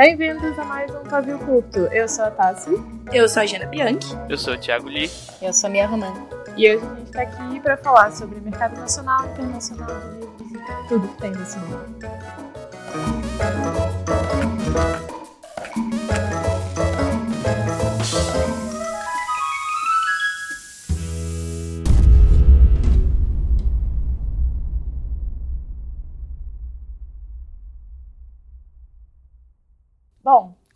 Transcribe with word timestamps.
Bem-vindos 0.00 0.58
a 0.58 0.64
mais 0.64 0.90
um 0.94 1.02
Pavio 1.02 1.38
Curto. 1.40 1.80
Eu 1.92 2.08
sou 2.08 2.24
a 2.24 2.30
Tassi. 2.30 2.70
Eu 3.12 3.28
sou 3.28 3.42
a 3.42 3.44
Jana 3.44 3.66
Bianchi. 3.66 4.16
Eu 4.30 4.38
sou 4.38 4.54
o 4.54 4.56
Thiago 4.56 4.88
Lee. 4.88 5.10
Eu 5.42 5.52
sou 5.52 5.68
a 5.68 5.70
Mia 5.70 5.86
Romano. 5.86 6.26
E 6.56 6.74
hoje 6.74 6.82
a 6.82 6.94
gente 6.94 7.04
está 7.04 7.20
aqui 7.20 7.60
para 7.60 7.76
falar 7.76 8.10
sobre 8.10 8.40
mercado 8.40 8.80
nacional, 8.80 9.26
internacional 9.26 9.90
livros 10.38 10.84
e 10.84 10.88
tudo 10.88 11.06
que 11.06 11.20
tem 11.20 11.30
nesse 11.32 11.58
mundo. 11.58 11.98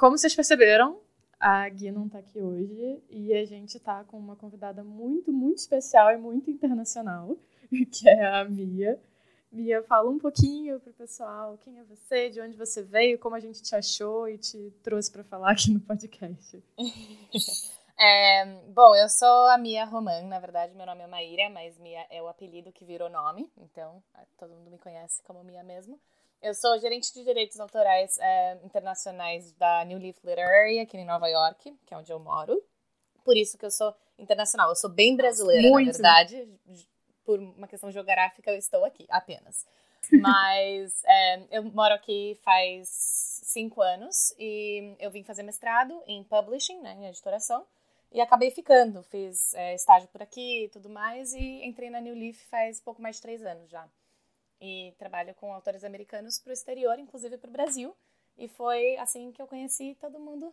Como 0.05 0.19
vocês 0.19 0.35
perceberam, 0.35 1.01
a 1.41 1.67
Gui 1.67 1.91
não 1.91 2.05
está 2.05 2.19
aqui 2.19 2.39
hoje 2.39 3.03
e 3.09 3.33
a 3.33 3.43
gente 3.47 3.79
está 3.79 4.05
com 4.05 4.19
uma 4.19 4.37
convidada 4.37 4.85
muito, 4.85 5.33
muito 5.33 5.57
especial 5.57 6.13
e 6.13 6.19
muito 6.19 6.51
internacional, 6.51 7.39
que 7.91 8.07
é 8.07 8.27
a 8.27 8.45
Mia. 8.45 9.01
Mia, 9.51 9.83
fala 9.85 10.11
um 10.11 10.19
pouquinho 10.19 10.79
para 10.79 10.91
o 10.91 10.93
pessoal 10.93 11.57
quem 11.57 11.79
é 11.79 11.85
você, 11.85 12.29
de 12.29 12.39
onde 12.39 12.55
você 12.55 12.83
veio, 12.83 13.19
como 13.19 13.35
a 13.35 13.41
gente 13.41 13.63
te 13.63 13.75
achou 13.75 14.29
e 14.29 14.37
te 14.37 14.75
trouxe 14.83 15.11
para 15.11 15.25
falar 15.25 15.53
aqui 15.53 15.73
no 15.73 15.81
podcast. 15.81 16.63
é, 17.99 18.45
bom, 18.75 18.95
eu 18.95 19.09
sou 19.09 19.49
a 19.49 19.57
Mia 19.57 19.87
Roman, 19.87 20.25
na 20.25 20.39
verdade 20.39 20.75
meu 20.75 20.85
nome 20.85 21.01
é 21.01 21.07
Maíra, 21.07 21.49
mas 21.49 21.79
Mia 21.79 22.05
é 22.11 22.23
o 22.23 22.29
apelido 22.29 22.71
que 22.73 22.85
virou 22.85 23.09
nome, 23.09 23.51
então 23.57 24.03
todo 24.37 24.53
mundo 24.53 24.71
me 24.71 24.77
conhece 24.77 25.23
como 25.23 25.43
Mia 25.43 25.65
mesmo. 25.65 25.99
Eu 26.45 26.53
sou 26.53 26.79
gerente 26.79 27.11
de 27.15 27.25
direitos 27.25 27.59
autorais 27.59 28.19
é, 28.19 28.59
internacionais 28.63 29.51
da 29.53 29.83
New 29.87 29.99
Leaf 29.99 30.19
Literary 30.23 30.79
aqui 30.79 30.99
em 30.99 31.05
Nova 31.07 31.27
York, 31.27 31.75
que 31.87 31.95
é 31.95 31.97
onde 31.97 32.13
eu 32.13 32.19
moro. 32.21 32.63
Por 33.25 33.35
isso 33.35 33.57
que 33.57 33.65
eu 33.65 33.71
sou 33.71 33.95
internacional. 34.19 34.69
Eu 34.69 34.77
sou 34.77 34.91
bem 34.91 35.17
brasileira, 35.17 35.67
Muito. 35.71 35.87
na 35.87 35.93
verdade. 35.93 36.47
Por 37.25 37.39
uma 37.39 37.67
questão 37.67 37.91
geográfica, 37.91 38.51
eu 38.51 38.59
estou 38.59 38.85
aqui 38.85 39.07
apenas. 39.09 39.65
Mas 40.21 41.03
é, 41.07 41.43
eu 41.51 41.63
moro 41.63 41.95
aqui 41.95 42.39
faz 42.43 42.91
cinco 43.45 43.81
anos 43.81 44.35
e 44.39 44.95
eu 44.99 45.11
vim 45.11 45.25
fazer 45.25 45.43
mestrado 45.45 45.99
em 46.07 46.23
publishing, 46.25 46.79
né, 46.83 46.93
em 46.93 47.07
editoração, 47.07 47.65
e 48.13 48.21
acabei 48.21 48.51
ficando. 48.51 49.03
Fiz 49.05 49.55
é, 49.55 49.75
estágio 49.75 50.11
por 50.11 50.21
aqui 50.21 50.67
e 50.67 50.69
tudo 50.69 50.91
mais, 50.91 51.33
e 51.33 51.65
entrei 51.65 51.89
na 51.89 52.03
New 52.03 52.15
Leaf 52.15 52.37
faz 52.51 52.83
pouco 52.83 53.01
mais 53.01 53.17
de 53.17 53.23
três 53.23 53.43
anos 53.47 53.71
já 53.71 53.89
e 54.65 54.93
trabalho 54.93 55.35
com 55.35 55.53
autores 55.53 55.85
americanos 55.85 56.39
para 56.39 56.51
o 56.51 56.53
exterior, 56.55 56.99
inclusive 56.99 57.37
para 57.37 57.51
o 57.51 57.53
Brasil. 57.53 57.95
E 58.39 58.49
foi 58.49 58.97
assim 58.97 59.31
que 59.31 59.41
eu 59.41 59.47
conheci 59.47 59.95
todo 60.01 60.19
mundo 60.19 60.53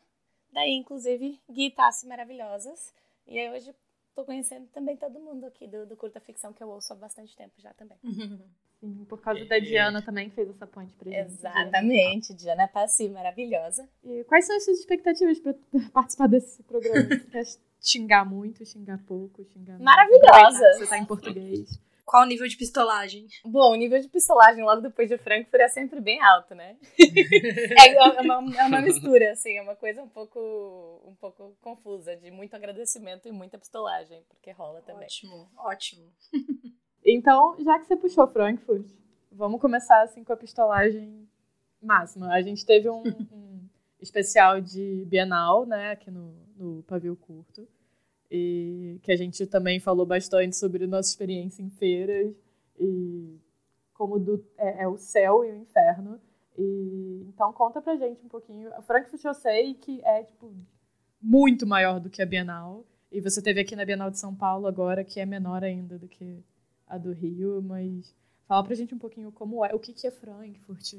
daí, 0.51 0.73
inclusive 0.73 1.39
Gui 1.49 1.71
Tassi 1.71 2.05
maravilhosas. 2.07 2.93
E 3.25 3.39
aí 3.39 3.49
hoje 3.49 3.73
estou 4.09 4.25
conhecendo 4.25 4.67
também 4.73 4.97
todo 4.97 5.17
mundo 5.17 5.45
aqui 5.45 5.65
do, 5.65 5.85
do 5.85 5.95
curta 5.95 6.19
ficção 6.19 6.51
que 6.51 6.61
eu 6.61 6.67
ouço 6.67 6.91
há 6.91 6.95
bastante 6.97 7.35
tempo 7.37 7.53
já 7.57 7.73
também. 7.73 7.97
Sim, 8.81 9.05
por 9.05 9.21
causa 9.21 9.45
da 9.45 9.59
Diana 9.59 10.01
também 10.01 10.31
fez 10.31 10.49
essa 10.49 10.65
ponte 10.65 10.91
pra 10.95 11.09
gente. 11.09 11.29
Exatamente, 11.29 12.33
Diana 12.33 12.67
Passi, 12.67 13.07
maravilhosa. 13.09 13.87
E 14.03 14.23
quais 14.23 14.45
são 14.45 14.57
as 14.57 14.65
suas 14.65 14.79
expectativas 14.79 15.39
para 15.39 15.53
participar 15.93 16.27
desse 16.27 16.63
programa? 16.63 17.07
Você 17.07 17.29
quer 17.29 17.45
xingar 17.79 18.25
muito, 18.25 18.65
xingar 18.65 18.97
pouco, 19.05 19.45
xingar 19.45 19.79
Maravilhosa! 19.79 20.73
Você 20.73 20.87
tá 20.87 20.97
em 20.97 21.05
português. 21.05 21.79
Qual 22.11 22.23
o 22.23 22.25
nível 22.25 22.45
de 22.45 22.57
pistolagem? 22.57 23.25
Bom, 23.45 23.71
o 23.71 23.75
nível 23.75 23.97
de 23.97 24.09
pistolagem 24.09 24.65
logo 24.65 24.81
depois 24.81 25.07
de 25.07 25.17
Frankfurt 25.17 25.61
é 25.61 25.69
sempre 25.69 26.01
bem 26.01 26.21
alto, 26.21 26.53
né? 26.53 26.75
é, 26.99 28.17
é, 28.17 28.21
uma, 28.21 28.59
é 28.59 28.65
uma 28.65 28.81
mistura, 28.81 29.31
assim, 29.31 29.55
é 29.55 29.61
uma 29.61 29.77
coisa 29.77 30.03
um 30.03 30.09
pouco, 30.09 31.01
um 31.05 31.15
pouco 31.15 31.55
confusa, 31.61 32.13
de 32.17 32.29
muito 32.29 32.53
agradecimento 32.53 33.29
e 33.29 33.31
muita 33.31 33.57
pistolagem, 33.57 34.25
porque 34.27 34.51
rola 34.51 34.81
também. 34.81 35.05
Ótimo, 35.05 35.50
ótimo. 35.55 36.11
então, 37.05 37.55
já 37.63 37.79
que 37.79 37.85
você 37.85 37.95
puxou 37.95 38.27
Frankfurt, 38.27 38.91
vamos 39.31 39.61
começar 39.61 40.01
assim 40.01 40.21
com 40.21 40.33
a 40.33 40.38
pistolagem 40.38 41.25
máxima. 41.81 42.27
A 42.33 42.41
gente 42.41 42.66
teve 42.66 42.89
um, 42.89 43.03
um 43.31 43.69
especial 44.01 44.59
de 44.59 45.05
Bienal, 45.05 45.66
né, 45.66 45.91
aqui 45.91 46.11
no, 46.11 46.35
no 46.57 46.83
Pavio 46.83 47.16
Curto 47.16 47.66
e 48.31 48.97
que 49.03 49.12
a 49.12 49.16
gente 49.18 49.46
também 49.46 49.78
falou 49.78 50.06
bastante 50.06 50.56
sobre 50.56 50.88
nossa 50.88 51.09
experiência 51.09 51.62
em 51.62 51.69
feiras 51.69 52.34
e 52.80 53.38
como 53.94 54.18
do, 54.18 54.44
é, 54.58 54.84
é, 54.84 54.88
o 54.88 54.97
céu 54.97 55.44
e 55.44 55.52
o 55.52 55.56
inferno. 55.58 56.19
E, 56.58 57.25
então 57.28 57.52
conta 57.52 57.81
pra 57.81 57.97
gente 57.97 58.25
um 58.25 58.30
pouquinho. 58.30 58.74
A 58.74 58.81
Frankfurt 58.81 59.24
eu 59.25 59.34
sei 59.34 59.74
que 59.74 60.02
é 60.06 60.24
tipo 60.24 60.56
muito 61.22 61.68
maior 61.68 62.00
do 62.00 62.09
que 62.09 62.22
a 62.22 62.25
Bienal. 62.25 62.86
E 63.12 63.19
você 63.19 63.42
teve 63.42 63.59
aqui 63.59 63.75
na 63.75 63.84
Bienal 63.84 64.09
de 64.09 64.18
São 64.18 64.34
Paulo 64.34 64.66
agora, 64.66 65.03
que 65.03 65.19
é 65.19 65.25
menor 65.25 65.66
ainda 65.66 66.00
do 66.00 66.08
que 66.08 66.42
a 66.88 66.98
do 66.98 67.12
Rio, 67.12 67.62
mas 67.62 68.16
fala 68.48 68.63
pra 68.63 68.74
gente 68.74 68.96
um 68.96 68.98
pouquinho 68.98 69.31
como 69.34 69.66
é, 69.66 69.75
o 69.75 69.80
que, 69.80 69.92
que 69.92 70.08
é 70.08 70.12
Frankfurt, 70.12 70.94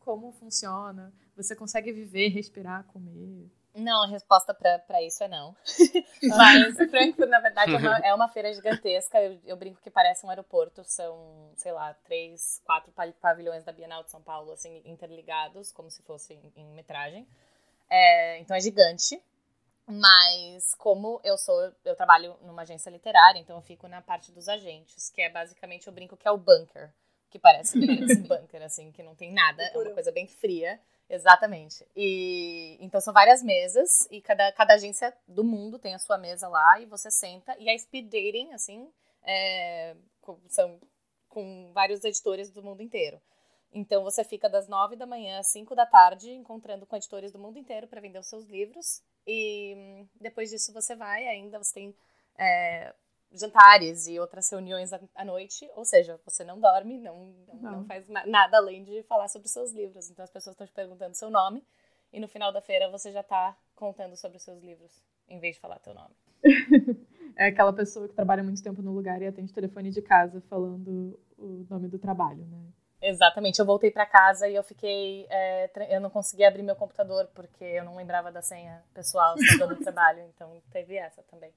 como 0.00 0.32
funciona, 0.32 1.12
você 1.36 1.54
consegue 1.54 1.92
viver, 1.92 2.28
respirar, 2.28 2.84
comer. 2.84 3.48
Não, 3.74 4.04
a 4.04 4.06
resposta 4.06 4.54
para 4.54 5.02
isso 5.02 5.24
é 5.24 5.28
não. 5.28 5.56
Mas 6.22 6.76
Frankfurt, 6.90 7.28
na 7.28 7.40
verdade, 7.40 7.74
é 7.74 7.78
uma, 7.78 7.98
é 8.06 8.14
uma 8.14 8.28
feira 8.28 8.52
gigantesca. 8.54 9.20
Eu, 9.20 9.40
eu, 9.44 9.56
brinco 9.56 9.80
que 9.82 9.90
parece 9.90 10.24
um 10.24 10.30
aeroporto. 10.30 10.84
São, 10.84 11.50
sei 11.56 11.72
lá, 11.72 11.92
três, 12.04 12.62
quatro 12.64 12.92
pavilhões 13.20 13.64
da 13.64 13.72
Bienal 13.72 14.04
de 14.04 14.10
São 14.10 14.22
Paulo, 14.22 14.52
assim, 14.52 14.80
interligados, 14.84 15.72
como 15.72 15.90
se 15.90 16.02
fosse 16.02 16.34
em, 16.34 16.52
em 16.54 16.66
metragem. 16.72 17.26
É, 17.90 18.38
então 18.38 18.56
é 18.56 18.60
gigante. 18.60 19.20
Mas 19.86 20.74
como 20.76 21.20
eu 21.22 21.36
sou, 21.36 21.72
eu 21.84 21.94
trabalho 21.94 22.36
numa 22.42 22.62
agência 22.62 22.88
literária, 22.88 23.38
então 23.38 23.56
eu 23.56 23.62
fico 23.62 23.86
na 23.86 24.00
parte 24.00 24.32
dos 24.32 24.48
agentes, 24.48 25.10
que 25.10 25.20
é 25.20 25.28
basicamente 25.28 25.86
eu 25.86 25.92
brinco 25.92 26.16
que 26.16 26.26
é 26.26 26.30
o 26.30 26.38
bunker, 26.38 26.90
que 27.30 27.38
parece 27.38 27.76
um 27.78 28.22
bunker, 28.22 28.62
assim, 28.62 28.90
que 28.92 29.02
não 29.02 29.14
tem 29.14 29.30
nada, 29.32 29.62
é 29.62 29.76
uma 29.76 29.90
coisa 29.90 30.10
bem 30.10 30.26
fria. 30.26 30.80
Exatamente. 31.08 31.86
E 31.94 32.78
então 32.80 33.00
são 33.00 33.12
várias 33.12 33.42
mesas 33.42 34.08
e 34.10 34.20
cada, 34.20 34.50
cada 34.52 34.74
agência 34.74 35.14
do 35.28 35.44
mundo 35.44 35.78
tem 35.78 35.94
a 35.94 35.98
sua 35.98 36.16
mesa 36.16 36.48
lá 36.48 36.80
e 36.80 36.86
você 36.86 37.10
senta 37.10 37.54
e 37.58 37.68
a 37.68 37.78
speed 37.78 38.06
dating 38.06 38.52
assim 38.52 38.90
é, 39.22 39.94
com, 40.20 40.38
são 40.48 40.80
com 41.28 41.70
vários 41.72 42.02
editores 42.04 42.50
do 42.50 42.62
mundo 42.62 42.82
inteiro. 42.82 43.20
Então 43.72 44.02
você 44.04 44.22
fica 44.24 44.48
das 44.48 44.68
nove 44.68 44.96
da 44.96 45.04
manhã 45.04 45.40
às 45.40 45.48
cinco 45.48 45.74
da 45.74 45.84
tarde 45.84 46.30
encontrando 46.30 46.86
com 46.86 46.96
editores 46.96 47.32
do 47.32 47.38
mundo 47.38 47.58
inteiro 47.58 47.86
para 47.86 48.00
vender 48.00 48.18
os 48.18 48.28
seus 48.28 48.46
livros 48.46 49.02
e 49.26 49.74
hum, 49.76 50.08
depois 50.20 50.48
disso 50.50 50.72
você 50.72 50.94
vai 50.94 51.26
ainda 51.26 51.58
você 51.58 51.74
tem 51.74 51.94
é, 52.38 52.94
jantares 53.34 54.06
e 54.06 54.18
outras 54.18 54.48
reuniões 54.50 54.92
à 54.92 55.24
noite, 55.24 55.68
ou 55.74 55.84
seja, 55.84 56.20
você 56.24 56.44
não 56.44 56.60
dorme, 56.60 56.98
não, 56.98 57.34
não, 57.60 57.72
não 57.72 57.84
faz 57.84 58.08
nada 58.08 58.56
além 58.56 58.84
de 58.84 59.02
falar 59.04 59.28
sobre 59.28 59.46
os 59.46 59.52
seus 59.52 59.72
livros. 59.72 60.08
Então 60.10 60.24
as 60.24 60.30
pessoas 60.30 60.54
estão 60.54 60.66
te 60.66 60.72
perguntando 60.72 61.14
seu 61.14 61.30
nome 61.30 61.64
e 62.12 62.20
no 62.20 62.28
final 62.28 62.52
da 62.52 62.60
feira 62.60 62.90
você 62.90 63.10
já 63.10 63.20
está 63.20 63.56
contando 63.74 64.16
sobre 64.16 64.36
os 64.36 64.42
seus 64.42 64.62
livros, 64.62 65.02
em 65.28 65.40
vez 65.40 65.56
de 65.56 65.60
falar 65.60 65.78
teu 65.80 65.94
nome. 65.94 66.14
é 67.36 67.46
aquela 67.46 67.72
pessoa 67.72 68.08
que 68.08 68.14
trabalha 68.14 68.42
muito 68.42 68.62
tempo 68.62 68.80
no 68.82 68.92
lugar 68.92 69.20
e 69.20 69.26
atende 69.26 69.52
telefone 69.52 69.90
de 69.90 70.00
casa 70.00 70.40
falando 70.42 71.18
o 71.36 71.66
nome 71.68 71.88
do 71.88 71.98
trabalho, 71.98 72.46
né? 72.46 72.58
Exatamente. 73.04 73.58
Eu 73.58 73.66
voltei 73.66 73.90
para 73.90 74.06
casa 74.06 74.48
e 74.48 74.54
eu 74.54 74.62
fiquei. 74.62 75.26
É, 75.28 75.70
eu 75.94 76.00
não 76.00 76.08
consegui 76.08 76.42
abrir 76.42 76.62
meu 76.62 76.74
computador 76.74 77.28
porque 77.34 77.62
eu 77.62 77.84
não 77.84 77.96
lembrava 77.96 78.32
da 78.32 78.40
senha 78.40 78.82
pessoal 78.94 79.34
do 79.34 79.40
trabalho. 79.84 80.22
Então 80.34 80.62
teve 80.70 80.96
essa 80.96 81.22
também. 81.24 81.52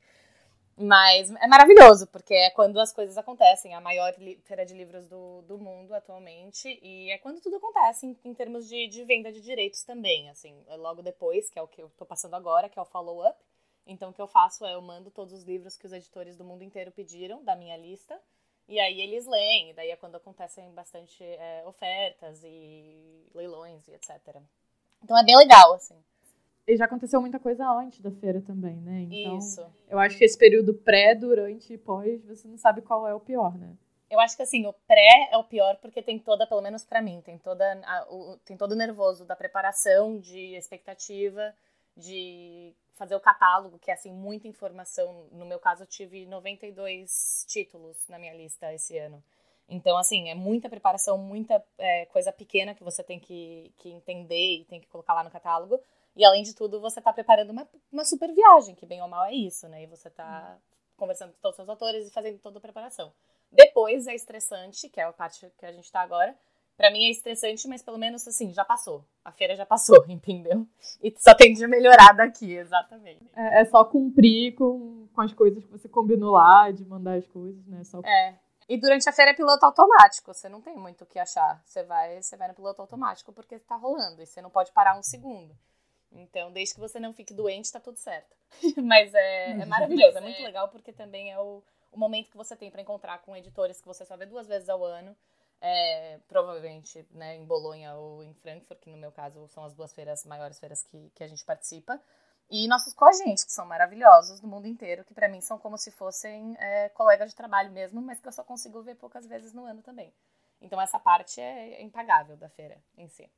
Mas 0.79 1.31
é 1.31 1.47
maravilhoso, 1.47 2.05
porque 2.05 2.35
é 2.35 2.51
quando 2.51 2.79
as 2.79 2.93
coisas 2.93 3.17
acontecem. 3.17 3.73
A 3.73 3.81
maior 3.81 4.13
feira 4.43 4.63
de 4.63 4.75
livros 4.75 5.07
do, 5.07 5.41
do 5.41 5.57
mundo 5.57 5.91
atualmente. 5.91 6.79
E 6.83 7.09
é 7.09 7.17
quando 7.17 7.41
tudo 7.41 7.55
acontece 7.55 8.05
em, 8.05 8.15
em 8.23 8.33
termos 8.35 8.69
de, 8.69 8.87
de, 8.87 9.03
venda 9.03 9.31
de 9.31 9.41
direitos 9.41 9.83
também. 9.83 10.29
Assim, 10.29 10.55
é 10.67 10.75
logo 10.75 11.01
depois, 11.01 11.49
que 11.49 11.57
é 11.57 11.61
o 11.61 11.67
que 11.67 11.81
eu 11.81 11.89
tô 11.97 12.05
passando 12.05 12.35
agora, 12.35 12.69
que 12.69 12.77
é 12.77 12.81
o 12.81 12.85
follow-up. 12.85 13.35
Então, 13.87 14.11
o 14.11 14.13
que 14.13 14.21
eu 14.21 14.27
faço 14.27 14.65
é 14.65 14.75
eu 14.75 14.81
mando 14.81 15.09
todos 15.09 15.33
os 15.33 15.43
livros 15.45 15.75
que 15.75 15.87
os 15.87 15.93
editores 15.93 16.37
do 16.37 16.43
mundo 16.43 16.63
inteiro 16.63 16.91
pediram, 16.91 17.43
da 17.43 17.55
minha 17.55 17.75
lista. 17.75 18.19
E 18.67 18.79
aí 18.79 19.01
eles 19.01 19.25
leem. 19.25 19.71
E 19.71 19.73
daí 19.73 19.89
é 19.89 19.95
quando 19.95 20.15
acontecem 20.15 20.69
bastante 20.73 21.23
é, 21.23 21.63
ofertas 21.65 22.43
e 22.43 23.25
leilões 23.33 23.87
e 23.87 23.93
etc. 23.93 24.11
Então 25.03 25.17
é 25.17 25.23
bem 25.23 25.37
legal, 25.37 25.73
assim. 25.73 25.97
E 26.67 26.75
já 26.75 26.85
aconteceu 26.85 27.21
muita 27.21 27.39
coisa 27.39 27.65
antes 27.71 28.01
da 28.01 28.11
feira 28.11 28.41
também, 28.41 28.75
né? 28.81 29.07
Então, 29.09 29.37
Isso. 29.37 29.65
Eu 29.89 29.97
acho 29.99 30.17
que 30.17 30.25
esse 30.25 30.37
período 30.37 30.73
pré, 30.73 31.15
durante 31.15 31.73
e 31.73 31.77
pós, 31.77 32.25
você 32.25 32.47
não 32.47 32.57
sabe 32.57 32.81
qual 32.81 33.07
é 33.07 33.13
o 33.13 33.19
pior, 33.21 33.57
né? 33.57 33.73
Eu 34.09 34.19
acho 34.19 34.35
que 34.35 34.43
assim, 34.43 34.65
o 34.65 34.73
pré 34.85 35.29
é 35.31 35.37
o 35.37 35.43
pior 35.43 35.77
porque 35.77 36.01
tem 36.01 36.19
toda, 36.19 36.45
pelo 36.45 36.61
menos 36.61 36.85
para 36.85 37.01
mim, 37.01 37.21
tem 37.21 37.37
toda 37.37 37.79
a, 37.85 38.05
o, 38.09 38.37
tem 38.45 38.55
todo 38.57 38.71
o 38.73 38.75
nervoso 38.75 39.25
da 39.25 39.35
preparação, 39.35 40.19
de 40.19 40.55
expectativa, 40.55 41.53
de 41.95 42.73
fazer 42.93 43.15
o 43.15 43.19
catálogo, 43.19 43.79
que 43.79 43.91
é 43.91 43.93
assim 43.93 44.11
muita 44.11 44.47
informação. 44.47 45.27
No 45.31 45.45
meu 45.45 45.59
caso, 45.59 45.83
eu 45.83 45.87
tive 45.87 46.25
92 46.25 47.45
títulos 47.47 47.97
na 48.09 48.19
minha 48.19 48.33
lista 48.33 48.73
esse 48.73 48.97
ano. 48.97 49.23
Então, 49.69 49.97
assim, 49.97 50.29
é 50.29 50.35
muita 50.35 50.69
preparação, 50.69 51.17
muita 51.17 51.63
é, 51.77 52.05
coisa 52.07 52.31
pequena 52.31 52.73
que 52.73 52.83
você 52.83 53.03
tem 53.03 53.19
que, 53.19 53.71
que 53.77 53.89
entender 53.89 54.59
e 54.59 54.65
tem 54.65 54.79
que 54.79 54.87
colocar 54.87 55.13
lá 55.13 55.23
no 55.23 55.31
catálogo. 55.31 55.79
E, 56.17 56.25
além 56.25 56.41
de 56.41 56.55
tudo, 56.55 56.81
você 56.81 56.99
está 56.99 57.13
preparando 57.13 57.51
uma, 57.51 57.69
uma 57.91 58.03
super 58.03 58.33
viagem, 58.33 58.73
que 58.73 58.87
bem 58.87 58.99
ou 59.03 59.07
mal 59.07 59.25
é 59.25 59.33
isso, 59.33 59.69
né? 59.69 59.83
E 59.83 59.85
você 59.85 60.07
está 60.07 60.57
conversando 60.97 61.31
com 61.31 61.39
todos 61.39 61.59
os 61.59 61.69
autores 61.69 62.07
e 62.07 62.11
fazendo 62.11 62.39
toda 62.39 62.57
a 62.57 62.61
preparação. 62.61 63.13
Depois 63.51 64.07
é 64.07 64.15
estressante, 64.15 64.89
que 64.89 64.99
é 64.99 65.03
a 65.03 65.13
parte 65.13 65.47
que 65.55 65.65
a 65.65 65.71
gente 65.71 65.85
está 65.85 66.01
agora. 66.01 66.35
Para 66.75 66.89
mim 66.89 67.05
é 67.05 67.11
estressante, 67.11 67.67
mas 67.67 67.83
pelo 67.83 67.99
menos, 67.99 68.27
assim, 68.27 68.51
já 68.51 68.65
passou. 68.65 69.05
A 69.23 69.31
feira 69.31 69.55
já 69.55 69.63
passou, 69.63 70.05
entendeu? 70.09 70.67
E 71.03 71.13
só 71.19 71.35
tem 71.35 71.53
de 71.53 71.67
melhorar 71.67 72.13
daqui, 72.13 72.51
exatamente. 72.51 73.23
É, 73.35 73.61
é 73.61 73.65
só 73.65 73.85
cumprir 73.85 74.55
com, 74.55 75.07
com 75.13 75.21
as 75.21 75.33
coisas 75.33 75.63
que 75.63 75.71
você 75.71 75.87
combinou 75.87 76.31
lá, 76.31 76.71
de 76.71 76.83
mandar 76.83 77.19
as 77.19 77.27
coisas, 77.27 77.63
né? 77.67 77.83
Só... 77.83 78.01
É, 78.03 78.39
e 78.67 78.75
durante 78.75 79.07
a 79.07 79.13
feira 79.13 79.31
é 79.31 79.35
piloto 79.35 79.63
automático, 79.63 80.33
você 80.33 80.49
não 80.49 80.61
tem 80.61 80.75
muito 80.75 81.03
o 81.03 81.07
que 81.07 81.19
achar. 81.19 81.61
Você 81.63 81.83
vai, 81.83 82.19
você 82.23 82.35
vai 82.35 82.47
no 82.47 82.55
piloto 82.55 82.81
automático 82.81 83.31
porque 83.31 83.59
tá 83.59 83.75
rolando 83.75 84.21
e 84.21 84.25
você 84.25 84.41
não 84.41 84.49
pode 84.49 84.71
parar 84.71 84.97
um 84.97 85.03
segundo. 85.03 85.55
Então, 86.11 86.51
desde 86.51 86.75
que 86.75 86.79
você 86.79 86.99
não 86.99 87.13
fique 87.13 87.33
doente, 87.33 87.71
tá 87.71 87.79
tudo 87.79 87.97
certo. 87.97 88.35
Mas 88.83 89.13
é, 89.13 89.51
é 89.51 89.65
maravilhoso, 89.65 90.17
é 90.17 90.21
muito 90.21 90.41
legal 90.41 90.69
porque 90.69 90.93
também 90.93 91.31
é 91.31 91.39
o, 91.39 91.63
o 91.91 91.99
momento 91.99 92.29
que 92.29 92.37
você 92.37 92.55
tem 92.55 92.71
para 92.71 92.81
encontrar 92.81 93.19
com 93.19 93.35
editores 93.35 93.79
que 93.81 93.87
você 93.87 94.05
só 94.05 94.15
vê 94.15 94.25
duas 94.25 94.47
vezes 94.47 94.69
ao 94.69 94.83
ano. 94.83 95.15
É, 95.59 96.19
provavelmente 96.27 97.03
né, 97.09 97.35
em 97.35 97.43
Bolonha 97.43 97.95
ou 97.95 98.23
em 98.23 98.31
Frankfurt, 98.35 98.79
que 98.79 98.91
no 98.91 98.97
meu 98.97 99.11
caso 99.11 99.47
são 99.47 99.63
as 99.63 99.73
duas 99.73 99.91
feiras, 99.91 100.23
maiores 100.23 100.59
feiras 100.59 100.83
que, 100.83 101.09
que 101.15 101.23
a 101.23 101.27
gente 101.27 101.43
participa. 101.43 101.99
E 102.49 102.67
nossos 102.67 102.93
coagentes, 102.93 103.43
que 103.43 103.51
são 103.51 103.65
maravilhosos 103.65 104.39
do 104.39 104.47
mundo 104.47 104.67
inteiro, 104.67 105.03
que 105.03 105.13
para 105.13 105.27
mim 105.27 105.41
são 105.41 105.57
como 105.57 105.77
se 105.77 105.91
fossem 105.91 106.55
é, 106.59 106.89
colegas 106.89 107.31
de 107.31 107.35
trabalho 107.35 107.71
mesmo, 107.71 108.01
mas 108.01 108.21
que 108.21 108.27
eu 108.27 108.31
só 108.31 108.43
consigo 108.43 108.81
ver 108.81 108.95
poucas 108.95 109.25
vezes 109.25 109.51
no 109.51 109.65
ano 109.65 109.81
também. 109.81 110.13
Então 110.61 110.79
essa 110.79 110.99
parte 110.99 111.41
é 111.41 111.81
impagável 111.81 112.37
da 112.37 112.49
feira 112.49 112.81
em 112.95 113.07
si. 113.09 113.29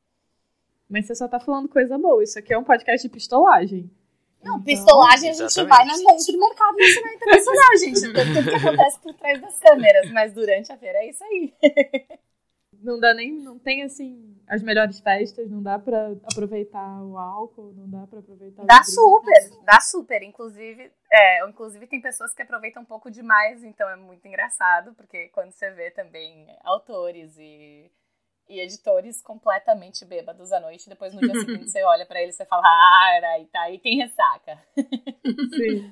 Mas 0.89 1.05
você 1.05 1.15
só 1.15 1.27
tá 1.27 1.39
falando 1.39 1.69
coisa 1.69 1.97
boa. 1.97 2.23
Isso 2.23 2.39
aqui 2.39 2.53
é 2.53 2.57
um 2.57 2.63
podcast 2.63 3.07
de 3.07 3.13
pistolagem. 3.13 3.91
Não, 4.43 4.53
então, 4.55 4.63
pistolagem 4.63 5.29
a 5.29 5.33
gente 5.33 5.43
exatamente. 5.43 5.69
vai 5.69 5.85
na 5.85 6.11
mente 6.11 6.31
do 6.31 6.39
mercado 6.39 6.77
nacional 6.77 7.13
internacional, 7.13 7.77
gente. 7.77 8.01
Tudo 8.01 8.43
que 8.43 8.55
acontece 8.55 8.99
por 8.99 9.13
trás 9.13 9.41
das 9.41 9.59
câmeras. 9.59 10.11
Mas 10.11 10.33
durante 10.33 10.71
a 10.71 10.77
feira 10.77 10.97
é 10.99 11.09
isso 11.09 11.23
aí. 11.23 11.53
não 12.81 12.99
dá 12.99 13.13
nem. 13.13 13.33
Não 13.33 13.59
tem 13.59 13.83
assim 13.83 14.35
as 14.49 14.63
melhores 14.63 14.99
festas, 14.99 15.49
não 15.49 15.61
dá 15.61 15.77
para 15.77 16.11
aproveitar 16.23 17.03
o 17.03 17.17
álcool, 17.19 17.71
não 17.77 17.87
dá 17.87 18.07
para 18.07 18.17
aproveitar 18.17 18.65
Dá 18.65 18.83
super, 18.83 19.63
dá 19.63 19.79
super. 19.79 20.23
Inclusive, 20.23 20.91
é, 21.11 21.47
inclusive 21.47 21.85
tem 21.85 22.01
pessoas 22.01 22.33
que 22.33 22.41
aproveitam 22.41 22.81
um 22.81 22.85
pouco 22.85 23.11
demais, 23.11 23.63
então 23.63 23.87
é 23.87 23.95
muito 23.95 24.27
engraçado, 24.27 24.95
porque 24.95 25.29
quando 25.29 25.51
você 25.51 25.69
vê 25.69 25.91
também 25.91 26.47
autores 26.63 27.37
e, 27.37 27.91
e 28.49 28.59
editores 28.59 29.21
completamente 29.21 30.03
bêbados 30.03 30.51
à 30.51 30.59
noite, 30.59 30.89
depois 30.89 31.13
no 31.13 31.21
dia 31.21 31.33
seguinte 31.39 31.69
você 31.69 31.83
olha 31.83 32.05
para 32.05 32.21
eles 32.21 32.39
e 32.39 32.45
fala, 32.45 32.63
ah, 32.65 33.45
tá 33.51 33.61
aí 33.61 33.77
tem 33.79 33.97
ressaca. 33.97 34.59
Sim. 35.55 35.91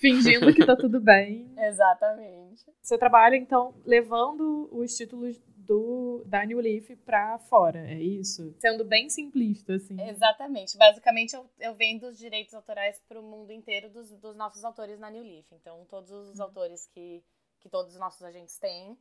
Fingindo 0.00 0.52
que 0.54 0.64
tá 0.64 0.76
tudo 0.76 1.00
bem. 1.00 1.50
Exatamente. 1.56 2.64
Você 2.80 2.96
trabalha, 2.96 3.36
então, 3.36 3.74
levando 3.84 4.68
os 4.72 4.94
títulos 4.96 5.40
do, 5.68 6.22
da 6.24 6.46
New 6.46 6.60
Leaf 6.60 6.96
pra 7.04 7.38
fora, 7.38 7.80
é 7.80 8.00
isso? 8.00 8.54
Sendo 8.58 8.84
bem 8.84 9.10
simplista, 9.10 9.74
assim. 9.74 10.00
Exatamente. 10.00 10.78
Basicamente, 10.78 11.34
eu, 11.34 11.48
eu 11.58 11.74
vendo 11.74 12.08
os 12.08 12.16
direitos 12.16 12.54
autorais 12.54 13.00
pro 13.08 13.22
mundo 13.22 13.52
inteiro 13.52 13.90
dos, 13.90 14.10
dos 14.16 14.36
nossos 14.36 14.64
autores 14.64 14.98
na 14.98 15.10
New 15.10 15.22
Leaf. 15.22 15.46
Então, 15.52 15.84
todos 15.90 16.10
os 16.10 16.38
hum. 16.38 16.42
autores 16.42 16.86
que, 16.86 17.22
que 17.60 17.68
todos 17.68 17.92
os 17.92 18.00
nossos 18.00 18.22
agentes 18.22 18.56
têm, 18.58 18.96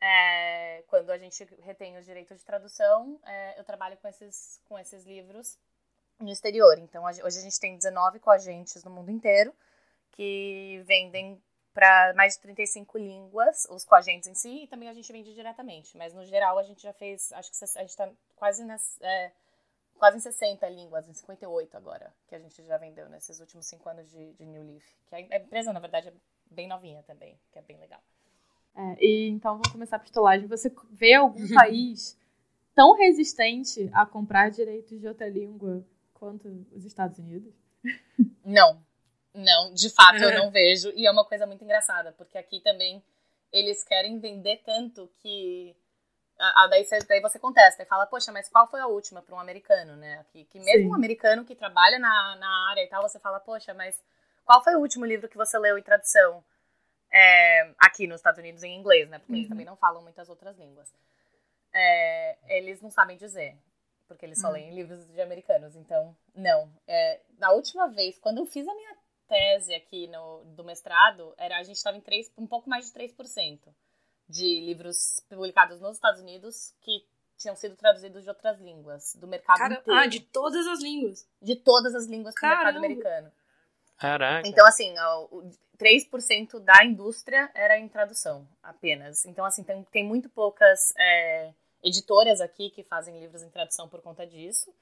é, 0.00 0.82
quando 0.88 1.10
a 1.10 1.18
gente 1.18 1.44
retém 1.60 1.96
os 1.96 2.04
direitos 2.04 2.38
de 2.38 2.44
tradução, 2.44 3.20
é, 3.24 3.60
eu 3.60 3.64
trabalho 3.64 3.96
com 3.98 4.08
esses, 4.08 4.60
com 4.66 4.78
esses 4.78 5.04
livros 5.04 5.58
no 6.18 6.30
exterior. 6.30 6.78
Então, 6.78 7.04
hoje 7.04 7.20
a 7.22 7.42
gente 7.42 7.60
tem 7.60 7.76
19 7.76 8.18
coagentes 8.18 8.82
no 8.84 8.90
mundo 8.90 9.10
inteiro 9.10 9.54
que 10.12 10.82
vendem 10.86 11.40
para 11.72 12.12
mais 12.14 12.34
de 12.34 12.40
35 12.40 12.98
línguas, 12.98 13.66
os 13.70 13.84
coagentes 13.84 14.28
em 14.28 14.34
si, 14.34 14.64
e 14.64 14.66
também 14.66 14.88
a 14.88 14.94
gente 14.94 15.10
vende 15.12 15.32
diretamente. 15.34 15.96
Mas 15.96 16.12
no 16.12 16.24
geral 16.24 16.58
a 16.58 16.62
gente 16.62 16.82
já 16.82 16.92
fez, 16.92 17.32
acho 17.32 17.50
que 17.50 17.64
a 17.64 17.80
gente 17.80 17.90
está 17.90 18.10
quase 18.36 18.64
nas. 18.64 19.00
É, 19.00 19.32
quase 19.98 20.16
em 20.16 20.20
60 20.20 20.66
línguas, 20.70 21.06
em 21.06 21.12
58 21.12 21.76
agora, 21.76 22.12
que 22.26 22.34
a 22.34 22.38
gente 22.38 22.62
já 22.64 22.78
vendeu 22.78 23.06
nesses 23.10 23.38
últimos 23.38 23.66
cinco 23.66 23.86
anos 23.88 24.10
de, 24.10 24.32
de 24.32 24.46
New 24.46 24.62
Leaf. 24.62 24.84
Que 25.08 25.14
a 25.14 25.36
empresa, 25.36 25.72
na 25.74 25.80
verdade, 25.80 26.08
é 26.08 26.12
bem 26.50 26.66
novinha 26.66 27.02
também, 27.02 27.38
que 27.52 27.58
é 27.58 27.62
bem 27.62 27.78
legal. 27.78 28.02
É, 28.74 29.04
e 29.04 29.28
então 29.28 29.52
vamos 29.52 29.72
começar 29.72 29.96
a 29.96 30.00
pistolagem. 30.00 30.46
Você 30.46 30.72
vê 30.90 31.14
algum 31.14 31.46
país 31.54 32.18
tão 32.74 32.96
resistente 32.96 33.90
a 33.92 34.06
comprar 34.06 34.50
direitos 34.50 35.00
de 35.00 35.06
outra 35.06 35.28
língua 35.28 35.84
quanto 36.14 36.48
os 36.72 36.84
Estados 36.84 37.18
Unidos? 37.18 37.54
Não, 38.44 38.82
não, 39.34 39.72
de 39.74 39.90
fato 39.90 40.22
eu 40.22 40.32
não 40.38 40.50
vejo. 40.50 40.90
E 40.94 41.06
é 41.06 41.10
uma 41.10 41.24
coisa 41.24 41.46
muito 41.46 41.64
engraçada, 41.64 42.12
porque 42.12 42.38
aqui 42.38 42.60
também 42.60 43.02
eles 43.52 43.82
querem 43.82 44.18
vender 44.18 44.62
tanto 44.64 45.10
que. 45.18 45.76
A, 46.38 46.64
a 46.64 46.66
daí, 46.68 46.84
você, 46.84 46.98
daí 47.00 47.20
você 47.20 47.38
contesta 47.38 47.82
e 47.82 47.86
fala, 47.86 48.06
poxa, 48.06 48.32
mas 48.32 48.48
qual 48.48 48.66
foi 48.66 48.80
a 48.80 48.86
última 48.86 49.20
para 49.20 49.34
um 49.34 49.40
americano, 49.40 49.94
né? 49.96 50.24
Que, 50.30 50.44
que 50.46 50.58
mesmo 50.58 50.84
Sim. 50.84 50.88
um 50.88 50.94
americano 50.94 51.44
que 51.44 51.54
trabalha 51.54 51.98
na, 51.98 52.36
na 52.36 52.70
área 52.70 52.82
e 52.82 52.86
tal, 52.86 53.02
você 53.02 53.18
fala, 53.18 53.38
poxa, 53.40 53.74
mas 53.74 54.02
qual 54.44 54.64
foi 54.64 54.74
o 54.74 54.80
último 54.80 55.04
livro 55.04 55.28
que 55.28 55.36
você 55.36 55.58
leu 55.58 55.76
em 55.76 55.82
tradução? 55.82 56.42
É, 57.12 57.72
aqui 57.78 58.06
nos 58.06 58.20
Estados 58.20 58.38
Unidos 58.38 58.62
em 58.62 58.78
inglês, 58.78 59.08
né? 59.08 59.18
Porque 59.18 59.32
uhum. 59.32 59.38
eles 59.38 59.48
também 59.48 59.66
não 59.66 59.76
falam 59.76 60.02
muitas 60.02 60.28
outras 60.28 60.56
línguas. 60.58 60.92
É, 61.72 62.36
eles 62.56 62.80
não 62.80 62.90
sabem 62.90 63.16
dizer, 63.16 63.56
porque 64.06 64.24
eles 64.24 64.40
só 64.40 64.48
uhum. 64.48 64.54
leem 64.54 64.74
livros 64.74 65.06
de 65.06 65.20
americanos. 65.20 65.74
Então, 65.76 66.16
não. 66.34 66.72
É, 66.86 67.20
na 67.38 67.50
última 67.50 67.88
vez, 67.88 68.18
quando 68.18 68.38
eu 68.38 68.46
fiz 68.46 68.66
a 68.66 68.74
minha 68.74 68.96
tese 69.28 69.74
aqui 69.74 70.08
no, 70.08 70.44
do 70.56 70.64
mestrado, 70.64 71.32
era 71.38 71.58
a 71.58 71.62
gente 71.62 71.76
estava 71.76 71.96
em 71.96 72.00
3, 72.00 72.32
um 72.36 72.46
pouco 72.46 72.68
mais 72.68 72.86
de 72.86 72.92
3% 72.92 73.60
de 74.28 74.60
livros 74.60 75.24
publicados 75.28 75.80
nos 75.80 75.96
Estados 75.96 76.20
Unidos 76.20 76.74
que 76.80 77.04
tinham 77.36 77.56
sido 77.56 77.74
traduzidos 77.74 78.22
de 78.22 78.28
outras 78.28 78.60
línguas, 78.60 79.16
do 79.16 79.26
mercado 79.26 79.58
Cara, 79.58 79.74
inteiro. 79.74 80.00
Ah, 80.00 80.06
de 80.06 80.20
todas 80.20 80.66
as 80.66 80.80
línguas? 80.80 81.26
De 81.40 81.56
todas 81.56 81.94
as 81.94 82.06
línguas 82.06 82.34
do 82.34 82.46
mercado 82.46 82.76
americano. 82.76 83.32
Caraca. 84.00 84.48
Então, 84.48 84.66
assim, 84.66 84.94
o 85.30 85.50
3% 85.78 86.58
da 86.58 86.84
indústria 86.84 87.50
era 87.54 87.78
em 87.78 87.88
tradução 87.88 88.48
apenas. 88.62 89.24
Então, 89.26 89.44
assim, 89.44 89.62
tem, 89.62 89.84
tem 89.84 90.04
muito 90.04 90.28
poucas 90.28 90.92
é, 90.98 91.52
editoras 91.82 92.40
aqui 92.40 92.70
que 92.70 92.82
fazem 92.82 93.20
livros 93.20 93.42
em 93.42 93.50
tradução 93.50 93.88
por 93.88 94.00
conta 94.00 94.26
disso. 94.26 94.72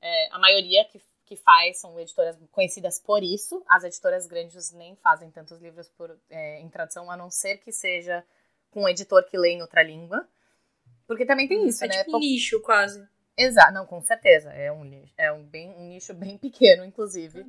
É, 0.00 0.28
a 0.30 0.38
maioria 0.38 0.84
que 0.84 1.00
que 1.26 1.36
faz 1.36 1.80
são 1.80 1.98
editoras 1.98 2.38
conhecidas 2.52 3.00
por 3.00 3.22
isso. 3.22 3.62
As 3.68 3.84
editoras 3.84 4.26
grandes 4.26 4.72
nem 4.72 4.94
fazem 4.96 5.30
tantos 5.30 5.60
livros 5.60 5.88
por, 5.88 6.16
é, 6.30 6.60
em 6.60 6.68
tradução, 6.68 7.10
a 7.10 7.16
não 7.16 7.30
ser 7.30 7.58
que 7.58 7.72
seja 7.72 8.24
com 8.70 8.84
um 8.84 8.88
editor 8.88 9.24
que 9.24 9.36
lê 9.36 9.50
em 9.50 9.60
outra 9.60 9.82
língua. 9.82 10.26
Porque 11.06 11.26
também 11.26 11.48
tem 11.48 11.58
hum, 11.58 11.66
isso, 11.66 11.84
é 11.84 11.88
né? 11.88 12.04
Tipo 12.04 12.16
um 12.16 12.20
nicho, 12.20 12.60
quase. 12.62 13.06
Exato, 13.36 13.72
não, 13.72 13.84
com 13.84 14.00
certeza. 14.00 14.50
É 14.52 14.72
um 14.72 15.08
é 15.16 15.32
um, 15.32 15.42
bem, 15.42 15.74
um 15.74 15.88
nicho 15.88 16.14
bem 16.14 16.38
pequeno, 16.38 16.84
inclusive. 16.84 17.44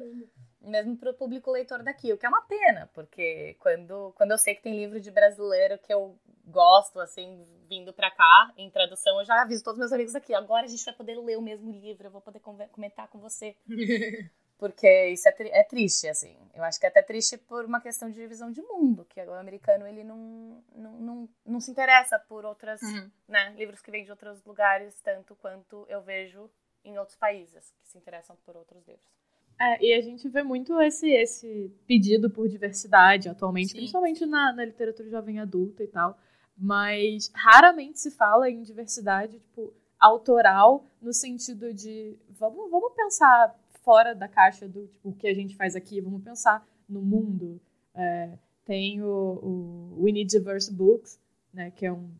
Mesmo 0.61 0.97
para 0.97 1.11
o 1.11 1.13
público 1.13 1.51
leitor 1.51 1.83
daqui, 1.83 2.11
o 2.11 2.17
que 2.17 2.25
é 2.25 2.29
uma 2.29 2.41
pena, 2.41 2.89
porque 2.93 3.55
quando, 3.59 4.11
quando 4.15 4.31
eu 4.31 4.37
sei 4.37 4.55
que 4.55 4.63
tem 4.63 4.75
livro 4.75 4.99
de 4.99 5.11
brasileiro 5.11 5.77
que 5.77 5.93
eu 5.93 6.17
gosto, 6.45 6.99
assim, 6.99 7.45
vindo 7.69 7.93
pra 7.93 8.09
cá, 8.09 8.51
em 8.57 8.69
tradução, 8.69 9.19
eu 9.19 9.25
já 9.25 9.41
aviso 9.41 9.63
todos 9.63 9.79
meus 9.79 9.91
amigos 9.91 10.15
aqui. 10.15 10.33
Agora 10.33 10.65
a 10.65 10.69
gente 10.69 10.83
vai 10.83 10.93
poder 10.93 11.15
ler 11.19 11.37
o 11.37 11.41
mesmo 11.41 11.71
livro, 11.71 12.07
eu 12.07 12.11
vou 12.11 12.21
poder 12.21 12.39
comentar 12.39 13.07
com 13.07 13.19
você. 13.19 13.55
Porque 14.57 15.09
isso 15.09 15.29
é, 15.29 15.31
tri 15.31 15.49
é, 15.49 15.63
triste, 15.63 16.07
assim. 16.07 16.35
Eu 16.55 16.63
acho 16.63 16.79
que 16.79 16.85
é 16.87 16.89
até 16.89 17.03
triste 17.03 17.37
por 17.37 17.65
uma 17.65 17.79
questão 17.79 18.09
de 18.09 18.25
visão 18.25 18.51
de 18.51 18.61
mundo, 18.61 19.05
que 19.05 19.21
o 19.21 19.33
americano, 19.35 19.85
ele 19.85 20.03
não, 20.03 20.63
não, 20.73 20.91
não, 20.93 21.29
não 21.45 21.59
se 21.59 21.69
interessa 21.69 22.17
por 22.17 22.43
outras, 22.43 22.81
uhum. 22.81 23.11
né, 23.27 23.53
livros 23.55 23.81
que 23.81 23.91
vêm 23.91 24.03
de 24.03 24.09
outros 24.09 24.43
lugares, 24.43 24.99
tanto 25.01 25.35
quanto 25.35 25.85
eu 25.87 26.01
vejo 26.01 26.49
em 26.83 26.97
outros 26.97 27.15
países 27.15 27.71
que 27.79 27.87
se 27.87 27.97
interessam 27.99 28.35
por 28.45 28.55
outros 28.55 28.83
livros. 28.87 29.16
É, 29.59 29.85
e 29.85 29.93
a 29.93 30.01
gente 30.01 30.29
vê 30.29 30.43
muito 30.43 30.79
esse, 30.81 31.09
esse 31.09 31.71
pedido 31.87 32.29
por 32.29 32.47
diversidade 32.47 33.27
atualmente, 33.27 33.69
Sim. 33.69 33.77
principalmente 33.77 34.25
na, 34.25 34.53
na 34.53 34.65
literatura 34.65 35.09
jovem 35.09 35.39
adulta 35.39 35.83
e 35.83 35.87
tal 35.87 36.17
mas 36.57 37.31
raramente 37.33 37.99
se 37.99 38.09
fala 38.09 38.49
em 38.49 38.63
diversidade 38.63 39.39
tipo, 39.39 39.71
autoral 39.99 40.85
no 40.99 41.13
sentido 41.13 41.71
de 41.71 42.17
vamos, 42.29 42.71
vamos 42.71 42.93
pensar 42.95 43.55
fora 43.83 44.15
da 44.15 44.27
caixa 44.27 44.67
do 44.67 44.87
tipo, 44.87 45.13
que 45.13 45.27
a 45.27 45.33
gente 45.33 45.55
faz 45.55 45.75
aqui, 45.75 46.01
vamos 46.01 46.23
pensar 46.23 46.67
no 46.89 47.01
mundo. 47.01 47.61
É, 47.93 48.37
tem 48.65 49.01
o, 49.01 49.07
o 49.07 50.03
We 50.03 50.11
Need 50.11 50.29
Diverse 50.29 50.73
Books, 50.73 51.19
né, 51.53 51.71
que 51.71 51.85
é, 51.85 51.93
um, 51.93 52.11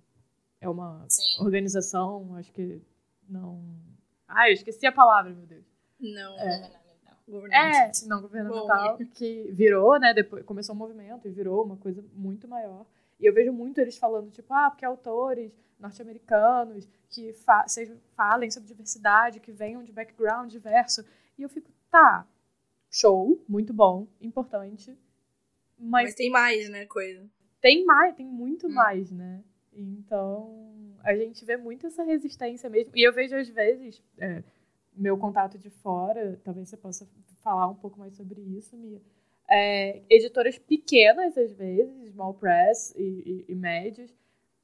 é 0.62 0.70
uma 0.70 1.04
Sim. 1.10 1.44
organização, 1.44 2.36
acho 2.36 2.54
que 2.54 2.80
não... 3.28 3.62
Ai, 4.28 4.52
eu 4.52 4.54
esqueci 4.54 4.86
a 4.86 4.92
palavra, 4.92 5.34
meu 5.34 5.46
Deus. 5.46 5.66
Não, 6.00 6.40
é, 6.40 6.77
governamental. 7.28 7.82
É, 7.82 8.08
não 8.08 8.22
governamental, 8.22 8.98
Bom. 8.98 9.06
que 9.14 9.50
virou, 9.52 10.00
né, 10.00 10.14
depois 10.14 10.44
começou 10.46 10.74
um 10.74 10.78
movimento 10.78 11.28
e 11.28 11.32
virou 11.32 11.64
uma 11.64 11.78
coisa 11.78 12.04
muito 12.14 12.48
maior. 12.48 12.86
E 13.20 13.26
eu 13.26 13.34
vejo 13.34 13.52
muito 13.52 13.80
eles 13.80 13.98
falando, 13.98 14.32
tipo, 14.32 14.54
ah, 14.54 14.70
porque 14.70 14.86
autores 14.86 15.52
norte-americanos 15.80 16.88
que 17.10 17.34
fa 17.34 17.66
falem 18.16 18.50
sobre 18.50 18.68
diversidade, 18.68 19.40
que 19.40 19.52
venham 19.52 19.84
de 19.84 19.92
background 19.92 20.52
diverso. 20.52 21.06
E 21.38 21.44
eu 21.44 21.50
fico, 21.50 21.72
tá, 21.90 22.28
show, 22.90 23.44
muito 23.48 23.74
bom, 23.74 24.08
importante. 24.22 24.98
Mas, 25.78 26.06
mas 26.06 26.16
tem 26.16 26.30
mais, 26.30 26.70
né, 26.70 26.86
coisa. 26.86 27.30
Tem 27.62 27.86
mais, 27.86 28.16
tem 28.16 28.26
muito 28.26 28.68
hum. 28.68 28.72
mais, 28.72 29.12
né? 29.12 29.44
Então, 29.74 30.96
a 31.04 31.16
gente 31.16 31.46
vê 31.46 31.56
muito 31.56 31.86
essa 31.86 32.04
resistência 32.04 32.70
mesmo. 32.70 32.92
E 32.96 33.08
eu 33.08 33.14
vejo, 33.14 33.36
às 33.36 33.48
vezes, 33.48 34.04
é, 34.18 34.44
meu 34.98 35.18
contato 35.18 35.58
de 35.58 35.70
fora, 35.70 36.40
talvez 36.44 36.70
você 36.70 36.78
possa 36.78 37.08
falar 37.42 37.68
um 37.68 37.76
pouco 37.76 38.00
mais 38.00 38.16
sobre 38.16 38.42
isso, 38.42 38.76
Mia. 38.76 39.02
É, 39.50 40.02
editoras 40.10 40.58
pequenas, 40.58 41.38
às 41.38 41.54
vezes, 41.54 42.10
small 42.10 42.34
press 42.34 42.94
e, 42.98 43.46
e, 43.48 43.52
e 43.52 43.56
médias, 43.56 44.14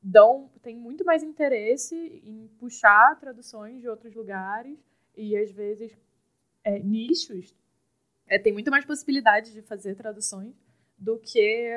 dão, 0.02 0.50
tem 0.62 0.76
muito 0.76 1.06
mais 1.06 1.24
interesse 1.24 1.96
em 1.96 2.48
puxar 2.60 3.18
traduções 3.20 3.80
de 3.80 3.88
outros 3.88 4.14
lugares 4.14 4.78
e, 5.16 5.38
às 5.38 5.52
vezes, 5.52 5.96
é, 6.64 6.80
nichos. 6.80 7.56
É, 8.28 8.38
tem 8.38 8.52
muito 8.52 8.72
mais 8.72 8.86
possibilidade 8.86 9.54
de 9.54 9.62
fazer 9.62 9.96
traduções 9.96 10.54
do 10.98 11.18
que 11.20 11.70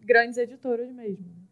grandes 0.00 0.38
editoras 0.38 0.90
mesmo. 0.90 1.47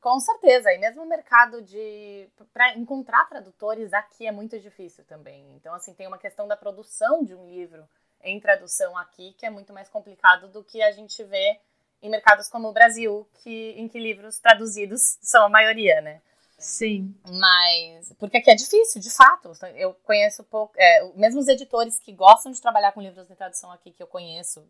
Com 0.00 0.20
certeza, 0.20 0.72
e 0.72 0.78
mesmo 0.78 1.02
o 1.02 1.08
mercado 1.08 1.60
de 1.60 2.28
para 2.52 2.76
encontrar 2.76 3.28
tradutores 3.28 3.92
aqui 3.92 4.26
é 4.26 4.32
muito 4.32 4.58
difícil 4.58 5.04
também. 5.04 5.44
Então 5.56 5.74
assim, 5.74 5.92
tem 5.92 6.06
uma 6.06 6.18
questão 6.18 6.46
da 6.46 6.56
produção 6.56 7.24
de 7.24 7.34
um 7.34 7.48
livro 7.48 7.88
em 8.22 8.38
tradução 8.38 8.96
aqui 8.96 9.32
que 9.32 9.44
é 9.44 9.50
muito 9.50 9.72
mais 9.72 9.88
complicado 9.88 10.48
do 10.48 10.62
que 10.62 10.80
a 10.82 10.92
gente 10.92 11.22
vê 11.24 11.60
em 12.00 12.08
mercados 12.08 12.48
como 12.48 12.68
o 12.68 12.72
Brasil, 12.72 13.28
que 13.42 13.70
em 13.76 13.88
que 13.88 13.98
livros 13.98 14.38
traduzidos 14.38 15.18
são 15.20 15.46
a 15.46 15.48
maioria, 15.48 16.00
né? 16.00 16.22
Sim. 16.56 17.14
Mas 17.28 18.12
porque 18.18 18.36
aqui 18.36 18.50
é 18.50 18.54
difícil, 18.54 19.00
de 19.00 19.10
fato. 19.10 19.52
Eu 19.76 19.94
conheço 20.04 20.42
pouco, 20.44 20.74
é, 20.76 21.04
mesmo 21.14 21.40
os 21.40 21.48
editores 21.48 21.98
que 21.98 22.12
gostam 22.12 22.50
de 22.50 22.60
trabalhar 22.60 22.92
com 22.92 23.00
livros 23.00 23.28
de 23.28 23.34
tradução 23.34 23.70
aqui 23.72 23.92
que 23.92 24.02
eu 24.02 24.06
conheço, 24.08 24.68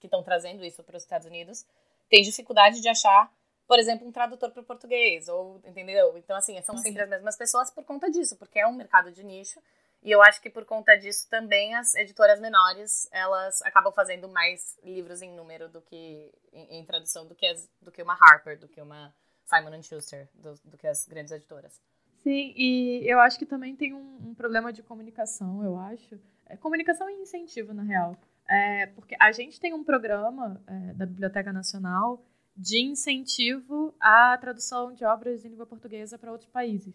que 0.00 0.06
estão 0.06 0.22
trazendo 0.22 0.64
isso 0.64 0.82
para 0.84 0.96
os 0.96 1.02
Estados 1.02 1.26
Unidos, 1.26 1.64
têm 2.08 2.22
dificuldade 2.22 2.80
de 2.80 2.88
achar 2.88 3.32
por 3.66 3.78
exemplo, 3.78 4.06
um 4.06 4.12
tradutor 4.12 4.50
para 4.50 4.62
o 4.62 4.64
português, 4.64 5.28
ou, 5.28 5.60
entendeu? 5.64 6.16
Então, 6.16 6.36
assim, 6.36 6.60
são 6.62 6.76
sempre 6.76 7.02
as 7.02 7.08
mesmas 7.08 7.36
pessoas 7.36 7.70
por 7.70 7.84
conta 7.84 8.10
disso, 8.10 8.36
porque 8.36 8.58
é 8.58 8.66
um 8.66 8.72
mercado 8.74 9.10
de 9.10 9.24
nicho, 9.24 9.60
e 10.02 10.10
eu 10.10 10.22
acho 10.22 10.40
que 10.40 10.48
por 10.48 10.64
conta 10.64 10.94
disso 10.96 11.28
também 11.28 11.74
as 11.74 11.94
editoras 11.96 12.38
menores, 12.40 13.08
elas 13.10 13.60
acabam 13.62 13.92
fazendo 13.92 14.28
mais 14.28 14.78
livros 14.84 15.20
em 15.20 15.34
número 15.34 15.68
do 15.68 15.80
que, 15.80 16.32
em, 16.52 16.78
em 16.78 16.84
tradução, 16.84 17.26
do 17.26 17.34
que, 17.34 17.46
as, 17.46 17.68
do 17.82 17.90
que 17.90 18.02
uma 18.02 18.14
Harper, 18.14 18.58
do 18.58 18.68
que 18.68 18.80
uma 18.80 19.12
Simon 19.44 19.82
Schuster, 19.82 20.28
do, 20.34 20.54
do, 20.64 20.76
que 20.76 20.86
as 20.86 21.06
grandes 21.06 21.32
editoras. 21.32 21.80
Sim, 22.22 22.52
e 22.56 23.02
eu 23.04 23.18
acho 23.18 23.38
que 23.38 23.46
também 23.46 23.74
tem 23.74 23.94
um, 23.94 24.28
um 24.28 24.34
problema 24.34 24.72
de 24.72 24.82
comunicação, 24.82 25.64
eu 25.64 25.76
acho. 25.76 26.20
É, 26.46 26.56
comunicação 26.56 27.10
e 27.10 27.14
incentivo, 27.14 27.74
na 27.74 27.82
real. 27.82 28.16
É, 28.48 28.86
porque 28.86 29.16
a 29.20 29.32
gente 29.32 29.58
tem 29.58 29.74
um 29.74 29.82
programa 29.82 30.62
é, 30.68 30.94
da 30.94 31.06
Biblioteca 31.06 31.52
Nacional 31.52 32.24
de 32.56 32.80
incentivo 32.80 33.94
à 34.00 34.36
tradução 34.38 34.92
de 34.92 35.04
obras 35.04 35.44
em 35.44 35.48
língua 35.48 35.66
portuguesa 35.66 36.16
para 36.16 36.32
outros 36.32 36.50
países. 36.50 36.94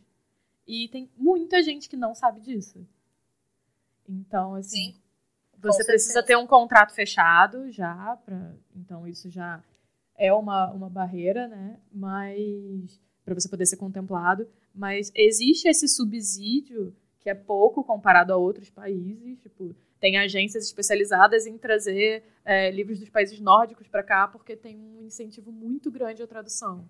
E 0.65 0.87
tem 0.89 1.09
muita 1.15 1.61
gente 1.61 1.87
que 1.87 1.95
não 1.95 2.15
sabe 2.15 2.39
disso. 2.39 2.85
Então, 4.07 4.55
assim, 4.55 4.93
Sim, 4.93 5.01
você 5.59 5.85
precisa 5.85 6.23
ter 6.23 6.35
um 6.35 6.47
contrato 6.47 6.93
fechado 6.93 7.71
já, 7.71 8.17
pra, 8.25 8.55
então 8.75 9.07
isso 9.07 9.29
já 9.29 9.63
é 10.17 10.33
uma, 10.33 10.71
uma 10.71 10.89
barreira, 10.89 11.47
né? 11.47 11.79
Mas 11.91 12.99
para 13.23 13.35
você 13.35 13.47
poder 13.47 13.65
ser 13.65 13.77
contemplado, 13.77 14.47
mas 14.73 15.11
existe 15.15 15.67
esse 15.67 15.87
subsídio 15.87 16.95
que 17.19 17.29
é 17.29 17.35
pouco 17.35 17.83
comparado 17.83 18.33
a 18.33 18.37
outros 18.37 18.69
países, 18.69 19.39
tipo, 19.39 19.75
tem 20.01 20.17
agências 20.17 20.65
especializadas 20.65 21.45
em 21.45 21.59
trazer 21.59 22.23
é, 22.43 22.71
livros 22.71 22.99
dos 22.99 23.09
países 23.09 23.39
nórdicos 23.39 23.87
para 23.87 24.01
cá, 24.01 24.27
porque 24.27 24.57
tem 24.57 24.75
um 24.75 25.03
incentivo 25.03 25.51
muito 25.51 25.91
grande 25.91 26.23
à 26.23 26.27
tradução. 26.27 26.89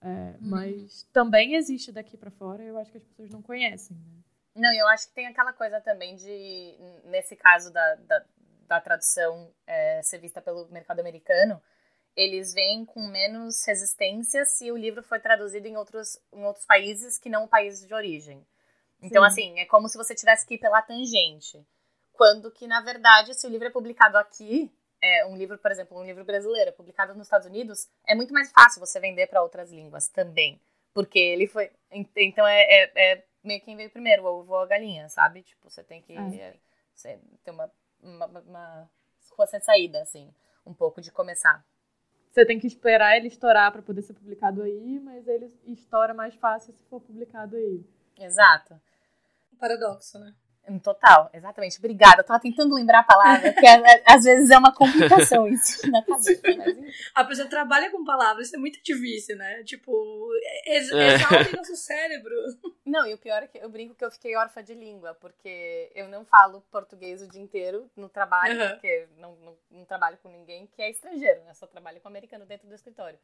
É, 0.00 0.06
uhum. 0.06 0.36
Mas 0.40 1.02
também 1.12 1.56
existe 1.56 1.90
daqui 1.90 2.16
para 2.16 2.30
fora, 2.30 2.62
eu 2.62 2.78
acho 2.78 2.92
que 2.92 2.98
as 2.98 3.04
pessoas 3.04 3.28
não 3.30 3.42
conhecem. 3.42 3.96
Né? 3.96 4.22
Não, 4.54 4.72
eu 4.72 4.86
acho 4.88 5.08
que 5.08 5.14
tem 5.14 5.26
aquela 5.26 5.52
coisa 5.52 5.80
também 5.80 6.14
de, 6.14 6.76
nesse 7.06 7.34
caso 7.34 7.72
da, 7.72 7.96
da, 7.96 8.24
da 8.68 8.80
tradução 8.80 9.52
é, 9.66 10.00
ser 10.02 10.18
vista 10.18 10.40
pelo 10.40 10.68
mercado 10.68 11.00
americano, 11.00 11.60
eles 12.16 12.54
vêm 12.54 12.84
com 12.84 13.00
menos 13.08 13.66
resistência 13.66 14.44
se 14.44 14.70
o 14.70 14.76
livro 14.76 15.02
foi 15.02 15.18
traduzido 15.18 15.66
em 15.66 15.76
outros, 15.76 16.20
em 16.32 16.44
outros 16.44 16.64
países 16.64 17.18
que 17.18 17.28
não 17.28 17.44
o 17.44 17.48
país 17.48 17.84
de 17.84 17.92
origem. 17.92 18.46
Então, 19.02 19.22
Sim. 19.24 19.26
assim, 19.26 19.58
é 19.58 19.66
como 19.66 19.88
se 19.88 19.98
você 19.98 20.14
tivesse 20.14 20.46
que 20.46 20.54
ir 20.54 20.58
pela 20.58 20.80
tangente. 20.80 21.66
Quando 22.14 22.50
que, 22.50 22.66
na 22.66 22.80
verdade, 22.80 23.34
se 23.34 23.46
o 23.46 23.50
livro 23.50 23.66
é 23.66 23.70
publicado 23.70 24.16
aqui, 24.16 24.72
é, 25.02 25.26
um 25.26 25.36
livro, 25.36 25.58
por 25.58 25.70
exemplo, 25.70 25.98
um 25.98 26.04
livro 26.04 26.24
brasileiro 26.24 26.72
publicado 26.72 27.14
nos 27.14 27.26
Estados 27.26 27.46
Unidos, 27.46 27.88
é 28.06 28.14
muito 28.14 28.32
mais 28.32 28.50
fácil 28.50 28.80
você 28.80 28.98
vender 28.98 29.26
para 29.26 29.42
outras 29.42 29.70
línguas 29.70 30.08
também. 30.08 30.60
Porque 30.94 31.18
ele 31.18 31.46
foi. 31.46 31.70
Então 31.90 32.46
é, 32.46 32.62
é, 32.62 32.92
é, 32.94 33.24
meio 33.42 33.60
quem 33.60 33.76
veio 33.76 33.90
primeiro, 33.90 34.22
o 34.22 34.26
ovo 34.26 34.52
ou 34.52 34.60
a 34.60 34.66
galinha, 34.66 35.08
sabe? 35.08 35.42
Tipo, 35.42 35.68
você 35.68 35.82
tem 35.82 36.00
que 36.00 36.16
é. 36.16 36.56
É, 37.04 37.18
ter 37.42 37.50
uma, 37.50 37.70
uma, 38.00 38.26
uma 38.26 38.90
rua 39.36 39.46
sem 39.46 39.60
saída, 39.60 40.00
assim, 40.00 40.32
um 40.64 40.72
pouco 40.72 41.00
de 41.00 41.10
começar. 41.10 41.64
Você 42.30 42.46
tem 42.46 42.58
que 42.58 42.66
esperar 42.66 43.16
ele 43.16 43.28
estourar 43.28 43.70
para 43.72 43.82
poder 43.82 44.02
ser 44.02 44.14
publicado 44.14 44.62
aí, 44.62 44.98
mas 45.00 45.26
ele 45.28 45.52
estoura 45.66 46.14
mais 46.14 46.34
fácil 46.34 46.72
se 46.72 46.84
for 46.84 47.00
publicado 47.00 47.56
aí. 47.56 47.84
Exato. 48.18 48.80
Paradoxo, 49.58 50.18
né? 50.18 50.34
Total, 50.82 51.30
exatamente. 51.32 51.78
Obrigada. 51.78 52.20
Eu 52.20 52.24
tava 52.24 52.40
tentando 52.40 52.74
lembrar 52.74 53.00
a 53.00 53.04
palavra, 53.04 53.52
que 53.52 53.66
é, 53.66 53.74
é, 53.74 54.02
às 54.06 54.24
vezes 54.24 54.50
é 54.50 54.56
uma 54.56 54.72
complicação 54.72 55.46
isso 55.48 55.90
na 55.90 56.02
cabeça. 56.02 56.40
Mas... 56.56 57.10
A 57.14 57.24
pessoa 57.24 57.48
trabalha 57.48 57.90
com 57.90 58.02
palavras, 58.04 58.46
isso 58.46 58.56
é 58.56 58.58
muito 58.58 58.82
difícil, 58.82 59.36
né? 59.36 59.62
Tipo, 59.64 59.92
ex 60.66 60.90
é. 60.90 61.14
exalta 61.14 61.56
nosso 61.56 61.76
cérebro. 61.76 62.34
Não, 62.84 63.06
e 63.06 63.14
o 63.14 63.18
pior 63.18 63.42
é 63.42 63.46
que 63.46 63.58
eu 63.58 63.68
brinco 63.68 63.94
que 63.94 64.04
eu 64.04 64.10
fiquei 64.10 64.36
órfã 64.36 64.62
de 64.62 64.74
língua, 64.74 65.14
porque 65.14 65.90
eu 65.94 66.06
não 66.08 66.24
falo 66.24 66.60
português 66.70 67.22
o 67.22 67.28
dia 67.28 67.40
inteiro 67.40 67.90
no 67.96 68.08
trabalho, 68.10 68.60
uhum. 68.60 68.68
porque 68.70 69.08
não, 69.16 69.36
não, 69.36 69.56
não, 69.70 69.84
trabalho 69.86 70.18
com 70.22 70.28
ninguém 70.28 70.66
que 70.66 70.82
é 70.82 70.90
estrangeiro, 70.90 71.42
né? 71.44 71.54
Só 71.54 71.66
trabalho 71.66 72.00
com 72.00 72.08
americano 72.08 72.44
dentro 72.44 72.68
do 72.68 72.74
escritório. 72.74 73.18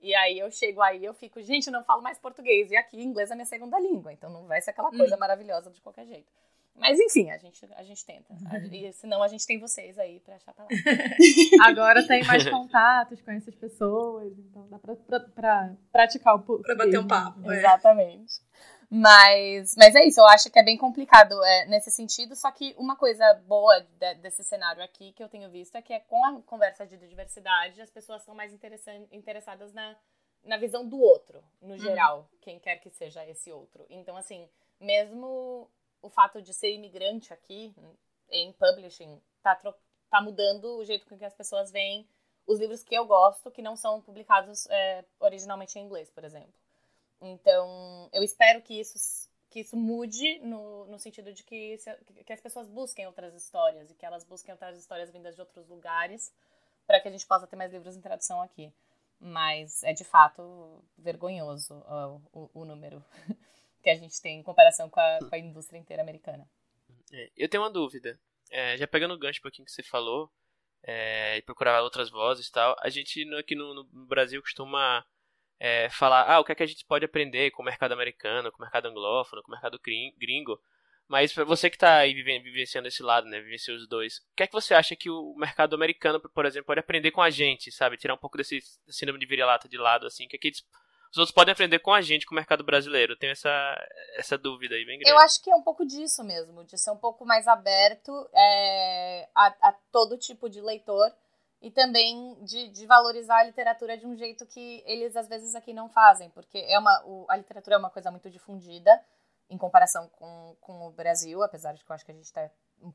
E 0.00 0.14
aí 0.14 0.38
eu 0.38 0.50
chego 0.50 0.80
aí, 0.82 1.04
eu 1.04 1.14
fico, 1.14 1.40
gente, 1.42 1.66
eu 1.66 1.72
não 1.72 1.82
falo 1.82 2.02
mais 2.02 2.18
português. 2.18 2.70
E 2.70 2.76
aqui 2.76 3.02
inglês 3.02 3.30
é 3.30 3.34
minha 3.34 3.46
segunda 3.46 3.78
língua, 3.80 4.12
então 4.12 4.30
não 4.30 4.46
vai 4.46 4.60
ser 4.60 4.70
aquela 4.70 4.90
coisa 4.90 5.16
hum. 5.16 5.18
maravilhosa 5.18 5.70
de 5.70 5.80
qualquer 5.80 6.06
jeito. 6.06 6.30
Mas 6.74 6.98
enfim, 6.98 7.30
a 7.30 7.38
gente, 7.38 7.68
a 7.74 7.82
gente 7.82 8.04
tenta. 8.04 8.34
E 8.72 8.92
senão 8.92 9.22
a 9.22 9.28
gente 9.28 9.46
tem 9.46 9.58
vocês 9.58 9.98
aí 9.98 10.20
pra 10.20 10.36
achar 10.36 10.54
palavras. 10.54 10.78
Agora 11.62 12.06
tem 12.06 12.24
mais 12.24 12.44
contatos 12.48 13.20
com 13.20 13.30
essas 13.30 13.54
pessoas, 13.54 14.32
então 14.38 14.68
dá 14.68 14.78
pra, 14.78 14.94
pra, 14.94 15.20
pra 15.20 15.76
praticar 15.90 16.34
o 16.36 16.40
português. 16.40 16.76
Pra 16.76 16.86
bater 16.86 16.98
um 16.98 17.06
papo. 17.06 17.40
Né? 17.40 17.58
Exatamente. 17.58 18.40
Mas, 18.90 19.74
mas 19.76 19.94
é 19.94 20.06
isso, 20.06 20.18
eu 20.18 20.26
acho 20.26 20.50
que 20.50 20.58
é 20.58 20.62
bem 20.62 20.78
complicado 20.78 21.34
é, 21.44 21.66
nesse 21.66 21.90
sentido, 21.90 22.34
só 22.34 22.50
que 22.50 22.74
uma 22.78 22.96
coisa 22.96 23.34
boa 23.46 23.80
de, 23.80 24.14
desse 24.14 24.42
cenário 24.42 24.82
aqui 24.82 25.12
que 25.12 25.22
eu 25.22 25.28
tenho 25.28 25.50
visto 25.50 25.76
é 25.76 25.82
que 25.82 25.92
é 25.92 26.00
com 26.00 26.24
a 26.24 26.40
conversa 26.40 26.86
de 26.86 26.96
diversidade, 26.96 27.82
as 27.82 27.90
pessoas 27.90 28.22
são 28.22 28.34
mais 28.34 28.50
interessadas 29.12 29.74
na, 29.74 29.94
na 30.42 30.56
visão 30.56 30.88
do 30.88 30.98
outro, 30.98 31.44
no 31.60 31.74
uhum. 31.74 31.78
geral, 31.78 32.18
uhum. 32.20 32.38
quem 32.40 32.58
quer 32.58 32.76
que 32.76 32.88
seja 32.88 33.26
esse 33.26 33.52
outro. 33.52 33.84
Então, 33.90 34.16
assim, 34.16 34.48
mesmo 34.80 35.70
o 36.02 36.08
fato 36.08 36.40
de 36.40 36.52
ser 36.54 36.72
imigrante 36.74 37.32
aqui 37.32 37.74
em 38.30 38.52
publishing 38.52 39.20
tá, 39.42 39.56
tá 40.10 40.20
mudando 40.22 40.78
o 40.78 40.84
jeito 40.84 41.06
com 41.06 41.18
que 41.18 41.24
as 41.24 41.34
pessoas 41.34 41.70
veem 41.70 42.08
os 42.46 42.58
livros 42.58 42.82
que 42.82 42.94
eu 42.94 43.06
gosto, 43.06 43.50
que 43.50 43.60
não 43.60 43.76
são 43.76 44.00
publicados 44.00 44.66
é, 44.70 45.04
originalmente 45.20 45.78
em 45.78 45.82
inglês, 45.82 46.10
por 46.10 46.24
exemplo. 46.24 46.54
Então, 47.20 48.08
eu 48.12 48.22
espero 48.22 48.62
que 48.62 48.80
isso, 48.80 49.28
que 49.50 49.60
isso 49.60 49.76
mude 49.76 50.38
no, 50.40 50.86
no 50.86 50.98
sentido 50.98 51.32
de 51.32 51.42
que, 51.42 51.76
se, 51.78 51.94
que 52.24 52.32
as 52.32 52.40
pessoas 52.40 52.68
busquem 52.68 53.06
outras 53.06 53.34
histórias 53.34 53.90
e 53.90 53.94
que 53.94 54.06
elas 54.06 54.24
busquem 54.24 54.52
outras 54.52 54.78
histórias 54.78 55.10
vindas 55.10 55.34
de 55.34 55.40
outros 55.40 55.68
lugares 55.68 56.32
para 56.86 57.00
que 57.00 57.08
a 57.08 57.10
gente 57.10 57.26
possa 57.26 57.46
ter 57.46 57.56
mais 57.56 57.72
livros 57.72 57.96
em 57.96 58.00
tradução 58.00 58.40
aqui. 58.40 58.72
Mas 59.20 59.82
é 59.82 59.92
de 59.92 60.04
fato 60.04 60.82
vergonhoso 60.96 61.74
o, 62.32 62.50
o 62.54 62.64
número 62.64 63.04
que 63.82 63.90
a 63.90 63.96
gente 63.96 64.20
tem 64.20 64.40
em 64.40 64.42
comparação 64.42 64.88
com 64.90 65.00
a, 65.00 65.18
com 65.18 65.34
a 65.34 65.38
indústria 65.38 65.78
inteira 65.78 66.02
americana. 66.02 66.48
É, 67.12 67.30
eu 67.36 67.48
tenho 67.48 67.62
uma 67.62 67.70
dúvida. 67.70 68.18
É, 68.50 68.76
já 68.76 68.86
pegando 68.86 69.14
o 69.14 69.18
gancho 69.18 69.40
um 69.40 69.42
pouquinho 69.42 69.66
que 69.66 69.72
você 69.72 69.82
falou, 69.82 70.30
é, 70.82 71.36
e 71.38 71.42
procurar 71.42 71.82
outras 71.82 72.10
vozes 72.10 72.46
e 72.46 72.52
tal, 72.52 72.76
a 72.80 72.88
gente 72.88 73.22
aqui 73.34 73.54
no, 73.54 73.74
no 73.74 73.84
Brasil 74.06 74.40
costuma 74.40 75.04
é, 75.58 75.88
falar, 75.90 76.30
ah, 76.30 76.40
o 76.40 76.44
que 76.44 76.52
é 76.52 76.54
que 76.54 76.62
a 76.62 76.66
gente 76.66 76.84
pode 76.84 77.04
aprender 77.04 77.50
com 77.50 77.62
o 77.62 77.64
mercado 77.64 77.92
americano, 77.92 78.50
com 78.50 78.58
o 78.58 78.62
mercado 78.62 78.86
anglófono, 78.86 79.42
com 79.42 79.50
o 79.50 79.52
mercado 79.52 79.78
gringo, 79.80 80.60
Mas 81.08 81.32
para 81.32 81.44
você 81.44 81.68
que 81.68 81.76
está 81.76 81.98
aí 81.98 82.14
vivenciando 82.14 82.88
esse 82.88 83.02
lado, 83.02 83.26
né, 83.28 83.40
vivenciando 83.40 83.80
os 83.80 83.88
dois, 83.88 84.18
o 84.18 84.36
que 84.36 84.44
é 84.44 84.46
que 84.46 84.52
você 84.52 84.74
acha 84.74 84.94
que 84.94 85.10
o 85.10 85.34
mercado 85.36 85.74
americano, 85.74 86.20
por 86.20 86.46
exemplo, 86.46 86.66
pode 86.66 86.80
aprender 86.80 87.10
com 87.10 87.22
a 87.22 87.30
gente, 87.30 87.72
sabe? 87.72 87.96
Tirar 87.96 88.14
um 88.14 88.18
pouco 88.18 88.38
desse 88.38 88.60
síndrome 88.88 89.18
de 89.18 89.26
vira-lata 89.26 89.68
de 89.68 89.76
lado, 89.76 90.06
assim, 90.06 90.28
que, 90.28 90.36
é 90.36 90.38
que 90.38 90.48
eles, 90.48 90.64
os 91.10 91.18
outros 91.18 91.34
podem 91.34 91.52
aprender 91.52 91.78
com 91.78 91.92
a 91.92 92.00
gente, 92.00 92.26
com 92.26 92.34
o 92.34 92.36
mercado 92.36 92.62
brasileiro. 92.62 93.12
Eu 93.12 93.18
tenho 93.18 93.32
essa, 93.32 93.48
essa 94.16 94.36
dúvida 94.36 94.74
aí 94.74 94.84
bem 94.84 94.98
grande. 94.98 95.10
Eu 95.10 95.18
acho 95.18 95.42
que 95.42 95.50
é 95.50 95.54
um 95.54 95.62
pouco 95.62 95.86
disso 95.86 96.22
mesmo, 96.22 96.64
de 96.64 96.76
ser 96.78 96.90
um 96.90 96.96
pouco 96.96 97.24
mais 97.24 97.48
aberto 97.48 98.12
é, 98.34 99.28
a, 99.34 99.46
a 99.68 99.72
todo 99.90 100.18
tipo 100.18 100.48
de 100.48 100.60
leitor 100.60 101.10
e 101.60 101.70
também 101.70 102.36
de, 102.44 102.68
de, 102.68 102.86
valorizar 102.86 103.38
a 103.38 103.44
literatura 103.44 103.96
de 103.96 104.06
um 104.06 104.16
jeito 104.16 104.46
que 104.46 104.82
eles 104.86 105.16
às 105.16 105.28
vezes 105.28 105.54
aqui 105.54 105.72
não 105.72 105.88
fazem, 105.88 106.30
porque 106.30 106.58
é 106.58 106.78
uma, 106.78 107.02
o, 107.04 107.26
a 107.28 107.36
literatura 107.36 107.76
é 107.76 107.78
uma 107.78 107.90
coisa 107.90 108.10
muito 108.10 108.30
difundida 108.30 109.02
em 109.50 109.58
comparação 109.58 110.08
com, 110.10 110.56
com 110.60 110.86
o 110.86 110.92
Brasil, 110.92 111.42
apesar 111.42 111.72
de 111.72 111.84
que 111.84 111.90
eu 111.90 111.94
acho 111.94 112.04
que 112.04 112.12
a 112.12 112.14
gente 112.14 112.26
está 112.26 112.48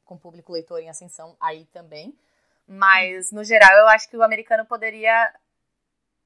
com 0.05 0.15
o 0.15 0.19
público 0.19 0.53
leitor 0.53 0.79
em 0.79 0.89
ascensão 0.89 1.35
aí 1.41 1.65
também. 1.65 2.17
Mas, 2.65 3.31
no 3.31 3.43
geral, 3.43 3.73
eu 3.79 3.87
acho 3.89 4.09
que 4.09 4.15
o 4.15 4.23
americano 4.23 4.65
poderia 4.65 5.33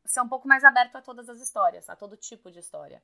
ser 0.07 0.21
um 0.21 0.27
pouco 0.27 0.47
mais 0.47 0.63
aberto 0.63 0.95
a 0.95 1.01
todas 1.01 1.29
as 1.29 1.39
histórias, 1.39 1.89
a 1.89 1.95
todo 1.95 2.17
tipo 2.17 2.49
de 2.49 2.59
história 2.59 3.01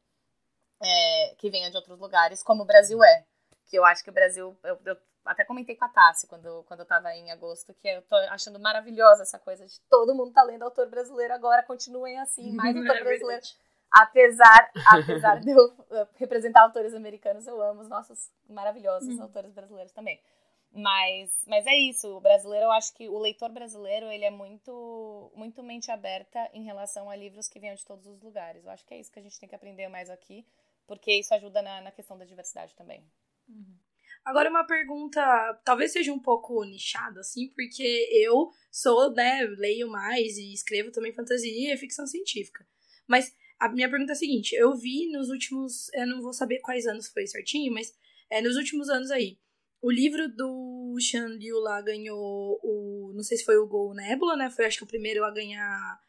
é, 0.83 1.35
que 1.37 1.49
venha 1.49 1.69
de 1.69 1.77
outros 1.77 1.99
lugares, 1.99 2.43
como 2.43 2.63
o 2.63 2.65
Brasil 2.65 3.03
é. 3.03 3.25
Que 3.67 3.77
eu 3.77 3.85
acho 3.85 4.03
que 4.03 4.09
o 4.09 4.13
Brasil. 4.13 4.55
Eu, 4.63 4.77
eu 4.85 4.97
até 5.25 5.45
comentei 5.45 5.75
com 5.75 5.85
a 5.85 5.89
Tassi 5.89 6.27
quando, 6.27 6.63
quando 6.63 6.81
eu 6.81 6.85
tava 6.85 7.13
em 7.13 7.31
agosto, 7.31 7.73
que 7.73 7.87
eu 7.87 8.01
tô 8.03 8.15
achando 8.29 8.59
maravilhosa 8.59 9.23
essa 9.23 9.39
coisa 9.39 9.65
de 9.65 9.79
todo 9.89 10.13
mundo 10.13 10.33
tá 10.33 10.43
lendo 10.43 10.63
autor 10.63 10.89
brasileiro 10.89 11.33
agora, 11.33 11.63
continuem 11.63 12.19
assim, 12.19 12.51
mais 12.51 12.75
autor 12.75 13.01
brasileiro. 13.01 13.41
Apesar, 13.89 14.71
apesar 14.87 15.39
de 15.39 15.51
eu 15.51 15.73
representar 16.15 16.61
autores 16.61 16.93
americanos, 16.93 17.47
eu 17.47 17.61
amo 17.61 17.81
os 17.81 17.87
nossos 17.87 18.31
maravilhosos 18.49 19.15
uhum. 19.15 19.21
autores 19.21 19.53
brasileiros 19.53 19.93
também. 19.93 20.19
Mas, 20.75 21.31
mas 21.45 21.67
é 21.67 21.75
isso, 21.75 22.07
o 22.17 22.19
brasileiro, 22.19 22.65
eu 22.65 22.71
acho 22.71 22.91
que 22.95 23.07
o 23.07 23.19
leitor 23.19 23.51
brasileiro, 23.51 24.07
ele 24.07 24.25
é 24.25 24.31
muito, 24.31 25.31
muito 25.35 25.61
mente 25.61 25.91
aberta 25.91 26.49
em 26.51 26.63
relação 26.63 27.11
a 27.11 27.15
livros 27.15 27.47
que 27.47 27.59
venham 27.59 27.75
de 27.75 27.85
todos 27.85 28.07
os 28.07 28.19
lugares. 28.23 28.65
Eu 28.65 28.71
acho 28.71 28.83
que 28.83 28.95
é 28.95 28.99
isso 28.99 29.11
que 29.11 29.19
a 29.19 29.21
gente 29.21 29.39
tem 29.39 29.47
que 29.47 29.53
aprender 29.53 29.87
mais 29.87 30.09
aqui, 30.09 30.43
porque 30.87 31.13
isso 31.13 31.31
ajuda 31.35 31.61
na, 31.61 31.81
na 31.81 31.91
questão 31.91 32.17
da 32.17 32.25
diversidade 32.25 32.73
também. 32.75 33.05
Uhum. 33.47 33.77
Agora 34.25 34.49
uma 34.49 34.65
pergunta, 34.65 35.21
talvez 35.63 35.91
seja 35.91 36.11
um 36.11 36.19
pouco 36.19 36.63
nichada, 36.63 37.19
assim, 37.19 37.49
porque 37.49 38.09
eu 38.11 38.49
sou, 38.71 39.13
né, 39.13 39.43
leio 39.57 39.87
mais 39.89 40.37
e 40.37 40.53
escrevo 40.53 40.91
também 40.91 41.13
fantasia 41.13 41.73
e 41.73 41.77
ficção 41.77 42.07
científica. 42.07 42.65
Mas 43.05 43.35
a 43.59 43.69
minha 43.69 43.89
pergunta 43.89 44.13
é 44.13 44.15
a 44.15 44.17
seguinte: 44.17 44.55
eu 44.55 44.75
vi 44.75 45.11
nos 45.11 45.29
últimos. 45.29 45.93
Eu 45.93 46.07
não 46.07 46.21
vou 46.21 46.33
saber 46.33 46.59
quais 46.61 46.87
anos 46.87 47.09
foi 47.09 47.27
certinho, 47.27 47.73
mas 47.73 47.93
é, 48.29 48.41
nos 48.41 48.55
últimos 48.55 48.89
anos 48.89 49.11
aí. 49.11 49.37
O 49.83 49.91
livro 49.91 50.29
do 50.29 50.95
Shan 50.97 51.27
Liu 51.27 51.59
lá 51.59 51.81
ganhou 51.81 52.57
o. 52.63 53.11
Não 53.13 53.21
sei 53.21 53.37
se 53.37 53.43
foi 53.43 53.57
o 53.57 53.67
Gol 53.67 53.93
Nebula, 53.93 54.37
né? 54.37 54.49
Foi 54.49 54.65
acho 54.65 54.77
que 54.77 54.83
o 54.85 54.87
primeiro 54.87 55.25
a 55.25 55.29
ganhar. 55.29 55.99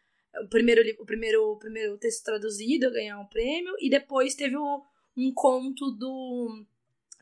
O 0.44 0.48
primeiro, 0.48 0.80
o 1.00 1.04
primeiro, 1.04 1.42
o 1.50 1.58
primeiro 1.58 1.98
texto 1.98 2.24
traduzido 2.24 2.86
a 2.86 2.90
ganhar 2.90 3.18
um 3.18 3.26
prêmio. 3.26 3.74
E 3.80 3.90
depois 3.90 4.36
teve 4.36 4.56
o, 4.56 4.82
um 5.16 5.32
conto 5.34 5.90
do 5.90 6.64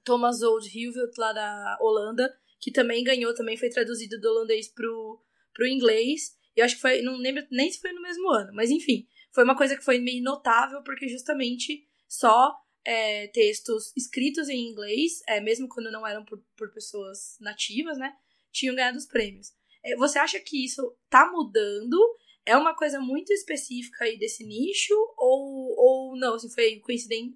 Thomas 0.05 0.43
Old 0.43 0.69
Hilvelt 0.69 1.17
lá 1.17 1.33
da 1.33 1.79
Holanda, 1.81 2.31
que 2.61 2.71
também 2.71 3.03
ganhou, 3.03 3.35
também 3.35 3.57
foi 3.57 3.71
traduzido 3.71 4.21
do 4.21 4.29
holandês 4.29 4.69
pro, 4.69 5.19
pro 5.55 5.67
inglês. 5.67 6.37
Eu 6.55 6.67
acho 6.67 6.75
que 6.75 6.83
foi. 6.83 7.01
Não 7.01 7.17
lembro 7.17 7.47
nem 7.51 7.73
se 7.73 7.81
foi 7.81 7.93
no 7.93 8.03
mesmo 8.03 8.31
ano, 8.31 8.53
mas 8.53 8.71
enfim 8.71 9.09
foi 9.33 9.45
uma 9.45 9.57
coisa 9.57 9.77
que 9.77 9.85
foi 9.85 9.99
meio 9.99 10.23
notável, 10.23 10.83
porque 10.83 11.09
justamente 11.09 11.89
só 12.07 12.55
é, 12.85 13.29
textos 13.29 13.93
escritos 13.97 14.49
em 14.49 14.69
inglês, 14.69 15.23
é, 15.27 15.41
mesmo 15.41 15.69
quando 15.69 15.91
não 15.91 16.07
eram 16.07 16.25
por, 16.25 16.43
por 16.57 16.73
pessoas 16.73 17.37
nativas, 17.41 17.99
né, 17.99 18.17
tinham 18.51 18.75
ganhado 18.75 18.99
os 18.99 19.07
prêmios. 19.07 19.53
É, 19.85 19.97
você 19.97 20.19
acha 20.19 20.39
que 20.41 20.65
isso 20.65 20.97
tá 21.09 21.31
mudando? 21.31 21.99
É 22.45 22.57
uma 22.57 22.75
coisa 22.75 23.01
muito 23.01 23.33
específica 23.33 24.05
aí 24.05 24.19
desse 24.19 24.45
nicho? 24.45 24.95
Ou, 25.17 25.75
ou 25.77 26.17
não, 26.17 26.35
assim, 26.35 26.51
foi 26.51 26.81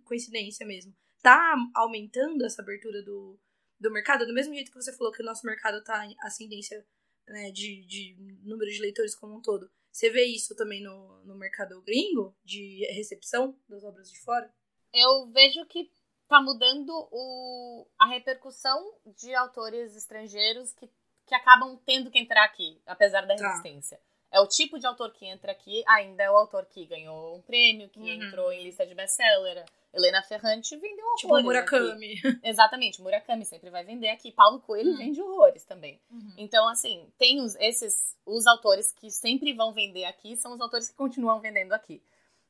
coincidência, 0.05 0.67
mesmo? 0.67 0.95
Tá 1.23 1.57
aumentando 1.75 2.45
essa 2.45 2.63
abertura 2.63 3.03
do, 3.03 3.39
do 3.81 3.91
mercado? 3.91 4.27
Do 4.27 4.35
mesmo 4.35 4.55
jeito 4.55 4.71
que 4.71 4.81
você 4.81 4.93
falou 4.93 5.13
que 5.13 5.23
o 5.23 5.25
nosso 5.25 5.47
mercado 5.47 5.83
tá 5.83 6.05
em 6.07 6.15
ascendência 6.21 6.85
né, 7.29 7.51
de, 7.51 7.85
de 7.87 8.17
número 8.45 8.71
de 8.71 8.81
leitores 8.81 9.15
como 9.15 9.37
um 9.37 9.43
todo. 9.43 9.71
Você 9.91 10.11
vê 10.11 10.25
isso 10.25 10.55
também 10.55 10.83
no, 10.83 11.25
no 11.25 11.37
mercado 11.37 11.81
gringo, 11.83 12.37
de 12.45 12.85
recepção 12.93 13.59
das 13.69 13.83
obras 13.83 14.11
de 14.11 14.21
fora? 14.21 14.53
Eu 14.97 15.27
vejo 15.27 15.65
que 15.67 15.91
tá 16.27 16.41
mudando 16.41 16.91
o, 17.13 17.87
a 17.99 18.07
repercussão 18.07 18.95
de 19.19 19.35
autores 19.35 19.95
estrangeiros 19.95 20.73
que, 20.73 20.91
que 21.27 21.35
acabam 21.35 21.79
tendo 21.85 22.11
que 22.11 22.19
entrar 22.19 22.45
aqui, 22.45 22.81
apesar 22.87 23.27
da 23.27 23.37
tá. 23.37 23.47
resistência. 23.47 23.99
Tá. 23.99 24.03
É 24.33 24.41
o 24.41 24.47
tipo 24.47 24.79
de 24.79 24.87
autor 24.87 25.13
que 25.13 25.25
entra 25.25 25.53
aqui, 25.53 25.85
ainda 25.87 26.23
é 26.23 26.31
o 26.31 26.37
autor 26.37 26.67
que 26.67 26.85
ganhou 26.85 27.37
um 27.37 27.43
prêmio, 27.43 27.89
que 27.89 28.01
uhum. 28.01 28.09
entrou 28.09 28.53
em 28.53 28.65
lista 28.65 28.87
de 28.87 28.95
best-seller. 28.95 29.65
Helena 29.95 30.23
Ferrante 30.23 30.77
vendeu 30.77 31.05
horrores. 31.05 31.21
Tipo 31.21 31.43
Murakami. 31.43 32.13
Aqui. 32.19 32.41
Exatamente, 32.43 33.01
Murakami 33.01 33.47
sempre 33.47 33.71
vai 33.71 33.85
vender 33.85 34.09
aqui. 34.09 34.33
Paulo 34.33 34.61
Coelho 34.61 34.91
uhum. 34.91 34.97
vende 34.97 35.23
horrores 35.23 35.65
também. 35.65 36.01
Uhum. 36.11 36.35
Então, 36.37 36.69
assim, 36.69 37.11
tem 37.17 37.41
os, 37.41 37.55
esses 37.57 38.17
os 38.27 38.47
autores 38.47 38.93
que 38.93 39.11
sempre 39.11 39.55
vão 39.55 39.73
vender 39.73 40.05
aqui, 40.05 40.37
são 40.37 40.53
os 40.53 40.61
autores 40.61 40.91
que 40.91 40.97
continuam 40.97 41.41
vendendo 41.41 41.73
aqui. 41.73 42.03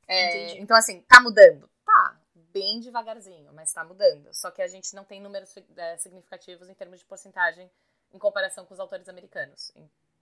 É, 0.09 0.59
então, 0.59 0.77
assim, 0.77 1.03
tá 1.03 1.21
mudando? 1.21 1.69
Bem 2.57 2.81
devagarzinho, 2.81 3.53
mas 3.53 3.71
tá 3.71 3.85
mudando. 3.85 4.33
Só 4.33 4.51
que 4.51 4.63
a 4.63 4.67
gente 4.67 4.95
não 4.95 5.05
tem 5.05 5.21
números 5.21 5.55
é, 5.77 5.99
significativos 5.99 6.71
em 6.71 6.75
termos 6.75 7.01
de 7.01 7.05
porcentagem 7.05 7.71
em 8.11 8.19
comparação 8.19 8.65
com 8.65 8.73
os 8.73 8.81
autores 8.81 9.11
americanos. 9.11 9.71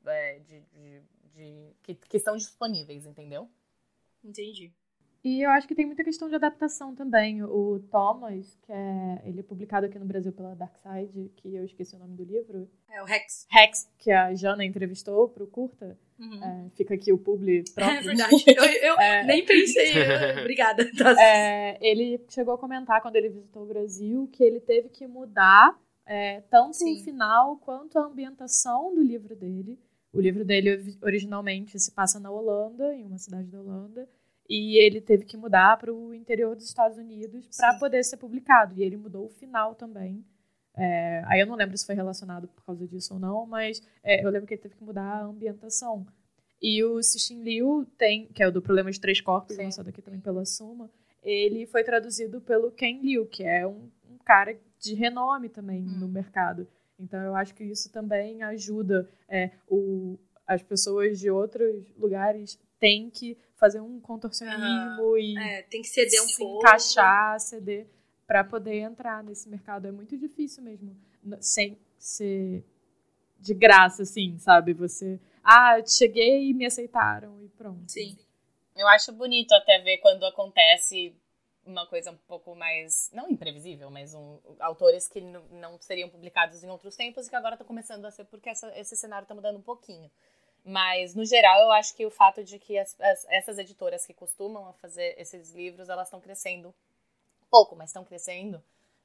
É, 0.05 0.41
de, 0.41 0.61
de, 0.63 1.03
de 1.33 1.77
que, 1.85 1.95
que 1.95 2.17
estão 2.17 2.37
disponíveis, 2.37 3.07
entendeu? 3.07 3.49
Entendi. 4.25 4.75
E 5.25 5.41
eu 5.41 5.51
acho 5.53 5.67
que 5.67 5.75
tem 5.75 5.87
muita 5.87 6.05
questão 6.05 6.29
de 6.29 6.35
adaptação 6.35 6.95
também. 6.95 7.43
O 7.43 7.81
Thomas, 7.91 8.59
que 8.61 8.71
é, 8.71 9.23
ele 9.25 9.41
é 9.41 9.43
publicado 9.43 9.87
aqui 9.87 9.99
no 9.99 10.05
Brasil 10.05 10.31
pela 10.31 10.55
Dark 10.55 10.77
Side, 10.77 11.33
que 11.37 11.55
eu 11.55 11.65
esqueci 11.65 11.97
o 11.97 11.99
nome 11.99 12.15
do 12.15 12.25
livro. 12.25 12.69
É 12.91 13.01
o 13.01 13.07
Rex. 13.07 13.47
Rex, 13.51 13.91
que 13.99 14.13
a 14.13 14.35
Jana 14.35 14.67
entrevistou 14.67 15.27
pro 15.31 15.47
Curta. 15.47 15.99
Uhum. 16.19 16.45
É, 16.45 16.71
fica 16.77 16.93
aqui 16.93 17.11
o 17.11 17.17
publi 17.17 17.65
próprio. 17.75 17.99
É 17.99 18.03
verdade. 18.03 18.45
Eu, 18.47 18.65
eu 18.65 19.01
é... 19.01 19.25
nem 19.25 19.47
pensei. 19.47 19.95
Obrigada. 20.43 20.87
Tá. 20.95 21.15
É, 21.19 21.79
ele 21.81 22.23
chegou 22.29 22.53
a 22.53 22.59
comentar 22.59 23.01
quando 23.01 23.17
ele 23.17 23.31
visitou 23.31 23.63
o 23.63 23.67
Brasil 23.67 24.29
que 24.31 24.45
ele 24.45 24.61
teve 24.61 24.91
que 24.91 25.07
mudar 25.07 25.75
é, 26.05 26.43
tanto 26.51 26.77
Sim. 26.77 27.01
o 27.01 27.03
final 27.03 27.57
quanto 27.57 27.99
a 27.99 28.05
ambientação 28.05 28.95
do 28.95 29.03
livro 29.03 29.35
dele. 29.35 29.81
O 30.13 30.21
livro 30.21 30.45
dele 30.45 30.99
originalmente 31.03 31.79
se 31.79 31.91
passa 31.91 32.21
na 32.21 32.31
Holanda, 32.31 32.95
em 32.95 33.07
uma 33.07 33.17
cidade 33.17 33.49
da 33.49 33.59
Holanda 33.59 34.07
e 34.49 34.79
ele 34.79 35.01
teve 35.01 35.25
que 35.25 35.37
mudar 35.37 35.77
para 35.79 35.93
o 35.93 36.15
interior 36.15 36.55
dos 36.55 36.67
Estados 36.67 36.99
Unidos 36.99 37.49
para 37.57 37.79
poder 37.79 38.05
ser 38.05 38.17
publicado. 38.17 38.75
E 38.77 38.83
ele 38.83 38.97
mudou 38.97 39.27
o 39.27 39.31
final 39.31 39.75
também. 39.75 40.25
É, 40.77 41.23
aí 41.27 41.41
eu 41.41 41.47
não 41.47 41.55
lembro 41.55 41.77
se 41.79 41.87
foi 41.87 41.95
relacionado 41.95 42.49
por 42.49 42.65
causa 42.65 42.87
disso 42.87 43.15
ou 43.15 43.21
não, 43.21 43.47
mas 43.47 43.83
é, 44.03 44.25
eu 44.25 44.31
lembro 44.31 44.47
que 44.47 44.55
ele 44.55 44.63
teve 44.63 44.75
que 44.75 44.85
mudar 44.85 45.03
a 45.03 45.25
ambientação. 45.25 46.07
E 46.61 46.83
o 46.83 47.03
Cixin 47.03 47.43
Liu 47.43 47.87
tem, 47.97 48.27
que 48.27 48.43
é 48.43 48.49
o 48.49 48.53
do 48.53 48.63
Problema 48.63 48.91
de 48.91 49.01
Três 49.01 49.21
Corpos, 49.21 49.57
Sim. 49.57 49.65
lançado 49.65 49.89
aqui 49.89 50.03
também 50.03 50.21
pela 50.21 50.45
Suma, 50.45 50.91
ele 51.23 51.67
foi 51.67 51.85
traduzido 51.85 52.41
pelo 52.41 52.71
Ken 52.71 53.01
Liu, 53.01 53.27
que 53.27 53.45
é 53.45 53.67
um, 53.67 53.91
um 54.11 54.19
cara 54.25 54.59
de 54.79 54.95
renome 54.95 55.49
também 55.49 55.83
hum. 55.83 55.99
no 56.01 56.09
mercado. 56.09 56.67
Então 56.99 57.21
eu 57.21 57.35
acho 57.35 57.55
que 57.55 57.65
isso 57.65 57.91
também 57.91 58.43
ajuda 58.43 59.09
é, 59.29 59.51
o, 59.69 60.19
as 60.47 60.63
pessoas 60.63 61.19
de 61.19 61.31
outros 61.31 61.93
lugares 61.97 62.59
têm 62.79 63.11
que 63.11 63.37
fazer 63.57 63.81
um 63.81 64.01
contorcionismo 64.01 65.03
uhum. 65.03 65.19
e 65.19 65.39
é, 65.39 65.63
tem 65.63 65.83
que 65.83 65.89
ceder 65.89 66.23
um 66.23 66.29
se 66.29 66.39
pouco. 66.39 66.59
encaixar, 66.67 67.39
ceder 67.41 67.87
para 68.27 68.43
poder 68.43 68.79
entrar 68.79 69.23
nesse 69.23 69.49
mercado. 69.49 69.87
É 69.87 69.93
muito 69.93 70.17
difícil 70.17 70.63
mesmo, 70.63 70.97
sem 71.41 71.79
ser 71.99 72.65
de 73.39 73.55
graça, 73.55 74.03
assim, 74.03 74.39
sabe? 74.39 74.73
Você, 74.73 75.21
ah, 75.43 75.77
cheguei 75.87 76.49
e 76.51 76.55
me 76.55 76.65
aceitaram 76.65 77.43
e 77.43 77.49
pronto. 77.49 77.91
Sim. 77.91 78.17
Eu 78.75 78.89
acho 78.89 79.13
bonito 79.13 79.53
até 79.53 79.79
ver 79.79 79.99
quando 79.99 80.25
acontece 80.25 81.15
uma 81.65 81.87
coisa 81.87 82.11
um 82.11 82.17
pouco 82.29 82.55
mais, 82.55 83.11
não 83.13 83.31
imprevisível, 83.31 83.91
mas 83.91 84.15
um, 84.15 84.39
autores 84.61 85.09
que 85.09 85.21
não 85.21 85.79
seriam 85.81 86.09
publicados 86.09 86.63
em 86.63 86.71
outros 86.71 86.97
tempos 86.97 87.27
e 87.27 87.31
que 87.31 87.37
agora 87.37 87.55
estão 87.55 87.67
começando 87.67 88.05
a 88.05 88.11
ser, 88.11 88.25
porque 88.25 88.51
essa, 88.51 88.77
esse 88.79 88.97
cenário 88.97 89.25
está 89.25 89.35
mudando 89.35 89.59
um 89.59 89.63
pouquinho. 89.63 90.11
Mas, 90.65 91.15
no 91.15 91.25
geral, 91.27 91.61
eu 91.61 91.73
acho 91.73 91.95
que 91.95 92.07
o 92.07 92.11
fato 92.11 92.43
de 92.43 92.59
que 92.59 92.79
as, 92.79 92.99
as, 92.99 93.27
essas 93.29 93.59
editoras 93.59 94.07
que 94.07 94.15
costumam 94.15 94.73
fazer 94.75 95.15
esses 95.19 95.53
livros, 95.53 95.91
elas 95.91 96.09
estão 96.09 96.21
crescendo 96.21 96.75
pouco, 97.51 97.77
mas 97.77 97.91
estão 97.91 98.05
crescendo. 98.05 98.63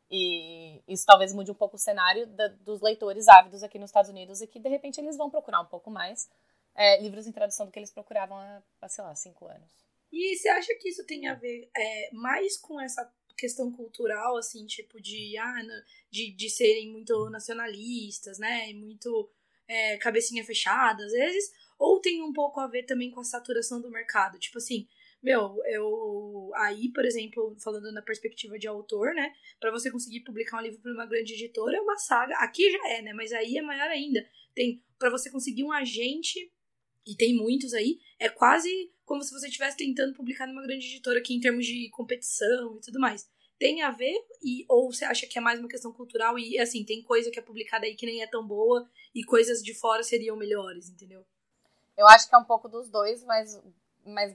E 0.10 0.82
isso 0.88 1.06
talvez 1.06 1.34
mude 1.34 1.52
um 1.52 1.56
pouco 1.56 1.76
o 1.76 1.80
cenário 1.80 2.26
da, 2.28 2.48
dos 2.48 2.82
leitores 2.82 3.28
ávidos 3.28 3.62
aqui 3.62 3.78
nos 3.78 3.90
Estados 3.90 4.10
Unidos 4.10 4.42
e 4.42 4.48
que, 4.48 4.58
de 4.58 4.70
repente, 4.70 5.00
eles 5.00 5.18
vão 5.18 5.30
procurar 5.30 5.60
um 5.62 5.66
pouco 5.66 5.92
mais 5.92 6.30
é, 6.74 7.02
livros 7.02 7.28
em 7.28 7.32
tradução 7.32 7.66
do 7.66 7.72
que 7.72 7.78
eles 7.78 7.92
procuravam 7.92 8.38
há, 8.82 8.88
sei 8.88 9.04
lá, 9.04 9.14
cinco 9.14 9.46
anos. 9.46 9.70
E 10.12 10.36
você 10.36 10.50
acha 10.50 10.74
que 10.76 10.90
isso 10.90 11.06
tem 11.06 11.28
a 11.28 11.36
ver 11.36 11.70
é, 11.76 12.10
mais 12.14 12.58
com 12.58 12.80
essa 12.80 13.12
questão 13.38 13.72
cultural, 13.72 14.38
assim, 14.38 14.66
tipo 14.66 15.00
de, 15.02 15.38
ah, 15.38 15.62
de, 16.10 16.32
de 16.32 16.50
serem 16.50 16.92
muito 16.92 17.30
nacionalistas, 17.30 18.40
né? 18.40 18.70
E 18.70 18.74
muito 18.74 19.30
é, 19.70 19.98
cabecinha 19.98 20.44
fechada, 20.44 21.06
às 21.06 21.12
vezes. 21.14 21.54
Ou 21.78 22.02
tem 22.02 22.22
um 22.22 22.34
pouco 22.34 22.60
a 22.60 22.68
ver 22.68 22.84
também 22.84 23.12
com 23.12 23.22
a 23.22 23.24
saturação 23.24 23.80
do 23.80 23.90
mercado. 23.90 24.38
Tipo 24.38 24.58
assim, 24.58 24.86
meu, 25.24 25.56
eu. 25.68 26.52
Aí, 26.56 26.92
por 26.92 27.06
exemplo, 27.06 27.56
falando 27.64 27.92
na 27.94 28.02
perspectiva 28.02 28.58
de 28.58 28.68
autor, 28.68 29.14
né? 29.14 29.34
para 29.60 29.72
você 29.72 29.92
conseguir 29.92 30.22
publicar 30.22 30.58
um 30.58 30.62
livro 30.62 30.82
para 30.82 30.92
uma 30.92 31.06
grande 31.06 31.34
editora 31.34 31.78
é 31.78 31.82
uma 31.82 31.98
saga. 31.98 32.36
Aqui 32.38 32.72
já 32.72 32.90
é, 32.90 33.02
né? 33.02 33.14
Mas 33.14 33.32
aí 33.32 33.58
é 33.58 33.62
maior 33.62 33.90
ainda. 33.90 34.26
Tem. 34.56 34.84
para 34.98 35.10
você 35.10 35.30
conseguir 35.30 35.64
um 35.64 35.72
agente, 35.72 36.52
e 37.06 37.16
tem 37.16 37.36
muitos 37.36 37.74
aí, 37.74 38.00
é 38.20 38.30
quase 38.30 38.92
como 39.06 39.22
se 39.24 39.32
você 39.32 39.48
estivesse 39.48 39.78
tentando 39.78 40.14
publicar 40.14 40.46
numa 40.48 40.62
grande 40.62 40.86
editora 40.86 41.20
aqui 41.20 41.34
em 41.34 41.40
termos 41.40 41.66
de 41.66 41.90
competição 41.90 42.78
e 42.78 42.82
tudo 42.82 43.00
mais. 43.00 43.28
Tem 43.60 43.82
a 43.82 43.92
ver? 43.92 44.16
E, 44.42 44.66
ou 44.70 44.92
você 44.92 45.04
acha 45.04 45.28
que 45.28 45.38
é 45.38 45.42
mais 45.42 45.60
uma 45.60 45.68
questão 45.68 45.92
cultural 45.92 46.40
e, 46.40 46.58
assim, 46.58 46.86
tem 46.86 47.04
coisa 47.04 47.30
que 47.30 47.38
é 47.38 47.42
publicada 47.42 47.86
aí 47.86 47.94
que 47.94 48.06
nem 48.06 48.22
é 48.22 48.28
tão 48.28 48.46
boa 48.48 48.90
e 49.14 49.22
coisas 49.24 49.62
de 49.62 49.74
fora 49.74 50.02
seriam 50.02 50.38
melhores, 50.38 50.90
entendeu? 50.90 51.26
Eu 51.98 52.08
acho 52.08 52.30
que 52.30 52.34
é 52.34 52.38
um 52.38 52.46
pouco 52.46 52.70
dos 52.70 52.90
dois, 52.90 53.22
mas, 53.26 53.62
mas 54.06 54.34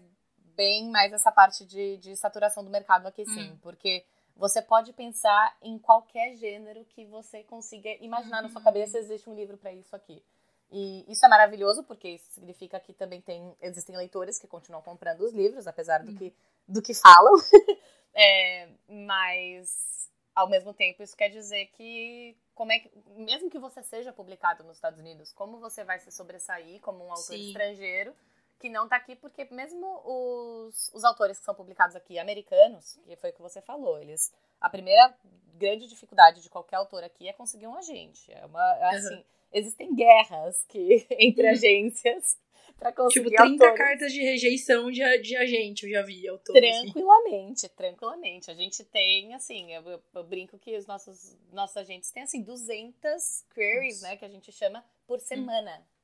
bem 0.54 0.90
mais 0.90 1.12
essa 1.12 1.32
parte 1.32 1.64
de, 1.64 1.96
de 1.96 2.14
saturação 2.16 2.62
do 2.62 2.70
mercado 2.70 3.06
aqui, 3.06 3.24
sim. 3.24 3.52
Hum. 3.52 3.58
Porque 3.62 4.04
você 4.37 4.60
pode 4.60 4.92
pensar 4.92 5.56
em 5.62 5.78
qualquer 5.78 6.37
gênero 6.37 6.84
que 6.90 7.06
você 7.06 7.42
consiga 7.44 7.88
imaginar 8.00 8.38
uhum. 8.38 8.42
na 8.42 8.48
sua 8.50 8.58
uhum. 8.58 8.64
cabeça 8.64 8.98
existe 8.98 9.30
um 9.30 9.34
livro 9.34 9.56
para 9.56 9.72
isso 9.72 9.96
aqui. 9.96 10.22
E 10.70 11.04
isso 11.08 11.24
é 11.24 11.28
maravilhoso, 11.28 11.84
porque 11.84 12.08
isso 12.08 12.30
significa 12.32 12.80
que 12.80 12.92
também 12.92 13.20
tem, 13.20 13.54
existem 13.62 13.96
leitores 13.96 14.38
que 14.38 14.46
continuam 14.46 14.82
comprando 14.82 15.20
os 15.20 15.32
livros, 15.32 15.66
apesar 15.66 16.02
do, 16.02 16.12
que, 16.14 16.34
do 16.66 16.83
que 16.83 16.94
falam. 16.94 17.35
é, 18.14 18.68
mas, 18.88 20.11
ao 20.35 20.48
mesmo 20.48 20.72
tempo, 20.72 21.03
isso 21.03 21.16
quer 21.16 21.29
dizer 21.29 21.66
que, 21.77 22.37
como 22.55 22.72
é 22.72 22.79
que, 22.79 22.90
mesmo 23.16 23.50
que 23.50 23.59
você 23.59 23.83
seja 23.83 24.12
publicado 24.12 24.64
nos 24.64 24.77
Estados 24.77 24.98
Unidos, 24.98 25.33
como 25.33 25.59
você 25.59 25.85
vai 25.85 25.98
se 25.98 26.11
sobressair 26.11 26.81
como 26.81 27.05
um 27.05 27.11
autor 27.11 27.37
Sim. 27.37 27.48
estrangeiro 27.48 28.14
que 28.59 28.68
não 28.68 28.85
está 28.85 28.96
aqui, 28.96 29.14
porque 29.16 29.44
mesmo 29.50 30.00
os, 30.05 30.90
os 30.94 31.05
autores 31.05 31.38
que 31.38 31.44
são 31.44 31.55
publicados 31.55 31.96
aqui, 31.96 32.18
americanos, 32.18 32.98
que 33.05 33.16
foi 33.16 33.31
o 33.31 33.33
que 33.33 33.42
você 33.42 33.61
falou, 33.61 33.98
eles. 33.98 34.33
A 34.61 34.70
primeira 34.70 35.14
grande 35.55 35.87
dificuldade 35.87 36.40
de 36.40 36.48
qualquer 36.48 36.77
autor 36.77 37.05
aqui 37.05 37.29
é 37.29 37.33
conseguir 37.33 37.66
um 37.66 37.77
agente. 37.77 38.33
É 38.33 38.46
uma, 38.46 38.72
assim, 38.88 39.16
uhum 39.16 39.24
existem 39.54 39.94
guerras 39.94 40.64
que 40.68 41.06
entre 41.18 41.46
agências 41.46 42.38
para 42.76 42.92
conseguir 42.92 43.30
Tipo, 43.30 43.42
30 43.42 43.64
autores. 43.64 43.78
cartas 43.78 44.12
de 44.12 44.20
rejeição 44.20 44.90
de, 44.90 45.18
de 45.18 45.36
agente, 45.36 45.86
eu 45.86 45.92
já 45.92 46.02
vi 46.02 46.26
autores. 46.28 46.76
Assim. 46.76 46.82
Tranquilamente, 46.82 47.66
assim. 47.66 47.74
tranquilamente. 47.76 48.50
A 48.50 48.54
gente 48.54 48.84
tem, 48.84 49.32
assim, 49.34 49.72
eu, 49.72 49.82
eu, 49.88 50.02
eu, 50.14 50.24
brinco 50.24 50.58
que 50.58 50.76
os 50.76 50.86
nossos, 50.86 51.38
nossos 51.52 51.76
agentes 51.76 52.10
têm, 52.10 52.24
assim, 52.24 52.42
200 52.42 53.44
queries, 53.54 54.02
Nossa. 54.02 54.08
né, 54.08 54.16
que 54.16 54.24
a 54.24 54.28
gente 54.28 54.52
chama, 54.52 54.84
por 55.06 55.18
hum. 55.18 55.22
semana. 55.22 55.78
Hum. 55.78 55.94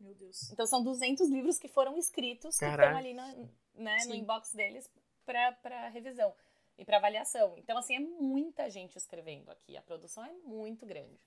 Meu 0.00 0.14
Deus. 0.14 0.50
Então 0.50 0.64
são 0.64 0.82
200 0.82 1.28
livros 1.28 1.58
que 1.58 1.68
foram 1.68 1.98
escritos, 1.98 2.56
Caraca. 2.56 2.78
que 2.78 2.86
estão 2.86 2.98
ali 2.98 3.12
no, 3.12 3.82
né, 3.82 3.98
no 4.06 4.14
inbox 4.14 4.54
deles 4.54 4.90
para 5.26 5.88
revisão 5.88 6.32
e 6.78 6.84
para 6.84 6.96
avaliação. 6.96 7.54
Então, 7.58 7.76
assim, 7.76 7.96
é 7.96 8.00
muita 8.00 8.70
gente 8.70 8.96
escrevendo 8.96 9.50
aqui. 9.50 9.76
A 9.76 9.82
produção 9.82 10.24
é 10.24 10.32
muito 10.32 10.86
grande. 10.86 11.20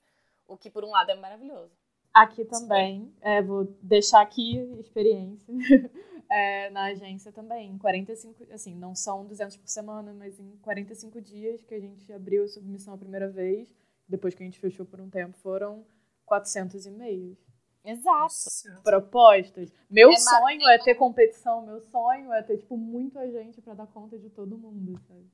O 0.48 0.58
que, 0.58 0.70
por 0.70 0.84
um 0.84 0.90
lado, 0.90 1.12
é 1.12 1.16
maravilhoso. 1.16 1.72
Aqui 2.14 2.46
também, 2.46 3.12
é, 3.22 3.42
vou 3.42 3.66
deixar 3.82 4.22
aqui 4.22 4.58
experiência 4.80 5.52
é, 6.30 6.70
na 6.70 6.86
agência 6.86 7.32
também. 7.32 7.76
45, 7.80 8.54
assim, 8.54 8.76
não 8.76 8.94
são 8.94 9.26
200 9.26 9.58
por 9.58 9.68
semana, 9.68 10.14
mas 10.14 10.40
em 10.40 10.56
45 10.58 11.20
dias 11.20 11.64
que 11.64 11.74
a 11.74 11.80
gente 11.80 12.14
abriu 12.14 12.44
a 12.44 12.48
submissão 12.48 12.94
a 12.94 12.98
primeira 12.98 13.28
vez, 13.28 13.74
depois 14.08 14.36
que 14.36 14.44
a 14.44 14.46
gente 14.46 14.60
fechou 14.60 14.86
por 14.86 15.02
um 15.02 15.10
tempo, 15.10 15.36
foram 15.40 15.84
400 16.26 16.86
e-mails. 16.86 17.38
Exato. 17.84 18.82
Propostas. 18.84 19.74
Meu 19.90 20.12
é 20.12 20.16
sonho 20.16 20.70
é 20.70 20.78
ter 20.78 20.96
competição, 20.96 21.66
meu 21.66 21.82
sonho 21.82 22.32
é 22.32 22.42
ter, 22.44 22.58
tipo, 22.58 22.78
muito 22.78 23.18
agente 23.20 23.62
para 23.62 23.74
dar 23.74 23.88
conta 23.88 24.18
de 24.18 24.30
todo 24.30 24.58
mundo, 24.58 25.00
sabe? 25.08 25.26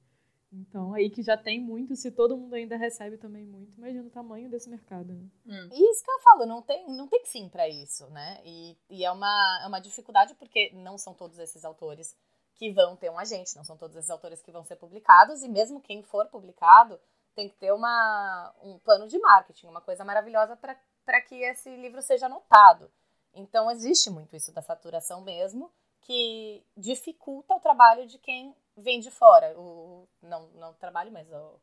Então, 0.51 0.93
aí 0.93 1.09
que 1.09 1.21
já 1.21 1.37
tem 1.37 1.59
muito, 1.59 1.95
se 1.95 2.11
todo 2.11 2.35
mundo 2.35 2.55
ainda 2.55 2.75
recebe 2.75 3.17
também 3.17 3.45
muito, 3.45 3.77
imagina 3.77 4.07
o 4.07 4.11
tamanho 4.11 4.49
desse 4.49 4.69
mercado. 4.69 5.13
Né? 5.13 5.29
Hum. 5.45 5.69
Isso 5.71 6.03
que 6.03 6.11
eu 6.11 6.19
falo, 6.19 6.45
não 6.45 6.61
tem, 6.61 6.87
não 6.89 7.07
tem 7.07 7.23
fim 7.25 7.47
para 7.47 7.69
isso, 7.69 8.07
né? 8.09 8.41
E, 8.43 8.75
e 8.89 9.05
é, 9.05 9.11
uma, 9.11 9.61
é 9.63 9.67
uma 9.67 9.79
dificuldade 9.79 10.33
porque 10.35 10.71
não 10.73 10.97
são 10.97 11.13
todos 11.13 11.37
esses 11.37 11.63
autores 11.63 12.17
que 12.55 12.71
vão 12.71 12.95
ter 12.95 13.09
um 13.09 13.19
agente, 13.19 13.55
não 13.55 13.63
são 13.63 13.77
todos 13.77 13.95
esses 13.95 14.09
autores 14.09 14.41
que 14.41 14.51
vão 14.51 14.65
ser 14.65 14.75
publicados, 14.75 15.43
e 15.43 15.47
mesmo 15.47 15.79
quem 15.79 16.01
for 16.03 16.25
publicado 16.27 16.99
tem 17.35 17.47
que 17.47 17.55
ter 17.55 17.71
uma, 17.71 18.53
um 18.61 18.77
plano 18.79 19.07
de 19.07 19.17
marketing, 19.19 19.67
uma 19.67 19.81
coisa 19.81 20.03
maravilhosa 20.03 20.57
para 20.57 21.21
que 21.21 21.35
esse 21.35 21.73
livro 21.77 22.01
seja 22.01 22.27
notado. 22.27 22.91
Então, 23.33 23.69
existe 23.71 24.09
muito 24.09 24.35
isso 24.35 24.51
da 24.51 24.61
saturação 24.61 25.21
mesmo, 25.21 25.71
que 26.01 26.65
dificulta 26.75 27.53
o 27.53 27.59
trabalho 27.59 28.07
de 28.07 28.17
quem 28.17 28.55
vem 28.79 28.99
de 28.99 29.11
fora. 29.11 29.57
O, 29.57 30.07
não, 30.21 30.47
não 30.49 30.73
trabalho, 30.73 31.11
mas 31.11 31.29
o, 31.31 31.59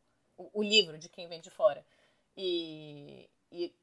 o, 0.53 0.63
livro 0.63 0.99
de 0.99 1.09
quem 1.09 1.29
vem 1.29 1.41
de 1.41 1.51
fora. 1.51 1.85
E, 2.37 3.29
e 3.51 3.75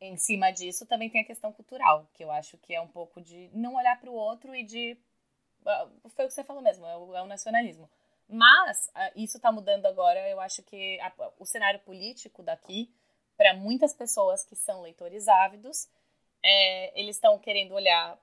em 0.00 0.16
cima 0.16 0.50
disso 0.50 0.86
também 0.86 1.10
tem 1.10 1.20
a 1.20 1.26
questão 1.26 1.52
cultural, 1.52 2.08
que 2.14 2.24
eu 2.24 2.30
acho 2.30 2.58
que 2.58 2.74
é 2.74 2.80
um 2.80 2.88
pouco 2.88 3.20
de 3.20 3.50
não 3.52 3.74
olhar 3.74 4.00
para 4.00 4.10
o 4.10 4.14
outro 4.14 4.54
e 4.54 4.64
de. 4.64 4.96
Foi 6.14 6.24
o 6.24 6.28
que 6.28 6.34
você 6.34 6.42
falou 6.42 6.62
mesmo, 6.62 6.84
é 6.86 6.96
o, 6.96 7.14
é 7.14 7.22
o 7.22 7.26
nacionalismo. 7.26 7.88
Mas 8.28 8.90
ah, 8.94 9.12
isso 9.14 9.36
está 9.36 9.52
mudando 9.52 9.86
agora. 9.86 10.28
Eu 10.28 10.40
acho 10.40 10.62
que 10.62 10.98
a, 11.00 11.12
o 11.38 11.46
cenário 11.46 11.80
político 11.80 12.42
daqui, 12.42 12.92
para 13.36 13.54
muitas 13.54 13.94
pessoas 13.94 14.44
que 14.44 14.56
são 14.56 14.82
leitores 14.82 15.28
ávidos, 15.28 15.88
é, 16.42 16.98
eles 16.98 17.16
estão 17.16 17.38
querendo 17.38 17.74
olhar 17.74 18.18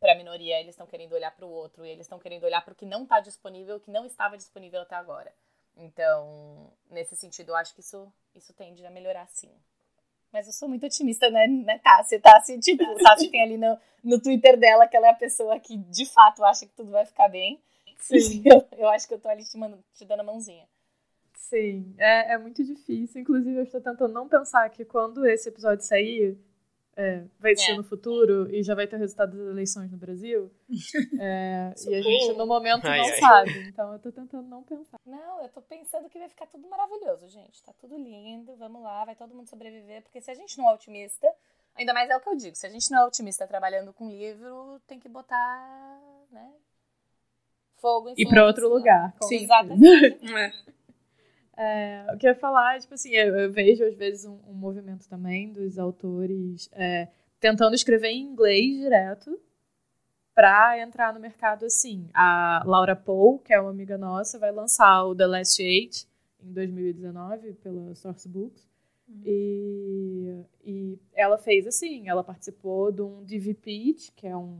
para 0.00 0.12
a 0.12 0.16
minoria, 0.16 0.58
eles 0.58 0.70
estão 0.70 0.86
querendo 0.86 1.12
olhar 1.12 1.30
para 1.30 1.44
o 1.44 1.50
outro, 1.50 1.84
e 1.84 1.90
eles 1.90 2.06
estão 2.06 2.18
querendo 2.18 2.44
olhar 2.44 2.64
para 2.64 2.72
o 2.72 2.74
que 2.74 2.86
não 2.86 3.02
está 3.02 3.20
disponível, 3.20 3.76
o 3.76 3.80
que 3.80 3.90
não 3.90 4.06
estava 4.06 4.36
disponível 4.36 4.80
até 4.80 4.96
agora. 4.96 5.32
Então, 5.76 6.72
nesse 6.90 7.14
sentido, 7.14 7.50
eu 7.50 7.56
acho 7.56 7.74
que 7.74 7.80
isso, 7.80 8.10
isso 8.34 8.52
tende 8.54 8.84
a 8.84 8.90
melhorar 8.90 9.26
sim. 9.28 9.52
Mas 10.32 10.46
eu 10.46 10.52
sou 10.52 10.68
muito 10.68 10.86
otimista, 10.86 11.28
né, 11.28 11.46
né 11.46 11.78
Tassi? 11.78 12.18
Tassi, 12.18 12.58
tipo, 12.58 12.82
Tassi 13.02 13.30
tem 13.30 13.42
ali 13.42 13.56
no, 13.56 13.78
no 14.02 14.20
Twitter 14.20 14.58
dela 14.58 14.86
que 14.86 14.96
ela 14.96 15.08
é 15.08 15.10
a 15.10 15.14
pessoa 15.14 15.58
que, 15.60 15.76
de 15.76 16.06
fato, 16.06 16.44
acha 16.44 16.66
que 16.66 16.74
tudo 16.74 16.90
vai 16.90 17.04
ficar 17.04 17.28
bem. 17.28 17.60
Sim. 17.98 18.42
Eu, 18.46 18.66
eu 18.78 18.88
acho 18.88 19.06
que 19.06 19.12
eu 19.12 19.18
tô 19.18 19.28
ali 19.28 19.44
te, 19.44 19.58
mando, 19.58 19.78
te 19.92 20.06
dando 20.06 20.20
a 20.20 20.24
mãozinha. 20.24 20.66
Sim, 21.34 21.94
é, 21.98 22.32
é 22.32 22.38
muito 22.38 22.64
difícil. 22.64 23.20
Inclusive, 23.20 23.58
eu 23.58 23.64
estou 23.64 23.80
tentando 23.80 24.14
não 24.14 24.26
pensar 24.26 24.70
que 24.70 24.84
quando 24.86 25.26
esse 25.26 25.50
episódio 25.50 25.84
sair, 25.84 26.38
é, 27.00 27.24
vai 27.38 27.56
ser 27.56 27.72
é. 27.72 27.76
no 27.76 27.82
futuro 27.82 28.54
e 28.54 28.62
já 28.62 28.74
vai 28.74 28.86
ter 28.86 28.96
o 28.96 28.98
resultado 28.98 29.34
das 29.34 29.48
eleições 29.48 29.90
no 29.90 29.96
Brasil. 29.96 30.50
É, 31.22 31.74
e 31.86 31.94
a 31.94 32.02
gente, 32.02 32.32
no 32.34 32.46
momento, 32.46 32.86
ai, 32.86 32.98
não 32.98 33.06
ai. 33.06 33.18
sabe. 33.18 33.68
Então, 33.68 33.92
eu 33.92 33.98
tô 33.98 34.10
tentando 34.10 34.48
não 34.48 34.62
pensar. 34.62 34.98
Não, 35.04 35.42
eu 35.42 35.48
tô 35.48 35.60
pensando 35.60 36.08
que 36.08 36.18
vai 36.18 36.28
ficar 36.28 36.46
tudo 36.46 36.66
maravilhoso, 36.68 37.28
gente. 37.28 37.62
Tá 37.62 37.72
tudo 37.78 37.96
lindo, 37.96 38.56
vamos 38.56 38.82
lá, 38.82 39.04
vai 39.04 39.14
todo 39.14 39.34
mundo 39.34 39.48
sobreviver. 39.48 40.02
Porque 40.02 40.20
se 40.20 40.30
a 40.30 40.34
gente 40.34 40.56
não 40.56 40.68
é 40.70 40.74
otimista, 40.74 41.26
ainda 41.74 41.92
mais 41.92 42.08
é 42.08 42.16
o 42.16 42.20
que 42.20 42.28
eu 42.28 42.36
digo, 42.36 42.56
se 42.56 42.66
a 42.66 42.70
gente 42.70 42.90
não 42.90 43.02
é 43.02 43.06
otimista 43.06 43.46
trabalhando 43.46 43.92
com 43.92 44.08
livro, 44.08 44.80
tem 44.86 44.98
que 44.98 45.08
botar, 45.08 46.00
né, 46.30 46.52
fogo 47.80 48.10
em 48.10 48.14
E 48.16 48.28
pra 48.28 48.46
outro 48.46 48.68
lugar. 48.68 49.14
Sim, 49.22 49.44
exatamente. 49.44 50.18
é. 51.60 52.06
É, 52.08 52.14
o 52.14 52.16
que 52.16 52.26
eu 52.26 52.30
ia 52.30 52.34
falar, 52.34 52.80
tipo 52.80 52.94
assim, 52.94 53.10
eu, 53.10 53.36
eu 53.36 53.52
vejo 53.52 53.84
às 53.84 53.94
vezes 53.94 54.24
um, 54.24 54.38
um, 54.48 54.54
movimento 54.54 55.06
também 55.06 55.52
dos 55.52 55.78
autores 55.78 56.70
é, 56.72 57.08
tentando 57.38 57.74
escrever 57.74 58.08
em 58.08 58.22
inglês 58.22 58.78
direto 58.78 59.38
para 60.34 60.78
entrar 60.78 61.12
no 61.12 61.20
mercado 61.20 61.66
assim. 61.66 62.08
A 62.14 62.62
Laura 62.64 62.96
Paul, 62.96 63.38
que 63.38 63.52
é 63.52 63.60
uma 63.60 63.70
amiga 63.70 63.98
nossa, 63.98 64.38
vai 64.38 64.50
lançar 64.50 65.04
o 65.04 65.14
The 65.14 65.26
Last 65.26 65.62
Eight 65.62 66.08
em 66.42 66.50
2019 66.50 67.52
pela 67.54 67.94
Source 67.94 68.26
Books. 68.26 68.66
Uhum. 69.06 69.22
E, 69.26 70.44
e 70.64 70.98
ela 71.12 71.36
fez 71.36 71.66
assim, 71.66 72.08
ela 72.08 72.24
participou 72.24 72.90
de 72.90 73.02
um 73.02 73.22
DV 73.22 73.54
Pitch, 73.54 74.10
que 74.16 74.26
é, 74.26 74.34
um, 74.34 74.58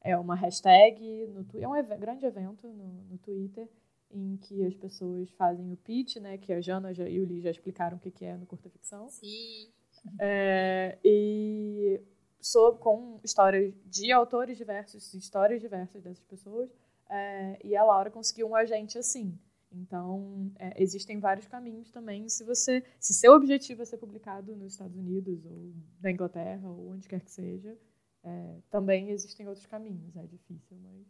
é 0.00 0.16
uma 0.16 0.34
hashtag, 0.34 1.28
no, 1.28 1.46
é 1.60 1.68
um 1.68 1.76
ev 1.76 1.96
grande 1.96 2.26
evento 2.26 2.66
no, 2.66 3.04
no 3.08 3.18
Twitter, 3.18 3.68
em 4.10 4.36
que 4.36 4.64
as 4.64 4.74
pessoas 4.74 5.30
fazem 5.32 5.72
o 5.72 5.76
pitch, 5.76 6.16
né? 6.16 6.38
Que 6.38 6.52
a 6.52 6.60
Jana 6.60 6.92
e 6.92 7.20
o 7.20 7.26
Lee 7.26 7.40
já 7.40 7.50
explicaram 7.50 7.96
o 7.96 8.00
que, 8.00 8.10
que 8.10 8.24
é 8.24 8.36
no 8.36 8.46
curta 8.46 8.68
ficção. 8.68 9.08
Sim. 9.08 9.70
É, 10.18 10.98
e 11.04 12.00
sou 12.40 12.76
com 12.76 13.20
histórias 13.22 13.74
de 13.86 14.10
autores 14.10 14.56
diversos, 14.56 15.12
histórias 15.14 15.60
diversas 15.60 16.02
dessas 16.02 16.24
pessoas. 16.24 16.70
É, 17.08 17.58
e 17.64 17.76
a 17.76 17.84
Laura 17.84 18.10
conseguiu 18.10 18.48
um 18.48 18.54
agente 18.54 18.98
assim. 18.98 19.38
Então, 19.72 20.50
é, 20.58 20.82
existem 20.82 21.20
vários 21.20 21.46
caminhos 21.46 21.90
também. 21.90 22.28
Se 22.28 22.42
você, 22.42 22.84
se 22.98 23.14
seu 23.14 23.32
objetivo 23.32 23.82
é 23.82 23.84
ser 23.84 23.98
publicado 23.98 24.56
nos 24.56 24.72
Estados 24.72 24.96
Unidos 24.96 25.44
ou 25.44 25.72
na 26.00 26.10
Inglaterra 26.10 26.68
ou 26.68 26.90
onde 26.90 27.08
quer 27.08 27.20
que 27.20 27.30
seja, 27.30 27.76
é, 28.24 28.58
também 28.68 29.10
existem 29.10 29.46
outros 29.46 29.66
caminhos. 29.66 30.16
É 30.16 30.26
difícil, 30.26 30.76
mas 30.82 31.06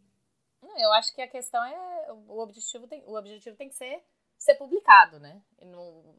eu 0.77 0.91
acho 0.93 1.13
que 1.13 1.21
a 1.21 1.27
questão 1.27 1.63
é 1.63 2.11
o 2.27 2.39
objetivo 2.39 2.87
tem, 2.87 3.03
o 3.05 3.15
objetivo 3.15 3.55
tem 3.55 3.69
que 3.69 3.75
ser 3.75 4.03
ser 4.37 4.55
publicado, 4.55 5.19
né? 5.19 5.39
Não, 5.61 6.15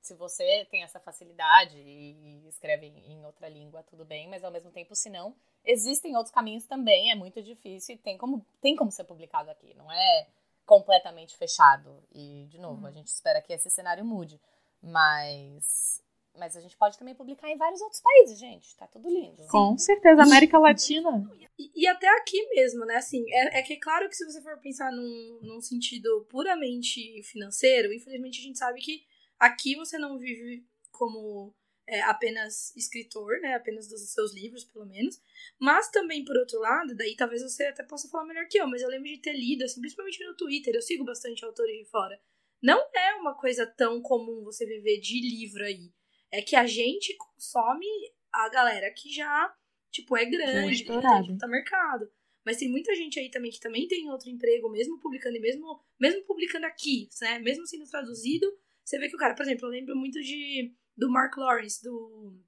se 0.00 0.14
você 0.14 0.64
tem 0.70 0.84
essa 0.84 1.00
facilidade 1.00 1.76
e 1.76 2.46
escreve 2.48 2.86
em 2.86 3.24
outra 3.24 3.48
língua, 3.48 3.82
tudo 3.82 4.04
bem, 4.04 4.28
mas 4.28 4.44
ao 4.44 4.52
mesmo 4.52 4.70
tempo, 4.70 4.94
se 4.94 5.10
não, 5.10 5.34
existem 5.64 6.16
outros 6.16 6.32
caminhos 6.32 6.64
também, 6.64 7.10
é 7.10 7.14
muito 7.16 7.42
difícil 7.42 7.96
e 7.96 7.98
tem 7.98 8.16
como, 8.16 8.46
tem 8.60 8.76
como 8.76 8.92
ser 8.92 9.02
publicado 9.02 9.50
aqui, 9.50 9.74
não 9.74 9.90
é 9.90 10.28
completamente 10.64 11.36
fechado. 11.36 12.02
E, 12.12 12.46
de 12.48 12.58
novo, 12.58 12.82
uhum. 12.82 12.86
a 12.86 12.90
gente 12.92 13.08
espera 13.08 13.42
que 13.42 13.52
esse 13.52 13.68
cenário 13.68 14.04
mude. 14.04 14.40
Mas 14.82 16.02
mas 16.38 16.56
a 16.56 16.60
gente 16.60 16.76
pode 16.76 16.98
também 16.98 17.14
publicar 17.14 17.50
em 17.50 17.56
vários 17.56 17.80
outros 17.80 18.00
países, 18.00 18.38
gente. 18.38 18.76
Tá 18.76 18.86
tudo 18.86 19.08
lindo. 19.08 19.46
Com 19.48 19.76
certeza, 19.78 20.22
América 20.22 20.58
Latina. 20.58 21.28
E, 21.58 21.70
e, 21.74 21.86
até 21.86 22.08
aqui 22.18 22.46
mesmo, 22.50 22.84
né? 22.84 22.96
Assim, 22.96 23.24
é, 23.32 23.60
é 23.60 23.62
que 23.62 23.74
é 23.74 23.80
claro 23.80 24.08
que 24.08 24.16
se 24.16 24.24
você 24.24 24.42
for 24.42 24.58
pensar 24.58 24.92
num, 24.92 25.40
num 25.42 25.60
sentido 25.60 26.26
puramente 26.28 27.22
financeiro, 27.22 27.92
infelizmente 27.92 28.40
a 28.40 28.42
gente 28.42 28.58
sabe 28.58 28.80
que 28.80 29.02
aqui 29.38 29.74
você 29.74 29.98
não 29.98 30.18
vive 30.18 30.66
como 30.90 31.54
é, 31.88 32.00
apenas 32.02 32.74
escritor, 32.76 33.40
né? 33.40 33.54
Apenas 33.54 33.88
dos 33.88 34.00
seus 34.12 34.34
livros, 34.34 34.64
pelo 34.64 34.86
menos. 34.86 35.20
Mas 35.58 35.88
também, 35.90 36.24
por 36.24 36.36
outro 36.36 36.58
lado, 36.58 36.94
daí 36.96 37.14
talvez 37.16 37.42
você 37.42 37.64
até 37.64 37.82
possa 37.82 38.08
falar 38.08 38.24
melhor 38.24 38.46
que 38.48 38.58
eu, 38.58 38.66
mas 38.66 38.82
eu 38.82 38.88
lembro 38.88 39.08
de 39.08 39.18
ter 39.18 39.32
lido, 39.32 39.64
assim, 39.64 39.80
principalmente 39.80 40.24
no 40.24 40.36
Twitter, 40.36 40.74
eu 40.74 40.82
sigo 40.82 41.04
bastante 41.04 41.44
autores 41.44 41.78
de 41.78 41.84
fora. 41.84 42.20
Não 42.62 42.80
é 42.94 43.14
uma 43.14 43.34
coisa 43.34 43.66
tão 43.66 44.00
comum 44.00 44.42
você 44.42 44.66
viver 44.66 44.98
de 44.98 45.20
livro 45.20 45.64
aí. 45.64 45.92
É 46.32 46.42
que 46.42 46.56
a 46.56 46.66
gente 46.66 47.16
consome 47.16 47.86
a 48.32 48.48
galera 48.48 48.90
que 48.92 49.12
já, 49.12 49.54
tipo, 49.90 50.16
é 50.16 50.24
grande, 50.24 50.84
que 50.84 50.90
tem 50.90 51.38
tá 51.38 51.46
mercado. 51.46 52.10
Mas 52.44 52.58
tem 52.58 52.70
muita 52.70 52.94
gente 52.94 53.18
aí 53.18 53.30
também 53.30 53.50
que 53.50 53.58
também 53.58 53.88
tem 53.88 54.08
outro 54.08 54.30
emprego, 54.30 54.70
mesmo 54.70 55.00
publicando 55.00 55.36
e 55.36 55.40
mesmo, 55.40 55.82
mesmo 55.98 56.22
publicando 56.22 56.66
aqui, 56.66 57.08
né? 57.20 57.40
Mesmo 57.40 57.66
sendo 57.66 57.88
traduzido, 57.90 58.46
você 58.84 58.98
vê 58.98 59.08
que 59.08 59.16
o 59.16 59.18
cara, 59.18 59.34
por 59.34 59.42
exemplo, 59.42 59.66
eu 59.66 59.70
lembro 59.70 59.96
muito 59.96 60.20
de 60.20 60.72
do 60.96 61.10
Mark 61.10 61.36
Lawrence, 61.36 61.82
do. 61.82 62.40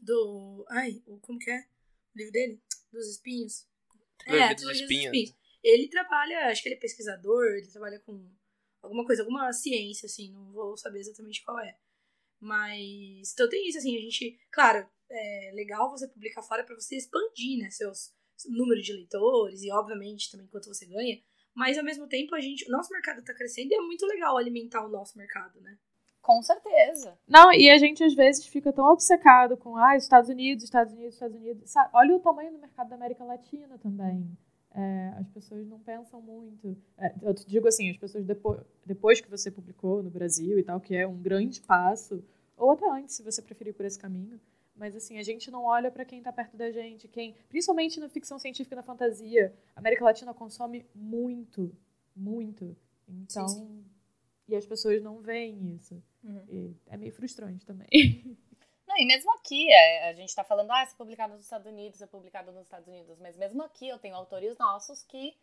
Do. 0.00 0.64
Ai, 0.70 1.02
como 1.20 1.38
que 1.38 1.50
é? 1.50 1.66
O 2.14 2.18
livro 2.18 2.32
dele? 2.32 2.62
Dos 2.92 3.08
espinhos. 3.08 3.66
Trilogia 4.18 4.46
é, 4.46 4.54
dos 4.54 4.62
espinhos. 4.62 4.88
dos 4.88 5.04
espinhos. 5.04 5.34
Ele 5.62 5.88
trabalha, 5.88 6.46
acho 6.50 6.62
que 6.62 6.68
ele 6.68 6.76
é 6.76 6.78
pesquisador, 6.78 7.44
ele 7.56 7.66
trabalha 7.66 7.98
com 8.00 8.30
alguma 8.82 9.04
coisa, 9.04 9.22
alguma 9.22 9.52
ciência, 9.52 10.06
assim, 10.06 10.30
não 10.30 10.52
vou 10.52 10.76
saber 10.76 11.00
exatamente 11.00 11.42
qual 11.42 11.58
é. 11.58 11.76
Mas. 12.44 13.32
Então 13.32 13.48
tem 13.48 13.66
isso, 13.68 13.78
assim, 13.78 13.96
a 13.96 14.00
gente. 14.00 14.38
Claro, 14.52 14.86
é 15.10 15.50
legal 15.54 15.90
você 15.90 16.06
publicar 16.06 16.42
fora 16.42 16.62
para 16.62 16.74
você 16.74 16.96
expandir, 16.96 17.58
né, 17.58 17.70
seus 17.70 18.12
número 18.48 18.82
de 18.82 18.92
leitores 18.92 19.62
e, 19.62 19.72
obviamente, 19.72 20.30
também 20.30 20.46
quanto 20.48 20.68
você 20.68 20.84
ganha. 20.86 21.18
Mas 21.54 21.78
ao 21.78 21.84
mesmo 21.84 22.06
tempo, 22.06 22.34
a 22.34 22.40
gente. 22.40 22.68
O 22.68 22.70
nosso 22.70 22.92
mercado 22.92 23.24
tá 23.24 23.32
crescendo 23.32 23.72
e 23.72 23.74
é 23.74 23.80
muito 23.80 24.04
legal 24.06 24.36
alimentar 24.36 24.84
o 24.84 24.90
nosso 24.90 25.16
mercado, 25.16 25.58
né? 25.60 25.78
Com 26.20 26.42
certeza. 26.42 27.18
Não, 27.28 27.52
e 27.52 27.70
a 27.70 27.78
gente 27.78 28.02
às 28.02 28.14
vezes 28.14 28.46
fica 28.46 28.72
tão 28.72 28.86
obcecado 28.86 29.56
com 29.56 29.76
ah, 29.76 29.96
Estados 29.96 30.28
Unidos, 30.28 30.64
Estados 30.64 30.92
Unidos, 30.92 31.14
Estados 31.14 31.36
Unidos. 31.36 31.70
Sabe? 31.70 31.90
Olha 31.92 32.16
o 32.16 32.20
tamanho 32.20 32.52
do 32.52 32.58
mercado 32.58 32.88
da 32.88 32.96
América 32.96 33.24
Latina 33.24 33.78
também. 33.78 34.36
É, 34.74 35.14
as 35.20 35.28
pessoas 35.28 35.66
não 35.66 35.78
pensam 35.78 36.20
muito. 36.20 36.76
É, 36.98 37.14
eu 37.22 37.32
digo 37.46 37.68
assim, 37.68 37.90
as 37.90 37.96
pessoas 37.96 38.24
depois, 38.24 38.60
depois 38.84 39.20
que 39.20 39.30
você 39.30 39.50
publicou 39.50 40.02
no 40.02 40.10
Brasil 40.10 40.58
e 40.58 40.64
tal, 40.64 40.80
que 40.80 40.96
é 40.96 41.06
um 41.06 41.16
grande 41.16 41.60
passo, 41.62 42.24
ou 42.56 42.70
até 42.72 42.88
antes, 42.88 43.16
se 43.16 43.22
você 43.22 43.42
preferir 43.42 43.74
por 43.74 43.84
esse 43.84 43.98
caminho. 43.98 44.40
Mas 44.74 44.96
assim, 44.96 45.18
a 45.18 45.22
gente 45.22 45.50
não 45.50 45.64
olha 45.64 45.90
para 45.90 46.04
quem 46.04 46.18
está 46.18 46.32
perto 46.32 46.56
da 46.56 46.70
gente, 46.70 47.06
quem, 47.06 47.34
principalmente 47.48 48.00
na 48.00 48.08
ficção 48.08 48.38
científica 48.38 48.74
e 48.74 48.76
na 48.76 48.82
fantasia, 48.82 49.54
a 49.74 49.78
América 49.78 50.04
Latina 50.04 50.34
consome 50.34 50.84
muito, 50.94 51.72
muito. 52.14 52.76
Então, 53.08 53.46
sim, 53.46 53.60
sim. 53.60 53.84
e 54.48 54.56
as 54.56 54.66
pessoas 54.66 55.00
não 55.02 55.20
veem 55.20 55.74
isso. 55.74 56.02
Uhum. 56.24 56.74
é 56.86 56.96
meio 56.96 57.12
frustrante 57.12 57.64
também. 57.66 57.88
Não, 58.86 58.98
e 58.98 59.06
mesmo 59.06 59.32
aqui, 59.32 59.70
é, 59.72 60.10
a 60.10 60.12
gente 60.12 60.28
está 60.28 60.44
falando, 60.44 60.70
ah, 60.70 60.82
é 60.82 60.86
publicado 60.94 61.32
nos 61.32 61.42
Estados 61.42 61.66
Unidos, 61.66 62.02
é 62.02 62.06
publicado 62.06 62.52
nos 62.52 62.64
Estados 62.64 62.86
Unidos, 62.86 63.18
mas 63.18 63.36
mesmo 63.36 63.62
aqui 63.62 63.88
eu 63.88 63.98
tenho 63.98 64.14
autores 64.14 64.56
nossos 64.58 65.02
que 65.02 65.34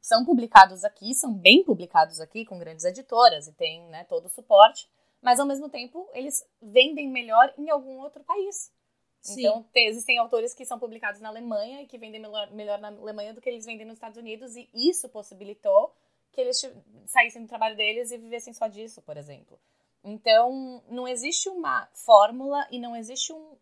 são 0.00 0.24
publicados 0.24 0.84
aqui, 0.84 1.14
são 1.14 1.32
bem 1.32 1.62
publicados 1.64 2.20
aqui, 2.20 2.44
com 2.44 2.58
grandes 2.58 2.84
editoras 2.84 3.46
e 3.46 3.52
tem 3.52 3.84
né, 3.88 4.04
todo 4.04 4.26
o 4.26 4.30
suporte, 4.30 4.88
mas 5.22 5.40
ao 5.40 5.46
mesmo 5.46 5.68
tempo 5.68 6.08
eles 6.12 6.46
vendem 6.60 7.08
melhor 7.08 7.52
em 7.56 7.70
algum 7.70 7.98
outro 7.98 8.22
país. 8.24 8.72
Sim. 9.20 9.40
Então, 9.40 9.62
tem, 9.72 9.88
existem 9.88 10.18
autores 10.18 10.54
que 10.54 10.64
são 10.64 10.78
publicados 10.78 11.20
na 11.20 11.28
Alemanha 11.28 11.82
e 11.82 11.86
que 11.86 11.98
vendem 11.98 12.20
melhor, 12.20 12.50
melhor 12.52 12.78
na 12.78 12.88
Alemanha 12.88 13.34
do 13.34 13.40
que 13.40 13.48
eles 13.48 13.64
vendem 13.64 13.86
nos 13.86 13.96
Estados 13.96 14.16
Unidos, 14.16 14.56
e 14.56 14.68
isso 14.74 15.08
possibilitou 15.08 15.94
que 16.32 16.40
eles 16.40 16.60
saíssem 17.06 17.42
do 17.42 17.48
trabalho 17.48 17.76
deles 17.76 18.10
e 18.10 18.18
vivessem 18.18 18.52
só 18.52 18.68
disso, 18.68 19.02
por 19.02 19.16
exemplo. 19.16 19.58
Então, 20.04 20.82
não 20.88 21.08
existe 21.08 21.48
uma 21.48 21.88
fórmula 21.92 22.66
e 22.70 22.78
não 22.78 22.94
existe 22.94 23.32
um, 23.32 23.56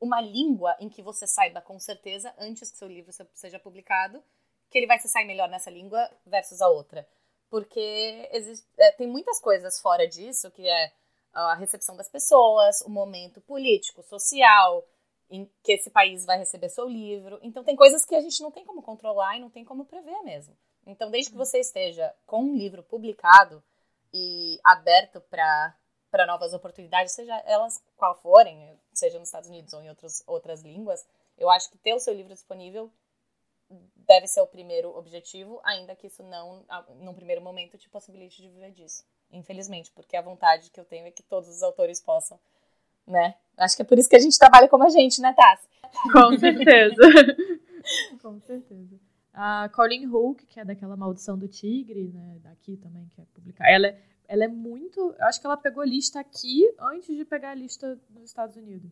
uma 0.00 0.20
língua 0.20 0.76
em 0.80 0.88
que 0.88 1.02
você 1.02 1.26
saiba 1.26 1.60
com 1.60 1.78
certeza, 1.78 2.34
antes 2.38 2.70
que 2.70 2.78
seu 2.78 2.88
livro 2.88 3.12
seja 3.34 3.58
publicado, 3.58 4.22
que 4.70 4.78
ele 4.78 4.86
vai 4.86 4.98
se 4.98 5.08
sair 5.08 5.26
melhor 5.26 5.48
nessa 5.48 5.70
língua 5.70 6.10
versus 6.26 6.60
a 6.60 6.68
outra. 6.68 7.06
Porque 7.54 8.28
existe, 8.32 8.66
é, 8.76 8.90
tem 8.90 9.06
muitas 9.06 9.38
coisas 9.38 9.78
fora 9.78 10.08
disso, 10.08 10.50
que 10.50 10.66
é 10.66 10.92
a 11.32 11.54
recepção 11.54 11.94
das 11.94 12.08
pessoas, 12.08 12.80
o 12.80 12.90
momento 12.90 13.40
político, 13.40 14.02
social, 14.02 14.84
em 15.30 15.48
que 15.62 15.70
esse 15.70 15.88
país 15.88 16.24
vai 16.24 16.36
receber 16.36 16.68
seu 16.68 16.88
livro. 16.88 17.38
Então, 17.44 17.62
tem 17.62 17.76
coisas 17.76 18.04
que 18.04 18.16
a 18.16 18.20
gente 18.20 18.42
não 18.42 18.50
tem 18.50 18.64
como 18.64 18.82
controlar 18.82 19.36
e 19.36 19.40
não 19.40 19.48
tem 19.48 19.64
como 19.64 19.84
prever 19.84 20.20
mesmo. 20.24 20.56
Então, 20.84 21.12
desde 21.12 21.30
que 21.30 21.36
você 21.36 21.60
esteja 21.60 22.12
com 22.26 22.42
um 22.42 22.56
livro 22.56 22.82
publicado, 22.82 23.62
e 24.12 24.58
aberto 24.64 25.20
para 25.20 26.26
novas 26.26 26.52
oportunidades, 26.54 27.12
seja 27.12 27.40
elas 27.46 27.80
qual 27.96 28.20
forem, 28.20 28.76
seja 28.92 29.20
nos 29.20 29.28
Estados 29.28 29.48
Unidos 29.48 29.72
ou 29.74 29.80
em 29.80 29.90
outros, 29.90 30.24
outras 30.26 30.60
línguas, 30.60 31.06
eu 31.38 31.48
acho 31.48 31.70
que 31.70 31.78
ter 31.78 31.94
o 31.94 32.00
seu 32.00 32.14
livro 32.14 32.34
disponível 32.34 32.90
deve 33.96 34.26
ser 34.26 34.40
o 34.40 34.46
primeiro 34.46 34.96
objetivo, 34.96 35.60
ainda 35.64 35.96
que 35.96 36.06
isso 36.06 36.22
não, 36.22 36.64
num 37.00 37.14
primeiro 37.14 37.40
momento, 37.40 37.78
te 37.78 37.88
possibilite 37.88 38.42
de 38.42 38.48
viver 38.48 38.70
disso. 38.72 39.04
Infelizmente, 39.32 39.90
porque 39.92 40.16
a 40.16 40.22
vontade 40.22 40.70
que 40.70 40.78
eu 40.78 40.84
tenho 40.84 41.06
é 41.06 41.10
que 41.10 41.22
todos 41.22 41.48
os 41.48 41.62
autores 41.62 42.00
possam, 42.00 42.38
né? 43.06 43.34
Acho 43.56 43.76
que 43.76 43.82
é 43.82 43.84
por 43.84 43.98
isso 43.98 44.08
que 44.08 44.16
a 44.16 44.20
gente 44.20 44.38
trabalha 44.38 44.68
como 44.68 44.84
a 44.84 44.88
gente, 44.88 45.20
né, 45.20 45.34
Tassi? 45.34 45.68
Com 46.12 46.38
certeza. 46.38 47.02
Com 48.22 48.40
certeza. 48.40 48.98
A 49.32 49.68
Colleen 49.70 50.06
Hulk, 50.06 50.46
que 50.46 50.60
é 50.60 50.64
daquela 50.64 50.96
Maldição 50.96 51.36
do 51.36 51.48
Tigre, 51.48 52.08
né, 52.08 52.38
daqui 52.42 52.76
também, 52.76 53.08
que 53.08 53.20
é 53.20 53.24
publicar. 53.34 53.68
Ela 53.68 53.88
é, 53.88 54.02
ela 54.28 54.44
é 54.44 54.48
muito. 54.48 55.00
Eu 55.18 55.26
acho 55.26 55.40
que 55.40 55.46
ela 55.46 55.56
pegou 55.56 55.82
lista 55.82 56.20
aqui 56.20 56.62
antes 56.78 57.14
de 57.16 57.24
pegar 57.24 57.50
a 57.50 57.54
lista 57.54 57.98
nos 58.10 58.24
Estados 58.24 58.56
Unidos. 58.56 58.90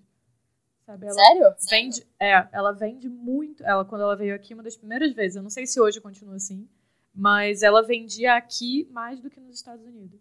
Sabe? 0.84 1.06
Ela 1.06 1.14
Sério? 1.14 1.56
Vende, 1.70 2.06
é, 2.18 2.48
ela 2.52 2.72
vende 2.72 3.08
muito. 3.08 3.64
Ela, 3.64 3.84
quando 3.84 4.02
ela 4.02 4.16
veio 4.16 4.34
aqui, 4.34 4.54
uma 4.54 4.62
das 4.62 4.76
primeiras 4.76 5.12
vezes, 5.12 5.36
eu 5.36 5.42
não 5.42 5.50
sei 5.50 5.66
se 5.66 5.80
hoje 5.80 6.00
continua 6.00 6.36
assim, 6.36 6.68
mas 7.14 7.62
ela 7.62 7.82
vendia 7.82 8.34
aqui 8.34 8.88
mais 8.90 9.20
do 9.20 9.30
que 9.30 9.40
nos 9.40 9.54
Estados 9.54 9.84
Unidos. 9.84 10.20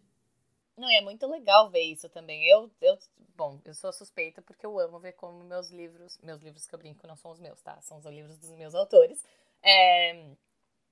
Não, 0.78 0.90
e 0.90 0.96
é 0.96 1.02
muito 1.02 1.28
legal 1.28 1.70
ver 1.70 1.84
isso 1.84 2.10
também. 2.10 2.48
Eu, 2.48 2.72
eu, 2.82 2.98
bom, 3.36 3.60
eu 3.66 3.74
sou 3.74 3.92
suspeita 3.92 4.42
porque 4.42 4.66
eu 4.66 4.80
amo 4.80 5.00
ver 5.00 5.14
como 5.14 5.44
meus 5.44 5.70
livros, 5.70 6.18
meus 6.24 6.42
livros 6.42 6.66
que 6.66 6.74
eu 6.74 6.80
brinco 6.80 7.06
não 7.06 7.16
são 7.16 7.32
os 7.32 7.40
meus, 7.40 7.62
tá? 7.62 7.80
São 7.82 7.98
os 7.98 8.06
livros 8.06 8.38
dos 8.38 8.52
meus 8.52 8.74
autores 8.74 9.24
é, 9.64 10.26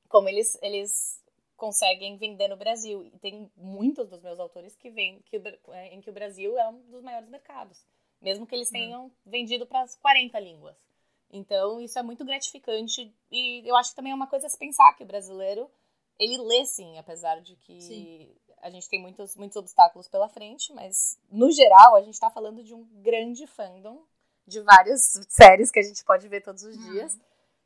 como 0.07 0.29
eles, 0.29 0.57
eles 0.61 1.23
conseguem 1.55 2.17
vender 2.17 2.47
no 2.47 2.57
Brasil. 2.57 3.03
E 3.03 3.11
tem 3.19 3.51
muitos 3.55 4.07
dos 4.07 4.21
meus 4.21 4.39
autores 4.39 4.75
que 4.75 4.89
vêm 4.89 5.21
que, 5.23 5.37
é, 5.69 5.93
em 5.93 6.01
que 6.01 6.09
o 6.09 6.13
Brasil 6.13 6.57
é 6.57 6.67
um 6.69 6.79
dos 6.89 7.01
maiores 7.01 7.29
mercados, 7.29 7.83
mesmo 8.21 8.45
que 8.45 8.55
eles 8.55 8.69
hum. 8.69 8.73
tenham 8.73 9.11
vendido 9.25 9.65
para 9.65 9.81
as 9.81 9.95
40 9.95 10.39
línguas. 10.39 10.75
Então, 11.31 11.79
isso 11.79 11.97
é 11.99 12.03
muito 12.03 12.25
gratificante 12.25 13.13
e 13.31 13.61
eu 13.67 13.75
acho 13.75 13.91
que 13.91 13.95
também 13.95 14.11
é 14.11 14.15
uma 14.15 14.27
coisa 14.27 14.47
a 14.47 14.49
se 14.49 14.57
pensar 14.57 14.93
que 14.93 15.03
o 15.03 15.07
brasileiro, 15.07 15.69
ele 16.17 16.37
lê 16.37 16.65
sim, 16.65 16.97
apesar 16.97 17.39
de 17.41 17.55
que 17.55 17.79
sim. 17.81 18.35
a 18.61 18.69
gente 18.69 18.89
tem 18.89 18.99
muitos, 18.99 19.35
muitos 19.35 19.55
obstáculos 19.55 20.07
pela 20.07 20.27
frente, 20.27 20.73
mas 20.73 21.19
no 21.31 21.51
geral 21.51 21.95
a 21.95 22.01
gente 22.01 22.15
está 22.15 22.31
falando 22.31 22.63
de 22.63 22.73
um 22.73 22.83
grande 23.01 23.45
fandom 23.45 24.03
de 24.47 24.59
várias 24.61 25.19
séries 25.29 25.69
que 25.69 25.79
a 25.79 25.83
gente 25.83 26.03
pode 26.03 26.27
ver 26.27 26.41
todos 26.41 26.63
os 26.63 26.75
hum. 26.75 26.91
dias 26.91 27.19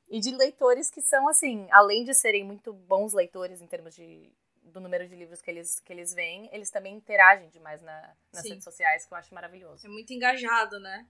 e 0.09 0.19
de 0.19 0.31
leitores 0.31 0.89
que 0.91 1.01
são, 1.01 1.27
assim, 1.27 1.67
além 1.71 2.03
de 2.03 2.13
serem 2.13 2.43
muito 2.43 2.73
bons 2.73 3.13
leitores 3.13 3.61
em 3.61 3.67
termos 3.67 3.95
de, 3.95 4.29
do 4.63 4.79
número 4.79 5.07
de 5.07 5.15
livros 5.15 5.41
que 5.41 5.51
eles, 5.51 5.79
que 5.79 5.91
eles 5.91 6.13
veem, 6.13 6.49
eles 6.51 6.69
também 6.69 6.95
interagem 6.95 7.49
demais 7.49 7.81
na, 7.81 8.15
nas 8.31 8.43
Sim. 8.43 8.49
redes 8.49 8.63
sociais, 8.63 9.05
que 9.05 9.13
eu 9.13 9.17
acho 9.17 9.33
maravilhoso. 9.33 9.85
É 9.85 9.89
muito 9.89 10.11
engajado, 10.13 10.79
né? 10.79 11.07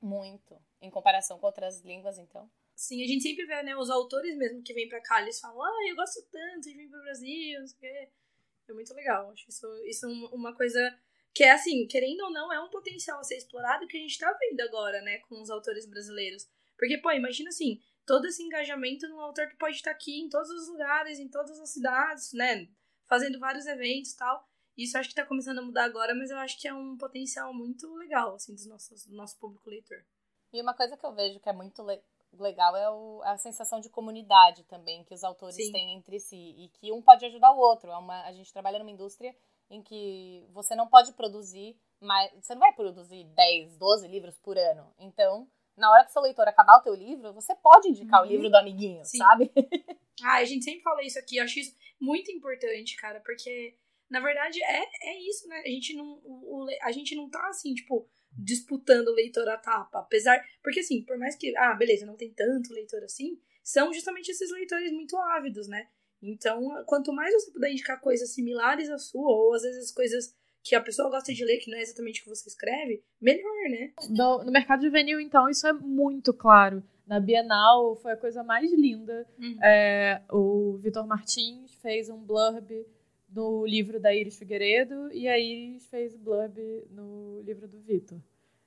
Muito. 0.00 0.60
Em 0.80 0.90
comparação 0.90 1.38
com 1.38 1.46
outras 1.46 1.80
línguas, 1.82 2.18
então. 2.18 2.50
Sim, 2.74 3.02
a 3.02 3.06
gente 3.06 3.22
sempre 3.22 3.44
vê, 3.44 3.62
né, 3.62 3.76
os 3.76 3.90
autores 3.90 4.36
mesmo 4.36 4.62
que 4.62 4.72
vêm 4.72 4.88
pra 4.88 5.00
cá, 5.00 5.20
eles 5.20 5.40
falam, 5.40 5.62
ah, 5.62 5.88
eu 5.88 5.96
gosto 5.96 6.22
tanto 6.30 6.68
de 6.68 6.74
vir 6.74 6.88
pro 6.88 7.02
Brasil, 7.02 7.60
não 7.60 7.66
sei 7.66 7.76
o 7.76 7.80
quê. 7.80 8.08
É 8.68 8.72
muito 8.72 8.94
legal. 8.94 9.30
Acho 9.30 9.48
isso, 9.48 9.66
isso 9.84 10.06
é 10.06 10.08
uma 10.34 10.54
coisa 10.54 10.96
que 11.34 11.42
é 11.42 11.50
assim, 11.50 11.86
querendo 11.86 12.20
ou 12.22 12.30
não, 12.30 12.52
é 12.52 12.60
um 12.60 12.70
potencial 12.70 13.18
a 13.18 13.24
ser 13.24 13.36
explorado 13.36 13.86
que 13.86 13.96
a 13.96 14.00
gente 14.00 14.18
tá 14.18 14.32
vendo 14.38 14.60
agora, 14.60 15.00
né, 15.02 15.18
com 15.28 15.40
os 15.40 15.50
autores 15.50 15.86
brasileiros. 15.86 16.48
Porque, 16.76 16.98
pô, 16.98 17.10
imagina 17.10 17.48
assim, 17.48 17.80
todo 18.06 18.26
esse 18.26 18.42
engajamento 18.42 19.08
num 19.08 19.20
autor 19.20 19.48
que 19.48 19.56
pode 19.56 19.76
estar 19.76 19.90
aqui 19.90 20.20
em 20.20 20.28
todos 20.28 20.48
os 20.50 20.68
lugares, 20.68 21.18
em 21.18 21.28
todas 21.28 21.60
as 21.60 21.70
cidades, 21.70 22.32
né? 22.32 22.68
Fazendo 23.08 23.38
vários 23.38 23.66
eventos 23.66 24.12
e 24.12 24.16
tal. 24.16 24.46
Isso 24.76 24.96
acho 24.96 25.08
que 25.08 25.14
tá 25.14 25.26
começando 25.26 25.58
a 25.58 25.62
mudar 25.62 25.84
agora, 25.84 26.14
mas 26.14 26.30
eu 26.30 26.38
acho 26.38 26.58
que 26.60 26.68
é 26.68 26.72
um 26.72 26.96
potencial 26.96 27.52
muito 27.52 27.92
legal, 27.96 28.34
assim, 28.34 28.54
dos 28.54 28.66
nossos, 28.66 29.06
do 29.06 29.16
nosso 29.16 29.36
público 29.38 29.68
leitor. 29.68 30.04
E 30.52 30.62
uma 30.62 30.72
coisa 30.72 30.96
que 30.96 31.04
eu 31.04 31.12
vejo 31.12 31.40
que 31.40 31.48
é 31.48 31.52
muito 31.52 31.82
le 31.82 32.00
legal 32.32 32.76
é 32.76 32.90
o, 32.90 33.22
a 33.24 33.38
sensação 33.38 33.80
de 33.80 33.88
comunidade 33.88 34.62
também 34.64 35.02
que 35.02 35.14
os 35.14 35.24
autores 35.24 35.56
Sim. 35.56 35.72
têm 35.72 35.94
entre 35.94 36.20
si 36.20 36.36
e 36.36 36.68
que 36.68 36.92
um 36.92 37.00
pode 37.00 37.24
ajudar 37.24 37.50
o 37.52 37.58
outro. 37.58 37.90
É 37.90 37.96
uma, 37.96 38.22
a 38.24 38.32
gente 38.32 38.52
trabalha 38.52 38.78
numa 38.78 38.90
indústria 38.90 39.34
em 39.70 39.82
que 39.82 40.46
você 40.52 40.76
não 40.76 40.86
pode 40.86 41.12
produzir 41.14 41.76
mais, 42.00 42.30
você 42.34 42.54
não 42.54 42.60
vai 42.60 42.72
produzir 42.74 43.24
10, 43.24 43.78
12 43.78 44.08
livros 44.08 44.38
por 44.38 44.56
ano. 44.56 44.92
Então, 44.98 45.48
na 45.76 45.90
hora 45.90 46.04
que 46.04 46.12
seu 46.12 46.22
leitor 46.22 46.46
acabar 46.46 46.76
o 46.78 46.82
teu 46.82 46.94
livro, 46.94 47.32
você 47.32 47.54
pode 47.54 47.88
indicar 47.88 48.20
uhum. 48.20 48.26
o 48.26 48.30
livro 48.30 48.50
do 48.50 48.56
amiguinho, 48.56 49.04
Sim. 49.04 49.18
sabe? 49.18 49.50
ah, 50.24 50.36
a 50.36 50.44
gente 50.44 50.64
sempre 50.64 50.82
fala 50.82 51.02
isso 51.02 51.18
aqui, 51.18 51.38
acho 51.38 51.58
isso 51.58 51.74
muito 52.00 52.30
importante, 52.30 52.96
cara, 52.96 53.20
porque 53.20 53.74
na 54.10 54.20
verdade 54.20 54.62
é, 54.62 54.84
é 55.02 55.28
isso, 55.28 55.46
né? 55.48 55.62
A 55.64 55.68
gente 55.68 55.94
não 55.94 56.20
o, 56.24 56.66
a 56.82 56.92
gente 56.92 57.14
não 57.14 57.28
tá 57.28 57.46
assim, 57.48 57.74
tipo, 57.74 58.08
disputando 58.32 59.14
leitor 59.14 59.48
a 59.48 59.56
tapa, 59.56 60.00
apesar, 60.00 60.42
porque 60.62 60.80
assim, 60.80 61.02
por 61.02 61.18
mais 61.18 61.36
que, 61.36 61.56
ah, 61.56 61.74
beleza, 61.74 62.06
não 62.06 62.16
tem 62.16 62.32
tanto 62.32 62.72
leitor 62.72 63.02
assim, 63.04 63.38
são 63.62 63.92
justamente 63.92 64.30
esses 64.30 64.50
leitores 64.50 64.92
muito 64.92 65.16
ávidos, 65.16 65.68
né? 65.68 65.88
Então, 66.22 66.82
quanto 66.86 67.12
mais 67.12 67.32
você 67.32 67.50
puder 67.50 67.70
indicar 67.70 68.00
coisas 68.00 68.34
similares 68.34 68.88
à 68.90 68.98
sua, 68.98 69.30
ou 69.30 69.54
às 69.54 69.62
vezes 69.62 69.92
coisas 69.92 70.34
que 70.62 70.74
a 70.74 70.80
pessoa 70.80 71.10
gosta 71.10 71.32
de 71.32 71.44
ler, 71.44 71.58
que 71.58 71.70
não 71.70 71.78
é 71.78 71.82
exatamente 71.82 72.20
o 72.20 72.24
que 72.24 72.28
você 72.28 72.48
escreve, 72.48 73.02
melhor, 73.20 73.70
né? 73.70 73.92
No, 74.10 74.44
no 74.44 74.50
mercado 74.50 74.82
juvenil, 74.82 75.20
então, 75.20 75.48
isso 75.48 75.66
é 75.66 75.72
muito 75.72 76.32
claro. 76.34 76.82
Na 77.08 77.18
Bienal 77.18 77.96
foi 77.96 78.12
a 78.12 78.16
coisa 78.16 78.44
mais 78.44 78.70
linda. 78.70 79.26
Uhum. 79.40 79.56
É, 79.64 80.20
o 80.30 80.76
Vitor 80.76 81.06
Martins 81.06 81.74
fez 81.76 82.10
um 82.10 82.18
blurb 82.18 82.86
no 83.30 83.64
livro 83.64 83.98
da 83.98 84.14
Iris 84.14 84.38
Figueiredo 84.38 85.10
e 85.12 85.26
a 85.26 85.38
Iris 85.38 85.86
fez 85.86 86.14
o 86.14 86.18
blurb 86.18 86.60
no 86.90 87.40
livro 87.40 87.66
do 87.66 87.80
Vitor. 87.80 88.20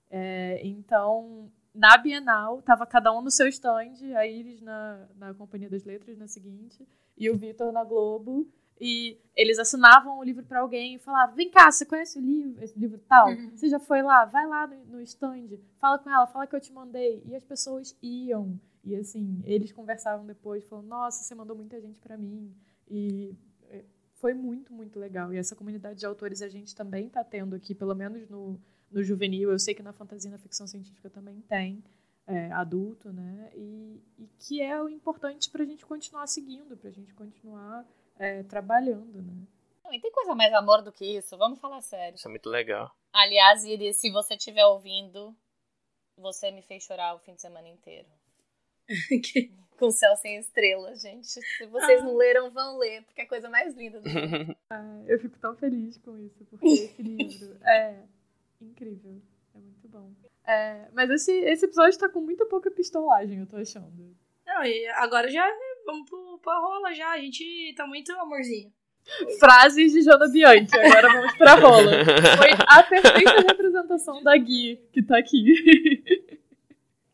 É, 0.10 0.60
então, 0.64 1.52
na 1.74 1.96
Bienal, 1.98 2.64
tava 2.64 2.84
cada 2.88 3.14
um 3.16 3.22
no 3.22 3.30
seu 3.30 3.48
stand, 3.48 3.94
a 4.16 4.26
Iris 4.26 4.60
na, 4.60 5.08
na 5.16 5.34
Companhia 5.36 5.70
das 5.70 5.84
Letras 5.84 6.18
na 6.18 6.28
seguinte, 6.28 6.88
e 7.16 7.30
o 7.30 7.38
Vitor 7.38 7.72
na 7.72 7.84
Globo. 7.84 8.48
E 8.84 9.16
eles 9.36 9.60
assinavam 9.60 10.18
o 10.18 10.24
livro 10.24 10.44
para 10.44 10.60
alguém 10.60 10.96
e 10.96 11.00
falavam: 11.00 11.36
Vem 11.36 11.52
cá, 11.52 11.72
você 11.72 11.86
conhece 11.86 12.18
o 12.18 12.22
livro, 12.22 12.64
esse 12.64 12.78
livro 12.78 12.98
tal? 13.08 13.30
Uhum. 13.30 13.52
Você 13.56 13.70
já 13.70 13.80
foi 13.80 14.02
lá? 14.02 14.26
Vai 14.26 14.48
lá 14.48 14.66
no, 14.66 14.76
no 14.86 15.02
stand, 15.02 15.50
fala 15.78 16.00
com 16.00 16.10
ela, 16.10 16.26
fala 16.26 16.48
que 16.48 16.56
eu 16.56 16.60
te 16.60 16.74
mandei. 16.74 17.22
E 17.28 17.36
as 17.36 17.44
pessoas 17.44 17.96
iam. 18.02 18.60
E 18.84 18.96
assim, 18.96 19.40
eles 19.46 19.72
conversavam 19.72 20.26
depois, 20.26 20.64
falando: 20.64 20.88
Nossa, 20.88 21.24
você 21.24 21.36
mandou 21.36 21.56
muita 21.56 21.80
gente 21.80 22.00
para 22.00 22.18
mim. 22.18 22.52
E 22.90 23.36
é, 23.70 23.86
foi 24.16 24.34
muito, 24.34 24.74
muito 24.74 25.00
legal. 25.00 25.32
E 25.32 25.38
essa 25.38 25.56
comunidade 25.56 26.00
de 26.00 26.06
autores 26.08 26.42
a 26.42 26.50
gente 26.50 26.76
também 26.76 27.06
está 27.06 27.24
tendo 27.24 27.56
aqui, 27.56 27.76
pelo 27.76 27.94
menos 27.94 28.28
no, 28.28 28.60
no 28.90 29.04
juvenil. 29.04 29.52
Eu 29.52 29.60
sei 29.60 29.76
que 29.76 29.84
na 29.84 29.94
fantasia 29.94 30.28
e 30.28 30.32
na 30.32 30.40
ficção 30.40 30.66
científica 30.66 31.08
também 31.08 31.40
tem. 31.42 31.84
É, 32.26 32.52
adulto, 32.52 33.14
né? 33.14 33.52
E, 33.56 34.02
e 34.18 34.28
que 34.40 34.60
é 34.60 34.82
o 34.82 34.90
importante 34.90 35.52
para 35.52 35.62
a 35.62 35.66
gente 35.68 35.86
continuar 35.86 36.26
seguindo, 36.26 36.76
para 36.76 36.90
a 36.90 36.94
gente 36.94 37.14
continuar 37.14 37.86
é, 38.20 38.44
trabalhando, 38.44 39.22
né? 39.22 39.48
Não, 39.84 39.94
e 39.94 40.00
tem 40.00 40.12
coisa 40.12 40.34
mais 40.36 40.54
amor 40.54 40.82
do 40.82 40.92
que 40.92 41.06
isso, 41.06 41.38
vamos 41.38 41.60
falar 41.60 41.82
sério. 41.82 42.16
Isso 42.16 42.28
é 42.28 42.32
muito 42.32 42.50
legal. 42.50 42.96
Aliás, 43.12 43.64
Iris, 43.66 43.98
se 43.98 44.10
você 44.12 44.36
estiver 44.36 44.66
ouvindo, 44.66 45.36
você 46.18 46.52
me 46.52 46.62
fez 46.62 46.84
chorar 46.84 47.16
o 47.16 47.20
fim 47.20 47.36
de 47.36 47.42
semana 47.42 47.68
inteiro. 47.68 48.08
Com 49.78 49.90
Céu 49.90 50.16
Sem 50.16 50.38
Estrelas, 50.38 51.02
gente. 51.02 51.28
Se 51.28 51.66
vocês 51.66 52.02
ah. 52.02 52.04
não 52.04 52.16
leram, 52.16 52.52
vão 52.52 52.78
ler, 52.78 53.04
porque 53.04 53.22
é 53.22 53.24
a 53.24 53.28
coisa 53.28 53.50
mais 53.50 53.74
linda 53.76 54.00
do 54.00 54.10
mundo. 54.10 54.56
Ah, 54.70 55.04
eu 55.08 55.20
fico 55.20 55.38
tão 55.40 55.56
feliz 55.56 55.98
com 55.98 56.18
isso, 56.18 56.46
porque 56.46 56.66
esse 56.66 57.02
livro 57.02 57.58
é 57.66 58.04
incrível. 58.62 59.22
É 59.54 59.58
muito 59.58 59.88
bom. 59.90 60.12
É, 60.46 60.88
mas 60.94 61.10
esse, 61.10 61.32
esse 61.32 61.66
episódio 61.66 62.00
tá 62.00 62.08
com 62.08 62.22
muita 62.22 62.46
pouca 62.46 62.72
pistolagem, 62.72 63.40
eu 63.40 63.48
tô 63.48 63.58
achando. 63.58 64.16
Não, 64.46 64.64
e 64.64 64.88
agora 64.90 65.30
já 65.30 65.46
vamos 65.86 66.10
pro, 66.10 66.40
pra 66.42 66.58
rola 66.60 66.94
já. 66.94 67.12
A 67.12 67.20
gente 67.20 67.74
tá 67.76 67.86
muito 67.88 68.12
amorzinho. 68.14 68.72
Frases 69.40 69.94
de 69.94 70.02
Jona 70.02 70.28
Bianchi, 70.28 70.78
agora 70.78 71.12
vamos 71.12 71.38
pra 71.38 71.56
rola. 71.56 71.92
Foi 72.38 72.50
a 72.68 72.84
perfeita 72.84 73.42
representação 73.48 74.24
da 74.24 74.38
Gui 74.38 74.80
que 74.94 75.02
tá 75.02 75.18
aqui. 75.18 76.04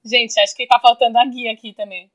Gente, 0.03 0.39
acho 0.39 0.55
que 0.55 0.67
tá 0.67 0.79
faltando 0.79 1.17
a 1.17 1.25
Gui 1.25 1.47
aqui 1.47 1.73
também. 1.73 2.11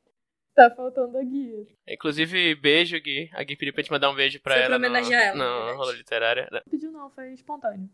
Tá 0.55 0.71
faltando 0.71 1.17
a 1.19 1.23
Gui. 1.23 1.67
Inclusive, 1.89 2.55
beijo, 2.57 3.01
Gui. 3.01 3.31
A 3.33 3.43
Gui 3.43 3.57
pediu 3.57 3.73
pra 3.73 3.83
gente 3.83 3.91
mandar 3.91 4.11
um 4.11 4.15
beijo 4.15 4.41
pra 4.41 4.55
foi 4.55 4.63
ela. 4.63 4.79
Pra 4.79 4.89
homenagear 4.89 5.37
no, 5.37 5.43
ela. 5.43 5.73
rola 5.75 5.93
literária. 5.93 6.49
Não 6.51 6.61
pediu 6.71 6.93
não, 6.93 7.11
foi 7.11 7.33
espontâneo. 7.33 7.89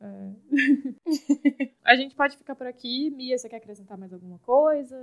É. 0.00 0.06
a 1.84 1.94
gente 1.96 2.14
pode 2.14 2.36
ficar 2.36 2.54
por 2.54 2.66
aqui. 2.66 3.10
Mia, 3.10 3.36
você 3.36 3.48
quer 3.48 3.56
acrescentar 3.56 3.98
mais 3.98 4.12
alguma 4.12 4.38
coisa? 4.38 4.96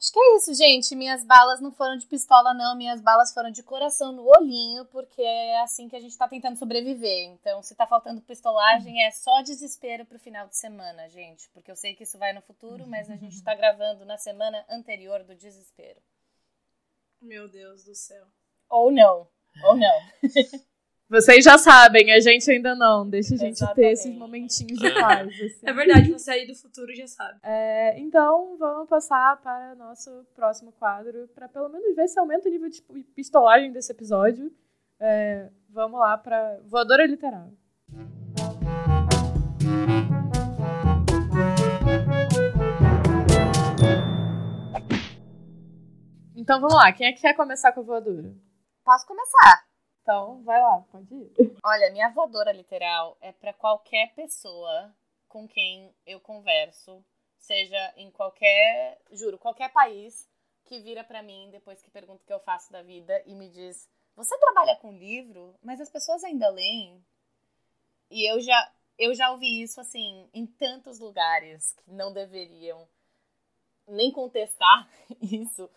Acho 0.00 0.12
que 0.12 0.20
é 0.20 0.36
isso, 0.36 0.54
gente. 0.54 0.94
Minhas 0.94 1.24
balas 1.24 1.60
não 1.60 1.72
foram 1.72 1.96
de 1.96 2.06
pistola, 2.06 2.54
não. 2.54 2.76
Minhas 2.76 3.00
balas 3.00 3.34
foram 3.34 3.50
de 3.50 3.64
coração 3.64 4.12
no 4.12 4.24
olhinho, 4.38 4.84
porque 4.86 5.20
é 5.20 5.60
assim 5.60 5.88
que 5.88 5.96
a 5.96 6.00
gente 6.00 6.16
tá 6.16 6.28
tentando 6.28 6.56
sobreviver. 6.56 7.24
Então, 7.30 7.62
se 7.64 7.74
tá 7.74 7.84
faltando 7.84 8.20
pistolagem, 8.20 9.02
é 9.02 9.10
só 9.10 9.42
desespero 9.42 10.06
pro 10.06 10.18
final 10.18 10.46
de 10.46 10.56
semana, 10.56 11.08
gente. 11.08 11.48
Porque 11.50 11.70
eu 11.70 11.76
sei 11.76 11.96
que 11.96 12.04
isso 12.04 12.16
vai 12.16 12.32
no 12.32 12.40
futuro, 12.42 12.86
mas 12.86 13.10
a 13.10 13.16
gente 13.16 13.42
tá 13.42 13.56
gravando 13.56 14.04
na 14.04 14.16
semana 14.16 14.64
anterior 14.70 15.24
do 15.24 15.34
desespero. 15.34 16.00
Meu 17.20 17.48
Deus 17.48 17.82
do 17.82 17.94
céu. 17.96 18.24
Ou 18.70 18.92
não. 18.92 19.28
Ou 19.64 19.76
não. 19.76 20.00
Vocês 21.10 21.42
já 21.42 21.56
sabem, 21.56 22.12
a 22.12 22.20
gente 22.20 22.50
ainda 22.50 22.74
não. 22.74 23.08
Deixa 23.08 23.34
a 23.34 23.38
gente 23.38 23.52
Exatamente. 23.52 23.76
ter 23.76 23.92
esses 23.92 24.14
momentinhos 24.14 24.78
de 24.78 24.90
paz. 24.92 25.28
Assim. 25.28 25.66
É 25.66 25.72
verdade, 25.72 26.12
você 26.12 26.30
aí 26.30 26.46
do 26.46 26.54
futuro 26.54 26.94
já 26.94 27.06
sabe. 27.06 27.38
É, 27.42 27.98
então, 27.98 28.58
vamos 28.58 28.86
passar 28.90 29.40
para 29.40 29.74
nosso 29.74 30.26
próximo 30.34 30.70
quadro, 30.72 31.26
para 31.34 31.48
pelo 31.48 31.70
menos 31.70 31.96
ver 31.96 32.08
se 32.08 32.18
aumenta 32.20 32.46
o 32.46 32.52
nível 32.52 32.68
de 32.68 32.82
pistolagem 33.14 33.72
desse 33.72 33.90
episódio. 33.90 34.52
É, 35.00 35.48
vamos 35.70 35.98
lá 35.98 36.18
para 36.18 36.60
Voadora 36.66 37.06
Literal. 37.06 37.50
Então 46.36 46.60
vamos 46.60 46.74
lá, 46.74 46.92
quem 46.92 47.06
é 47.06 47.12
que 47.12 47.22
quer 47.22 47.34
começar 47.34 47.72
com 47.72 47.80
a 47.80 47.82
voadora? 47.82 48.30
Posso 48.84 49.06
começar. 49.06 49.67
Então, 50.08 50.42
vai 50.42 50.58
lá, 50.58 50.80
pode 50.90 51.14
ir. 51.14 51.58
Olha, 51.62 51.92
minha 51.92 52.08
voadora 52.08 52.50
literal 52.50 53.18
é 53.20 53.30
para 53.30 53.52
qualquer 53.52 54.14
pessoa 54.14 54.90
com 55.28 55.46
quem 55.46 55.94
eu 56.06 56.18
converso, 56.18 57.04
seja 57.36 57.92
em 57.94 58.10
qualquer, 58.10 58.98
juro, 59.12 59.36
qualquer 59.36 59.70
país 59.70 60.26
que 60.64 60.80
vira 60.80 61.04
para 61.04 61.22
mim 61.22 61.50
depois 61.50 61.82
que 61.82 61.90
pergunta 61.90 62.22
o 62.22 62.26
que 62.26 62.32
eu 62.32 62.40
faço 62.40 62.72
da 62.72 62.80
vida 62.80 63.22
e 63.26 63.34
me 63.34 63.50
diz: 63.50 63.86
"Você 64.16 64.34
trabalha 64.38 64.76
com 64.76 64.92
livro, 64.92 65.54
mas 65.62 65.78
as 65.78 65.90
pessoas 65.90 66.24
ainda 66.24 66.48
leem?" 66.48 67.04
E 68.10 68.24
eu 68.32 68.40
já 68.40 68.72
eu 68.98 69.14
já 69.14 69.30
ouvi 69.30 69.60
isso 69.60 69.78
assim 69.78 70.26
em 70.32 70.46
tantos 70.46 70.98
lugares 71.00 71.74
que 71.84 71.92
não 71.92 72.14
deveriam 72.14 72.88
nem 73.86 74.10
contestar 74.10 74.88
isso. 75.20 75.68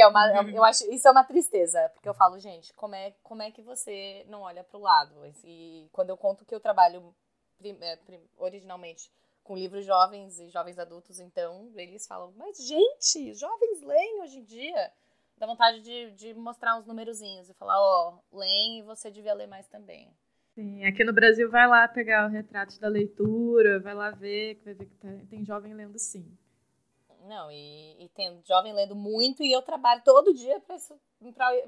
Que 0.00 0.04
é 0.04 0.08
uma, 0.08 0.40
uhum. 0.40 0.48
eu 0.48 0.64
acho, 0.64 0.90
isso 0.90 1.06
é 1.06 1.10
uma 1.10 1.24
tristeza, 1.24 1.90
porque 1.92 2.08
eu 2.08 2.14
falo, 2.14 2.38
gente, 2.38 2.72
como 2.72 2.94
é, 2.94 3.12
como 3.22 3.42
é 3.42 3.50
que 3.50 3.60
você 3.60 4.24
não 4.30 4.40
olha 4.40 4.64
para 4.64 4.78
o 4.78 4.80
lado? 4.80 5.14
E 5.44 5.90
quando 5.92 6.08
eu 6.08 6.16
conto 6.16 6.42
que 6.46 6.54
eu 6.54 6.58
trabalho 6.58 7.14
é, 7.62 7.98
originalmente 8.38 9.12
com 9.44 9.54
livros 9.54 9.84
jovens 9.84 10.40
e 10.40 10.48
jovens 10.48 10.78
adultos, 10.78 11.20
então 11.20 11.70
eles 11.76 12.06
falam, 12.06 12.32
mas 12.34 12.66
gente, 12.66 13.34
jovens 13.34 13.82
leem 13.82 14.22
hoje 14.22 14.38
em 14.38 14.44
dia. 14.44 14.90
Dá 15.36 15.46
vontade 15.46 15.82
de, 15.82 16.12
de 16.12 16.32
mostrar 16.32 16.78
uns 16.78 16.86
numerozinhos 16.86 17.50
e 17.50 17.54
falar, 17.54 17.78
ó, 17.78 18.14
oh, 18.32 18.38
leem 18.38 18.78
e 18.78 18.82
você 18.82 19.10
devia 19.10 19.34
ler 19.34 19.48
mais 19.48 19.68
também. 19.68 20.10
Sim, 20.54 20.82
aqui 20.86 21.04
no 21.04 21.12
Brasil 21.12 21.50
vai 21.50 21.68
lá 21.68 21.86
pegar 21.86 22.26
o 22.26 22.30
retrato 22.30 22.80
da 22.80 22.88
leitura, 22.88 23.78
vai 23.80 23.92
lá 23.92 24.10
ver, 24.12 24.62
vai 24.64 24.72
ver 24.72 24.86
que 24.86 24.96
tem, 24.96 25.26
tem 25.26 25.44
jovem 25.44 25.74
lendo 25.74 25.98
sim. 25.98 26.26
Não, 27.20 27.50
e, 27.50 28.04
e 28.04 28.08
tem 28.10 28.42
jovem 28.46 28.72
lendo 28.72 28.94
muito 28.94 29.42
e 29.42 29.52
eu 29.52 29.62
trabalho 29.62 30.02
todo 30.04 30.34
dia 30.34 30.60
para 30.60 30.76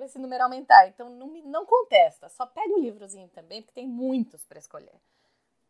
esse 0.04 0.18
número 0.18 0.44
aumentar. 0.44 0.88
Então 0.88 1.10
não, 1.10 1.28
não 1.44 1.66
contesta, 1.66 2.28
só 2.28 2.46
pega 2.46 2.72
um 2.74 2.80
livrozinho 2.80 3.28
também, 3.28 3.62
porque 3.62 3.80
tem 3.80 3.86
muitos 3.86 4.44
para 4.44 4.58
escolher. 4.58 4.94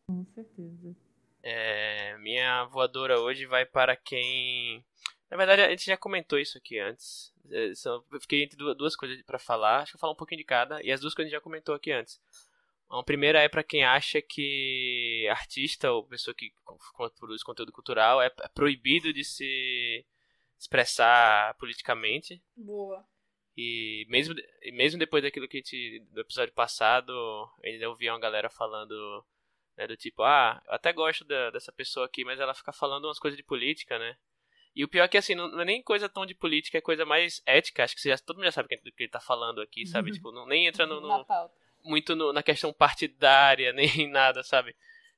Com 0.07 0.25
certeza. 0.33 0.95
É, 1.41 2.17
minha 2.19 2.63
voadora 2.65 3.19
hoje 3.19 3.45
vai 3.45 3.65
para 3.65 3.95
quem. 3.95 4.83
Na 5.29 5.35
verdade, 5.35 5.61
a 5.61 5.69
gente 5.69 5.85
já 5.85 5.97
comentou 5.97 6.39
isso 6.39 6.57
aqui 6.57 6.79
antes. 6.79 7.33
É, 7.51 7.71
eu 7.85 8.21
fiquei 8.21 8.43
entre 8.43 8.57
duas 8.75 8.95
coisas 8.95 9.21
para 9.23 9.39
falar. 9.39 9.81
Acho 9.81 9.91
que 9.91 9.95
eu 9.95 9.99
vou 9.99 10.01
falar 10.01 10.13
um 10.13 10.17
pouquinho 10.17 10.39
de 10.39 10.45
cada. 10.45 10.81
E 10.81 10.91
as 10.91 11.01
duas 11.01 11.13
coisas 11.13 11.27
a 11.27 11.29
gente 11.31 11.39
já 11.39 11.43
comentou 11.43 11.75
aqui 11.75 11.91
antes. 11.91 12.21
A 12.99 13.03
primeira 13.03 13.39
é 13.39 13.49
para 13.49 13.63
quem 13.63 13.83
acha 13.83 14.21
que 14.21 15.27
artista 15.31 15.91
ou 15.91 16.07
pessoa 16.07 16.35
que 16.35 16.53
produz 17.17 17.43
conteúdo 17.43 17.71
cultural 17.71 18.21
é 18.21 18.29
proibido 18.53 19.11
de 19.11 19.23
se 19.23 20.05
expressar 20.59 21.55
politicamente. 21.55 22.41
Boa. 22.55 23.05
E 23.55 24.05
mesmo, 24.09 24.35
mesmo 24.73 24.99
depois 24.99 25.23
daquilo 25.23 25.47
que 25.47 25.57
a 25.57 25.59
gente, 25.59 25.99
do 26.11 26.21
episódio 26.21 26.53
passado, 26.53 27.13
ainda 27.63 27.89
ouvi 27.89 28.09
uma 28.09 28.19
galera 28.19 28.49
falando 28.49 29.25
né, 29.77 29.87
do 29.87 29.97
tipo, 29.97 30.23
ah, 30.23 30.61
eu 30.67 30.73
até 30.73 30.91
gosto 30.91 31.23
da, 31.25 31.49
dessa 31.51 31.71
pessoa 31.71 32.05
aqui, 32.05 32.23
mas 32.23 32.39
ela 32.39 32.53
fica 32.53 32.71
falando 32.71 33.05
umas 33.05 33.19
coisas 33.19 33.37
de 33.37 33.43
política, 33.43 33.97
né? 33.99 34.17
E 34.75 34.83
o 34.83 34.87
pior 34.87 35.03
é 35.03 35.07
que, 35.07 35.17
assim, 35.17 35.35
não, 35.35 35.49
não, 35.49 35.61
é 35.61 35.65
nem 35.65 35.83
coisa 35.83 36.09
tão 36.09 36.25
de 36.25 36.33
política, 36.33 36.79
é 36.79 36.81
coisa 36.81 37.05
mais 37.05 37.43
ética. 37.45 37.83
Acho 37.83 37.95
que 37.95 38.09
já, 38.09 38.17
todo 38.17 38.37
mundo 38.37 38.45
já 38.45 38.51
sabe 38.51 38.75
do 38.77 38.91
que 38.91 39.03
ele 39.03 39.11
tá 39.11 39.19
falando 39.19 39.61
aqui, 39.61 39.85
sabe? 39.85 40.09
Uhum. 40.09 40.15
Tipo, 40.15 40.31
não, 40.31 40.47
nem 40.47 40.65
entra 40.65 40.87
no, 40.87 40.99
no 40.99 41.25
muito 41.83 42.15
no, 42.15 42.31
na 42.33 42.43
questão 42.43 42.73
partidária, 42.73 43.71
nem 43.73 44.09
nada, 44.09 44.43
sabe? 44.43 44.75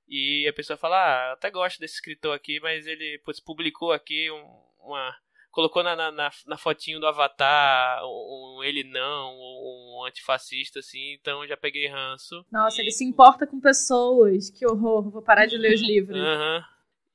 E 0.08 0.48
a 0.48 0.54
pessoa 0.54 0.78
fala, 0.78 0.98
ah, 0.98 1.34
até 1.34 1.50
gosto 1.50 1.80
desse 1.80 1.96
escritor 1.96 2.36
aqui, 2.36 2.60
mas 2.60 2.86
ele 2.86 3.20
putz, 3.26 3.40
publicou 3.40 3.92
aqui 3.92 4.30
um, 4.30 4.46
uma. 4.80 5.16
Colocou 5.50 5.82
na, 5.82 5.96
na, 5.96 6.12
na, 6.12 6.58
fotinho 6.58 7.00
do 7.00 7.08
Avatar 7.08 8.04
um, 8.04 8.58
um 8.58 8.64
ele 8.64 8.84
não, 8.84 9.34
um, 9.34 10.02
um, 10.02 10.06
antifascista, 10.06 10.80
assim, 10.80 11.14
então 11.14 11.48
já 11.48 11.56
peguei 11.56 11.88
ranço. 11.88 12.46
Nossa, 12.52 12.82
e... 12.82 12.84
ele 12.84 12.92
se 12.92 13.06
importa 13.06 13.48
com 13.48 13.60
pessoas, 13.62 14.50
que 14.50 14.68
horror, 14.68 15.10
vou 15.10 15.22
parar 15.22 15.46
de 15.46 15.58
ler 15.58 15.74
os 15.74 15.82
livros. 15.88 16.20
Uhum. 16.20 16.62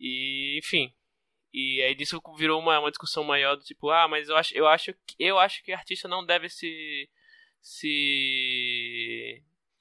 E, 0.00 0.58
enfim. 0.58 0.90
E 1.52 1.82
aí 1.82 1.94
disso 1.94 2.20
virou 2.36 2.60
uma, 2.60 2.78
uma 2.78 2.90
discussão 2.90 3.24
maior 3.24 3.56
do 3.56 3.62
tipo, 3.62 3.90
ah, 3.90 4.08
mas 4.08 4.28
eu 4.28 4.36
acho, 4.36 4.54
eu 4.56 4.66
acho 4.66 4.94
que 5.06 5.16
eu 5.18 5.38
acho 5.38 5.62
que 5.64 5.72
artista 5.72 6.08
não 6.08 6.24
deve 6.24 6.48
se. 6.48 7.08
se 7.60 9.09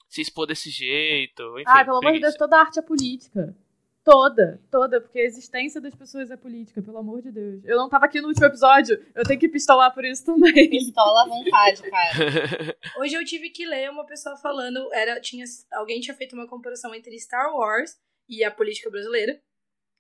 se 0.10 0.22
expor 0.22 0.48
desse 0.48 0.70
jeito. 0.72 1.44
Enfim, 1.60 1.64
ah, 1.68 1.86
pelo 1.86 1.98
amor 1.98 2.14
de 2.14 2.20
Deus, 2.20 2.36
toda 2.36 2.60
arte 2.60 2.80
é 2.80 2.82
política. 2.82 3.56
Toda, 4.04 4.60
toda, 4.72 5.00
porque 5.00 5.20
a 5.20 5.24
existência 5.24 5.80
das 5.80 5.94
pessoas 5.94 6.32
é 6.32 6.38
política, 6.38 6.82
pelo 6.82 6.98
amor 6.98 7.22
de 7.22 7.32
Deus. 7.32 7.64
Eu 7.64 7.78
não 7.78 7.88
tava 7.88 8.06
aqui 8.06 8.20
no 8.20 8.30
último 8.30 8.48
episódio, 8.48 8.98
eu 9.14 9.24
tenho 9.24 9.40
que 9.40 9.48
pistolar 9.48 9.94
por 9.94 10.04
isso 10.04 10.26
também. 10.26 10.68
Pistola 10.68 11.24
à 11.24 11.28
vontade, 11.28 11.84
cara. 11.84 12.78
Hoje 12.98 13.14
eu 13.14 13.24
tive 13.24 13.52
que 13.52 13.68
ler 13.68 13.92
uma 13.92 14.06
pessoa 14.06 14.36
falando, 14.38 14.92
era, 14.94 15.22
tinha, 15.22 15.46
alguém 15.74 16.00
tinha 16.00 16.16
feito 16.16 16.34
uma 16.34 16.48
comparação 16.48 16.96
entre 16.96 17.20
Star 17.20 17.54
Wars 17.54 18.00
e 18.28 18.44
a 18.44 18.50
política 18.50 18.90
brasileira. 18.90 19.40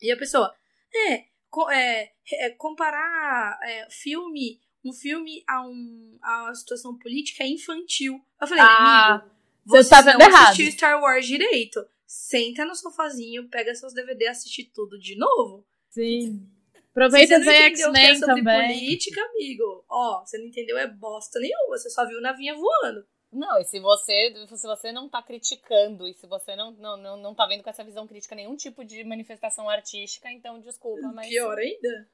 E 0.01 0.11
a 0.11 0.17
pessoa, 0.17 0.51
é, 0.91 1.25
é, 1.71 2.11
é 2.45 2.49
comparar 2.51 3.59
é, 3.61 3.87
filme, 3.91 4.59
um 4.83 4.93
filme 4.93 5.43
a, 5.47 5.61
um, 5.61 6.17
a 6.23 6.43
uma 6.45 6.55
situação 6.55 6.97
política 6.97 7.43
é 7.43 7.47
infantil. 7.47 8.19
Eu 8.41 8.47
falei, 8.47 8.63
ah. 8.63 9.15
amigo 9.15 9.38
você, 9.69 9.89
tá 9.89 10.01
vendo 10.01 10.19
não 10.19 10.27
errado. 10.27 10.47
assistiu 10.47 10.71
Star 10.71 11.01
Wars 11.01 11.25
direito. 11.25 11.85
Senta 12.05 12.65
no 12.65 12.75
sofazinho, 12.75 13.47
pega 13.49 13.75
seus 13.75 13.93
DVD 13.93 14.25
e 14.25 14.27
assiste 14.29 14.63
tudo 14.73 14.99
de 14.99 15.15
novo. 15.15 15.65
Sim. 15.89 16.47
Aproveita 16.89 17.35
e 17.35 17.39
ver 17.39 17.71
X-Men 17.71 18.11
é 18.11 18.19
também. 18.19 18.43
política, 18.43 19.21
amigo. 19.21 19.85
Ó, 19.87 20.25
você 20.25 20.37
não 20.37 20.45
entendeu 20.47 20.77
é 20.77 20.87
bosta 20.87 21.39
nenhuma. 21.39 21.77
Você 21.77 21.89
só 21.89 22.05
viu 22.07 22.17
o 22.17 22.21
navinha 22.21 22.55
voando. 22.55 23.05
Não, 23.31 23.59
e 23.59 23.63
se 23.63 23.79
você, 23.79 24.33
se 24.47 24.67
você 24.67 24.91
não 24.91 25.07
tá 25.07 25.21
criticando 25.21 26.07
e 26.07 26.15
se 26.15 26.25
você 26.25 26.55
não, 26.55 26.71
não, 26.71 26.97
não, 26.97 27.17
não 27.17 27.35
tá 27.35 27.45
vendo 27.45 27.61
com 27.61 27.69
essa 27.69 27.83
visão 27.83 28.07
crítica 28.07 28.33
nenhum 28.35 28.55
tipo 28.55 28.83
de 28.83 29.03
manifestação 29.03 29.69
artística, 29.69 30.31
então 30.31 30.59
desculpa, 30.59 31.11
mas. 31.13 31.27
Pior 31.29 31.55
ainda. 31.59 32.09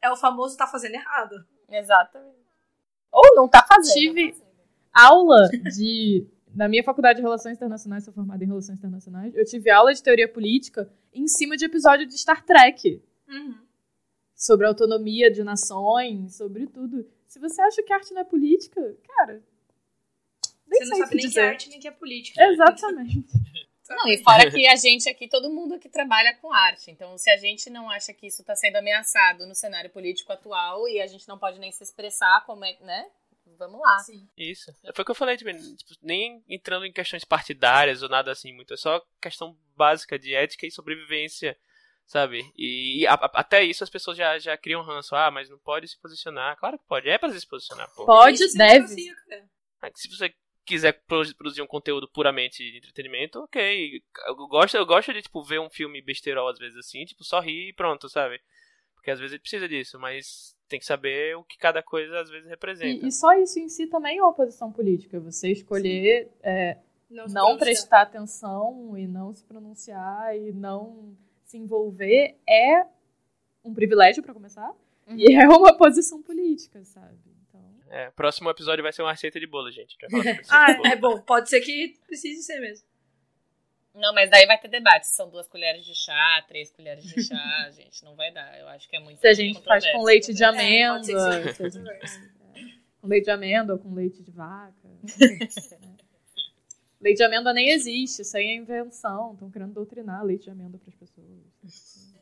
é 0.00 0.10
o 0.10 0.16
famoso 0.16 0.56
tá 0.56 0.68
fazendo 0.68 0.94
errado. 0.94 1.34
Exatamente. 1.68 2.38
Ou 3.10 3.34
não 3.34 3.48
tá 3.48 3.66
fazendo. 3.68 3.92
Tive 3.92 4.36
aula 4.92 5.48
de 5.74 6.24
na 6.54 6.68
minha 6.68 6.84
faculdade 6.84 7.16
de 7.16 7.22
Relações 7.22 7.56
Internacionais, 7.56 8.04
sou 8.04 8.14
formada 8.14 8.42
em 8.42 8.46
Relações 8.46 8.78
Internacionais, 8.78 9.34
eu 9.34 9.44
tive 9.44 9.70
aula 9.70 9.92
de 9.92 10.02
teoria 10.02 10.28
política 10.28 10.90
em 11.12 11.26
cima 11.26 11.56
de 11.56 11.64
episódio 11.64 12.06
de 12.06 12.16
Star 12.16 12.44
Trek. 12.44 13.02
Uhum. 13.28 13.58
Sobre 14.34 14.66
autonomia 14.66 15.30
de 15.30 15.42
nações, 15.42 16.36
sobre 16.36 16.66
tudo. 16.66 17.06
Se 17.26 17.38
você 17.38 17.60
acha 17.62 17.82
que 17.82 17.92
arte 17.92 18.12
não 18.12 18.20
é 18.20 18.24
política, 18.24 18.96
cara. 19.16 19.42
Nem 20.66 20.80
você 20.80 20.90
não 20.90 20.98
sabe 20.98 21.16
nem 21.16 21.26
dizer. 21.26 21.32
que 21.32 21.40
é 21.40 21.48
arte 21.48 21.68
nem 21.68 21.80
que 21.80 21.88
é 21.88 21.90
política. 21.90 22.42
Exatamente. 22.42 23.24
Não, 23.86 24.08
e 24.08 24.22
fora 24.22 24.50
que 24.50 24.66
a 24.66 24.76
gente 24.76 25.10
aqui, 25.10 25.28
todo 25.28 25.50
mundo 25.50 25.78
que 25.78 25.90
trabalha 25.90 26.34
com 26.40 26.50
arte. 26.50 26.90
Então, 26.90 27.18
se 27.18 27.28
a 27.28 27.36
gente 27.36 27.68
não 27.68 27.90
acha 27.90 28.14
que 28.14 28.26
isso 28.26 28.40
está 28.40 28.56
sendo 28.56 28.76
ameaçado 28.76 29.46
no 29.46 29.54
cenário 29.54 29.90
político 29.90 30.32
atual 30.32 30.88
e 30.88 31.02
a 31.02 31.06
gente 31.06 31.28
não 31.28 31.38
pode 31.38 31.58
nem 31.58 31.70
se 31.70 31.82
expressar 31.82 32.46
como 32.46 32.64
é, 32.64 32.78
né? 32.80 33.06
Vamos 33.56 33.80
lá. 33.80 33.98
Sim. 33.98 34.28
Isso. 34.36 34.72
Foi 34.94 35.02
o 35.02 35.04
que 35.04 35.10
eu 35.10 35.14
falei, 35.14 35.36
tipo, 35.36 35.50
tipo, 35.52 35.94
nem 36.02 36.42
entrando 36.48 36.84
em 36.84 36.92
questões 36.92 37.24
partidárias 37.24 38.02
ou 38.02 38.08
nada 38.08 38.30
assim, 38.30 38.52
muito. 38.52 38.74
É 38.74 38.76
só 38.76 39.04
questão 39.20 39.56
básica 39.76 40.18
de 40.18 40.34
ética 40.34 40.66
e 40.66 40.70
sobrevivência, 40.70 41.56
sabe? 42.06 42.52
E, 42.56 43.06
a, 43.06 43.14
a, 43.14 43.30
até 43.34 43.62
isso 43.64 43.84
as 43.84 43.90
pessoas 43.90 44.16
já, 44.16 44.38
já 44.38 44.56
criam 44.56 44.82
ranço. 44.82 45.14
Ah, 45.14 45.30
mas 45.30 45.48
não 45.48 45.58
pode 45.58 45.88
se 45.88 46.00
posicionar. 46.00 46.56
Claro 46.58 46.78
que 46.78 46.86
pode. 46.86 47.08
É 47.08 47.18
pra 47.18 47.30
se 47.30 47.46
posicionar, 47.46 47.88
pô. 47.94 48.04
Pode, 48.04 48.38
deve. 48.54 49.12
Se 49.94 50.08
você 50.08 50.34
quiser 50.64 51.02
produzir 51.06 51.62
um 51.62 51.66
conteúdo 51.66 52.08
puramente 52.08 52.58
de 52.58 52.78
entretenimento, 52.78 53.38
ok. 53.40 54.02
Eu 54.26 54.36
gosto, 54.48 54.76
eu 54.76 54.86
gosto 54.86 55.12
de, 55.12 55.22
tipo, 55.22 55.42
ver 55.42 55.60
um 55.60 55.70
filme 55.70 56.00
besterol 56.00 56.48
às 56.48 56.58
vezes 56.58 56.76
assim, 56.78 57.04
tipo, 57.04 57.22
só 57.22 57.40
rir 57.40 57.68
e 57.68 57.72
pronto, 57.72 58.08
sabe? 58.08 58.40
Porque 58.94 59.10
às 59.10 59.18
vezes 59.18 59.34
ele 59.34 59.40
precisa 59.40 59.68
disso, 59.68 59.98
mas 59.98 60.53
tem 60.68 60.78
que 60.78 60.86
saber 60.86 61.36
o 61.36 61.44
que 61.44 61.58
cada 61.58 61.82
coisa 61.82 62.20
às 62.20 62.30
vezes 62.30 62.48
representa. 62.48 63.04
E, 63.04 63.08
e 63.08 63.12
só 63.12 63.32
isso 63.34 63.58
em 63.58 63.68
si 63.68 63.86
também 63.86 64.18
é 64.18 64.22
uma 64.22 64.32
posição 64.32 64.72
política. 64.72 65.20
Você 65.20 65.50
escolher 65.52 66.30
é, 66.42 66.78
não, 67.10 67.26
não 67.26 67.58
prestar 67.58 68.02
atenção 68.02 68.96
e 68.96 69.06
não 69.06 69.34
se 69.34 69.44
pronunciar 69.44 70.36
e 70.36 70.52
não 70.52 71.16
se 71.44 71.58
envolver 71.58 72.36
é 72.48 72.86
um 73.64 73.72
privilégio 73.72 74.22
para 74.22 74.34
começar 74.34 74.70
uhum. 75.06 75.16
e 75.16 75.34
é 75.34 75.46
uma 75.46 75.76
posição 75.76 76.22
política, 76.22 76.84
sabe? 76.84 77.18
Então... 77.48 77.60
É, 77.88 78.10
próximo 78.10 78.50
episódio 78.50 78.82
vai 78.82 78.92
ser 78.92 79.02
uma 79.02 79.12
receita 79.12 79.38
de 79.38 79.46
bolo, 79.46 79.70
gente. 79.70 79.96
ah, 80.50 80.76
é 80.86 80.96
bom. 80.96 81.20
Pode 81.20 81.48
ser 81.48 81.60
que 81.60 81.94
precise 82.06 82.42
ser 82.42 82.60
mesmo. 82.60 82.86
Não, 83.94 84.12
mas 84.12 84.28
daí 84.28 84.44
vai 84.44 84.58
ter 84.58 84.68
debate. 84.68 85.06
São 85.06 85.30
duas 85.30 85.46
colheres 85.46 85.84
de 85.84 85.94
chá, 85.94 86.44
três 86.48 86.70
colheres 86.72 87.04
de 87.04 87.22
chá, 87.22 87.70
gente, 87.72 88.04
não 88.04 88.16
vai 88.16 88.32
dar. 88.32 88.58
Eu 88.58 88.66
acho 88.68 88.88
que 88.88 88.96
é 88.96 89.00
muito. 89.00 89.20
Se 89.20 89.28
a 89.28 89.32
gente 89.32 89.62
faz 89.62 89.88
com 89.92 90.02
leite 90.02 90.34
de 90.34 90.44
amêndoa. 90.44 91.44
É, 92.54 93.04
com 93.04 93.08
leite 93.08 93.24
de 93.24 93.30
amêndoa, 93.30 93.78
com 93.78 93.92
leite 93.92 94.22
de 94.22 94.30
vaca. 94.30 94.88
leite 96.98 97.18
de 97.18 97.22
amêndoa 97.22 97.52
nem 97.52 97.68
existe, 97.68 98.22
isso 98.22 98.34
aí 98.34 98.46
é 98.46 98.54
invenção. 98.54 99.34
Estão 99.34 99.50
querendo 99.50 99.74
doutrinar 99.74 100.24
leite 100.24 100.44
de 100.44 100.50
amêndoa 100.50 100.80
para 100.80 100.88
as 100.88 100.96
pessoas. 100.96 102.14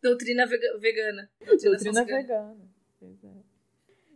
Doutrina 0.00 0.46
vegana. 0.46 1.28
Doutrina, 1.40 1.70
Doutrina 1.72 2.04
vegana. 2.04 2.68
Pois 3.00 3.24
é. 3.24 3.28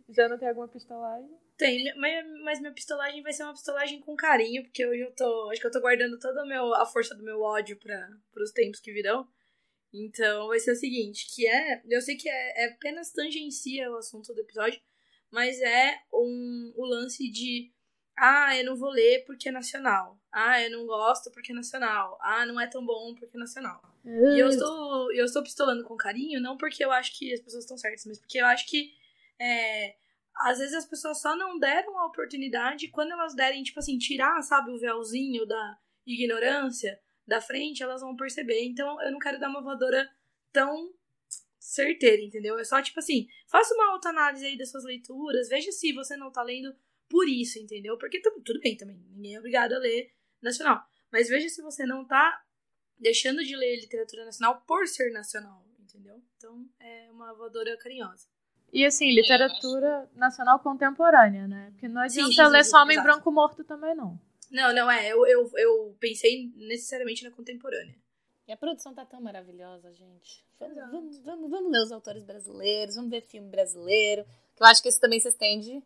Já 0.09 0.29
não 0.29 0.37
tem 0.37 0.47
alguma 0.47 0.69
pistolagem? 0.69 1.29
Tem, 1.57 1.95
mas, 1.97 2.25
mas 2.43 2.59
minha 2.59 2.73
pistolagem 2.73 3.21
vai 3.21 3.31
ser 3.31 3.43
uma 3.43 3.53
pistolagem 3.53 3.99
com 3.99 4.15
carinho, 4.15 4.63
porque 4.63 4.85
hoje 4.85 5.01
eu 5.01 5.11
tô. 5.11 5.49
Acho 5.51 5.61
que 5.61 5.67
eu 5.67 5.71
tô 5.71 5.81
guardando 5.81 6.17
toda 6.19 6.41
a, 6.41 6.45
meu, 6.45 6.73
a 6.73 6.85
força 6.85 7.13
do 7.13 7.23
meu 7.23 7.41
ódio 7.41 7.77
para 7.77 8.43
os 8.43 8.51
tempos 8.51 8.79
que 8.79 8.91
virão. 8.91 9.27
Então 9.93 10.47
vai 10.47 10.59
ser 10.59 10.71
o 10.71 10.75
seguinte, 10.75 11.27
que 11.33 11.47
é. 11.47 11.81
Eu 11.87 12.01
sei 12.01 12.15
que 12.15 12.27
é, 12.27 12.63
é 12.63 12.65
apenas 12.65 13.11
tangencia 13.11 13.91
o 13.91 13.97
assunto 13.97 14.33
do 14.33 14.41
episódio, 14.41 14.81
mas 15.29 15.61
é 15.61 15.99
um, 16.11 16.73
o 16.75 16.85
lance 16.85 17.29
de. 17.29 17.71
Ah, 18.17 18.57
eu 18.57 18.65
não 18.65 18.75
vou 18.75 18.89
ler 18.89 19.23
porque 19.25 19.49
é 19.49 19.51
nacional. 19.51 20.19
Ah, 20.31 20.61
eu 20.61 20.71
não 20.71 20.85
gosto 20.87 21.31
porque 21.31 21.51
é 21.51 21.55
nacional. 21.55 22.17
Ah, 22.21 22.45
não 22.45 22.59
é 22.59 22.67
tão 22.67 22.83
bom 22.83 23.13
porque 23.13 23.37
é 23.37 23.39
nacional. 23.39 23.81
Uh. 24.03 24.35
E 24.35 24.39
eu 24.39 24.49
estou, 24.49 25.13
eu 25.13 25.25
estou 25.25 25.43
pistolando 25.43 25.83
com 25.83 25.95
carinho, 25.95 26.41
não 26.41 26.57
porque 26.57 26.83
eu 26.83 26.91
acho 26.91 27.17
que 27.17 27.31
as 27.31 27.39
pessoas 27.39 27.63
estão 27.63 27.77
certas, 27.77 28.05
mas 28.05 28.19
porque 28.19 28.39
eu 28.39 28.45
acho 28.45 28.67
que 28.67 28.93
é, 29.39 29.95
às 30.37 30.59
vezes 30.59 30.73
as 30.73 30.85
pessoas 30.85 31.21
só 31.21 31.35
não 31.35 31.57
deram 31.59 31.97
a 31.99 32.07
oportunidade 32.07 32.89
quando 32.89 33.11
elas 33.11 33.35
derem, 33.35 33.63
tipo 33.63 33.79
assim, 33.79 33.97
tirar, 33.97 34.41
sabe, 34.41 34.71
o 34.71 34.79
véuzinho 34.79 35.45
da 35.45 35.77
ignorância 36.05 36.99
da 37.25 37.39
frente, 37.39 37.83
elas 37.83 38.01
vão 38.01 38.15
perceber. 38.15 38.63
Então 38.63 39.01
eu 39.01 39.11
não 39.11 39.19
quero 39.19 39.39
dar 39.39 39.49
uma 39.49 39.61
voadora 39.61 40.09
tão 40.51 40.93
certeira, 41.57 42.21
entendeu? 42.21 42.57
É 42.59 42.63
só 42.63 42.81
tipo 42.81 42.99
assim, 42.99 43.27
faça 43.47 43.73
uma 43.73 43.91
autoanálise 43.91 44.45
aí 44.45 44.57
das 44.57 44.69
suas 44.69 44.83
leituras, 44.83 45.47
veja 45.47 45.71
se 45.71 45.93
você 45.93 46.17
não 46.17 46.31
tá 46.31 46.43
lendo 46.43 46.75
por 47.07 47.27
isso, 47.27 47.57
entendeu? 47.59 47.97
Porque 47.97 48.21
tudo 48.21 48.59
bem 48.59 48.75
também, 48.75 48.97
ninguém 49.11 49.35
é 49.35 49.39
obrigado 49.39 49.73
a 49.73 49.79
ler 49.79 50.11
nacional. 50.41 50.83
Mas 51.11 51.29
veja 51.29 51.47
se 51.47 51.61
você 51.61 51.85
não 51.85 52.05
tá 52.05 52.43
deixando 52.97 53.43
de 53.43 53.55
ler 53.55 53.79
literatura 53.79 54.25
nacional 54.25 54.61
por 54.67 54.87
ser 54.87 55.11
nacional, 55.11 55.65
entendeu? 55.79 56.21
Então 56.35 56.69
é 56.79 57.09
uma 57.11 57.33
voadora 57.33 57.77
carinhosa. 57.77 58.32
E 58.73 58.83
assim, 58.83 59.13
literatura 59.13 60.09
nacional 60.15 60.59
contemporânea, 60.59 61.47
né? 61.47 61.69
Porque 61.71 61.87
não 61.87 62.01
adianta 62.01 62.29
sim, 62.29 62.35
sim, 62.35 62.47
ler 62.47 62.65
só 62.65 62.81
Homem 62.81 63.01
Branco 63.01 63.31
Morto 63.31 63.63
também, 63.63 63.93
não. 63.93 64.19
Não, 64.49 64.73
não, 64.73 64.89
é. 64.89 65.07
Eu, 65.09 65.27
eu, 65.27 65.51
eu 65.55 65.95
pensei 65.99 66.51
necessariamente 66.55 67.23
na 67.23 67.29
contemporânea. 67.29 67.95
E 68.47 68.51
a 68.51 68.57
produção 68.57 68.93
tá 68.93 69.05
tão 69.05 69.21
maravilhosa, 69.21 69.93
gente. 69.93 70.43
Vamos, 70.59 70.91
vamos, 70.91 71.19
vamos, 71.19 71.51
vamos, 71.51 71.71
ler 71.71 71.83
os 71.83 71.91
autores 71.91 72.23
brasileiros, 72.23 72.95
vamos 72.95 73.11
ver 73.11 73.21
filme 73.21 73.47
brasileiro. 73.47 74.25
Eu 74.59 74.65
acho 74.65 74.81
que 74.81 74.89
isso 74.89 74.99
também 74.99 75.19
se 75.19 75.29
estende, 75.29 75.81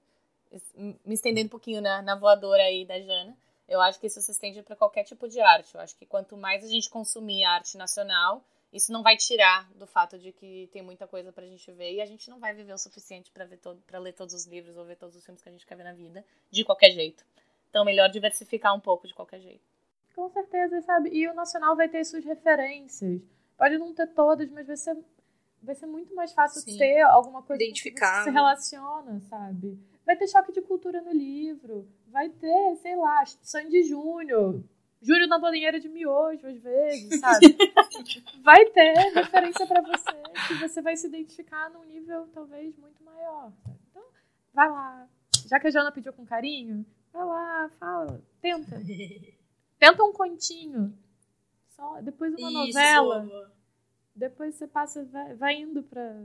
me 1.06 1.14
estendendo 1.14 1.48
um 1.48 1.50
pouquinho 1.50 1.82
na, 1.82 2.02
na 2.02 2.16
voadora 2.16 2.64
aí 2.64 2.86
da 2.86 3.00
Jana. 3.00 3.38
Eu 3.68 3.82
acho 3.82 4.00
que 4.00 4.08
isso 4.08 4.22
se 4.22 4.32
estende 4.32 4.64
para 4.64 4.78
qualquer 4.78 5.04
tipo 5.04 5.28
de 5.28 5.42
arte. 5.42 5.76
Eu 5.76 5.82
acho 5.82 5.96
que 5.98 6.06
quanto 6.06 6.38
mais 6.38 6.64
a 6.64 6.68
gente 6.68 6.90
consumir 6.90 7.44
arte 7.44 7.78
nacional, 7.78 8.44
isso 8.72 8.92
não 8.92 9.02
vai 9.02 9.16
tirar 9.16 9.70
do 9.74 9.88
fato 9.88 10.18
de 10.20 10.32
que 10.32 10.70
tem 10.72 10.82
muita 10.82 11.08
coisa 11.08 11.32
pra 11.32 11.46
gente 11.46 11.72
ver 11.72 11.94
e 11.94 12.02
a 12.02 12.06
gente 12.06 12.30
não 12.30 12.40
vai 12.40 12.54
viver 12.54 12.74
o 12.74 12.78
suficiente 12.78 13.32
para 13.32 13.46
ver 13.46 13.58
todo, 13.58 13.82
para 13.88 13.98
ler 14.00 14.14
todos 14.14 14.34
os 14.34 14.46
livros 14.46 14.76
ou 14.78 14.86
ver 14.86 14.98
todos 14.98 15.16
os 15.16 15.24
filmes 15.24 15.42
que 15.42 15.50
a 15.50 15.52
gente 15.52 15.66
quer 15.66 15.76
ver 15.76 15.84
na 15.84 15.94
vida, 15.94 16.26
de 16.52 16.64
qualquer 16.64 16.92
jeito. 16.92 17.26
Então, 17.70 17.86
melhor 17.86 18.10
diversificar 18.10 18.76
um 18.76 18.80
pouco 18.80 19.08
de 19.08 19.14
qualquer 19.14 19.40
jeito. 19.40 19.64
Com 20.16 20.30
certeza, 20.30 20.82
sabe? 20.82 21.10
E 21.12 21.28
o 21.28 21.34
Nacional 21.34 21.76
vai 21.76 21.88
ter 21.88 22.04
suas 22.04 22.26
referências. 22.26 23.22
Pode 23.58 23.78
não 23.78 23.94
ter 23.94 24.08
todas, 24.08 24.50
mas 24.50 24.66
vai 24.68 24.76
ser, 24.78 24.98
vai 25.62 25.76
ser 25.76 25.86
muito 25.86 26.14
mais 26.16 26.34
fácil 26.34 26.62
Sim. 26.62 26.78
ter 26.78 27.02
alguma 27.02 27.44
coisa 27.44 27.60
que 27.60 27.66
Identificável. 27.66 28.24
se 28.24 28.30
relaciona, 28.32 29.20
sabe? 29.30 29.80
Vai 30.06 30.16
ter 30.16 30.28
choque 30.28 30.52
de 30.52 30.62
cultura 30.62 31.02
no 31.02 31.12
livro. 31.12 31.88
Vai 32.08 32.30
ter, 32.30 32.76
sei 32.78 32.96
lá, 32.96 33.24
Sandy 33.26 33.84
Júnior. 33.84 34.62
Júnior 35.02 35.28
na 35.28 35.38
bolinheira 35.38 35.80
de 35.80 35.88
miojo, 35.88 36.48
às 36.48 36.58
vezes, 36.58 37.20
sabe? 37.20 37.56
vai 38.42 38.66
ter 38.72 38.94
referência 39.14 39.68
pra 39.68 39.82
você 39.82 40.48
que 40.48 40.56
você 40.56 40.82
vai 40.82 40.96
se 40.96 41.08
identificar 41.08 41.70
num 41.70 41.86
nível 41.86 42.28
talvez 42.34 42.76
muito 42.78 43.04
maior. 43.04 43.52
Então, 43.90 44.04
vai 44.54 44.70
lá. 44.70 45.08
Já 45.46 45.60
que 45.60 45.68
a 45.68 45.72
Jana 45.72 45.92
pediu 45.92 46.12
com 46.14 46.26
carinho, 46.26 46.86
vai 47.14 47.26
lá, 47.26 47.70
fala, 47.80 48.22
tenta. 48.42 48.78
Tenta 49.80 50.04
um 50.04 50.12
continho. 50.12 50.98
Só, 51.70 52.02
depois 52.02 52.34
uma 52.34 52.50
Isso, 52.50 52.58
novela. 52.58 53.52
Depois 54.16 54.56
você 54.56 54.66
passa, 54.66 55.06
vai, 55.06 55.36
vai 55.36 55.56
indo 55.56 55.84
pra, 55.84 56.24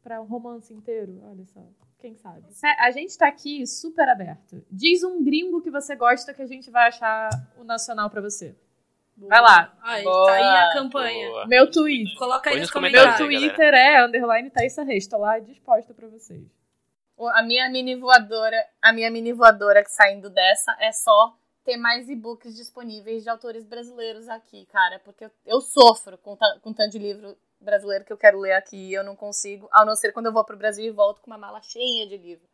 pra 0.00 0.22
um 0.22 0.26
romance 0.26 0.72
inteiro. 0.72 1.20
Olha 1.24 1.44
só. 1.46 1.60
Quem 2.04 2.14
sabe? 2.16 2.44
A 2.80 2.90
gente 2.90 3.16
tá 3.16 3.26
aqui 3.26 3.66
super 3.66 4.06
aberto. 4.06 4.62
Diz 4.70 5.02
um 5.02 5.24
gringo 5.24 5.62
que 5.62 5.70
você 5.70 5.96
gosta 5.96 6.34
que 6.34 6.42
a 6.42 6.46
gente 6.46 6.70
vai 6.70 6.88
achar 6.88 7.30
o 7.56 7.64
nacional 7.64 8.10
pra 8.10 8.20
você. 8.20 8.54
Boa. 9.16 9.30
Vai 9.30 9.40
lá. 9.40 9.74
Aí, 9.82 10.04
Boa. 10.04 10.26
tá 10.26 10.32
aí 10.34 10.42
a 10.42 10.72
campanha. 10.74 11.28
Boa. 11.30 11.46
Meu 11.46 11.70
Twitter. 11.70 12.14
Coloca 12.18 12.50
aí 12.50 12.60
nos 12.60 12.68
Meu 12.68 12.74
comentários 12.74 13.14
aí, 13.18 13.26
Twitter 13.26 13.72
é 13.72 14.04
underline 14.04 14.50
Thaisa 14.50 14.82
Reis. 14.82 15.06
Tô 15.06 15.16
lá 15.16 15.38
disposta 15.38 15.94
pra 15.94 16.06
vocês. 16.08 16.44
O- 17.16 17.26
A 17.26 17.42
minha 17.42 17.70
mini 17.70 17.94
voadora, 17.96 18.56
a 18.82 18.92
minha 18.92 19.10
mini 19.10 19.32
voadora 19.32 19.82
que 19.82 19.90
saindo 19.90 20.28
dessa 20.28 20.76
é 20.80 20.92
só 20.92 21.34
ter 21.64 21.78
mais 21.78 22.10
e-books 22.10 22.54
disponíveis 22.54 23.22
de 23.22 23.30
autores 23.30 23.64
brasileiros 23.64 24.28
aqui, 24.28 24.66
cara, 24.66 24.98
porque 25.02 25.24
eu, 25.24 25.30
eu 25.46 25.60
sofro 25.62 26.18
com, 26.18 26.36
ta- 26.36 26.58
com 26.60 26.70
tanto 26.74 26.90
de 26.92 26.98
livro 26.98 27.34
brasileiro 27.64 28.04
que 28.04 28.12
eu 28.12 28.16
quero 28.16 28.38
ler 28.38 28.52
aqui 28.52 28.76
e 28.90 28.94
eu 28.94 29.02
não 29.02 29.16
consigo, 29.16 29.68
a 29.72 29.84
não 29.84 29.96
ser 29.96 30.12
quando 30.12 30.26
eu 30.26 30.32
vou 30.32 30.44
pro 30.44 30.56
Brasil 30.56 30.84
e 30.84 30.90
volto 30.90 31.20
com 31.20 31.30
uma 31.30 31.38
mala 31.38 31.60
cheia 31.62 32.06
de 32.06 32.16
livro. 32.16 32.44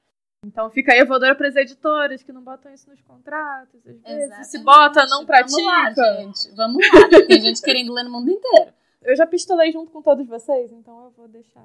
Então 0.47 0.71
fica 0.71 0.93
aí 0.93 1.01
a 1.01 1.05
voadora 1.05 1.35
pras 1.35 1.55
editoras 1.55 2.23
que 2.23 2.33
não 2.33 2.43
botam 2.43 2.73
isso 2.73 2.89
nos 2.89 3.01
contratos. 3.03 3.77
Às 3.87 4.01
vezes. 4.01 4.03
Exatamente. 4.07 4.47
Se 4.49 4.59
bota, 4.61 5.07
não 5.07 5.27
pratica. 5.27 5.61
Vamos 5.61 5.67
lá, 5.67 5.91
gente. 5.91 6.51
Vamos 6.57 6.87
lá. 6.95 7.27
Tem 7.27 7.41
gente 7.41 7.61
querendo 7.61 7.93
ler 7.93 8.05
no 8.05 8.11
mundo 8.11 8.31
inteiro. 8.31 8.73
Eu 9.03 9.17
já 9.17 9.27
pistolei 9.27 9.71
junto 9.73 9.91
com 9.91 10.01
todos 10.03 10.27
vocês, 10.27 10.71
então 10.73 11.07
eu 11.07 11.11
vou 11.13 11.27
deixar 11.27 11.65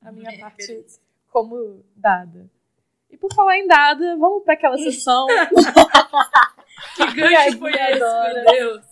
a 0.00 0.10
minha 0.10 0.30
É, 0.30 0.38
parte 0.38 0.66
beleza. 0.66 0.98
como 1.30 1.84
dada. 1.94 2.50
E 3.10 3.18
por 3.18 3.34
falar 3.34 3.58
em 3.58 3.66
dada, 3.66 4.16
vamos 4.16 4.42
pra 4.44 4.54
aquela 4.54 4.78
sessão. 4.78 5.26
Que 6.96 7.06
gancho 7.12 7.58
foi 7.58 7.72
esse, 7.72 8.00
meu 8.00 8.44
Deus? 8.44 8.86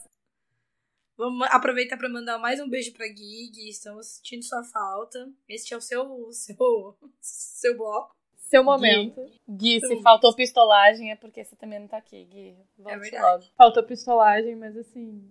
Vamos 1.22 1.46
aproveitar 1.52 1.96
para 1.96 2.08
mandar 2.08 2.36
mais 2.36 2.58
um 2.58 2.68
beijo 2.68 2.92
pra 2.92 3.06
Gui. 3.06 3.48
Gui, 3.54 3.68
estamos 3.68 4.06
sentindo 4.08 4.42
sua 4.42 4.64
falta. 4.64 5.30
Este 5.48 5.72
é 5.72 5.76
o 5.76 5.80
seu, 5.80 6.32
seu, 6.32 6.96
seu 7.20 7.76
bloco. 7.76 8.12
Seu 8.34 8.64
momento. 8.64 9.24
Gui, 9.48 9.78
se 9.78 9.86
Muito. 9.86 10.02
faltou 10.02 10.34
pistolagem 10.34 11.12
é 11.12 11.14
porque 11.14 11.44
você 11.44 11.54
também 11.54 11.78
não 11.78 11.86
tá 11.86 11.98
aqui, 11.98 12.24
Gui. 12.24 12.56
Volte 12.76 12.98
verdade. 12.98 13.22
logo. 13.22 13.44
Faltou 13.56 13.84
pistolagem, 13.84 14.56
mas 14.56 14.76
assim, 14.76 15.22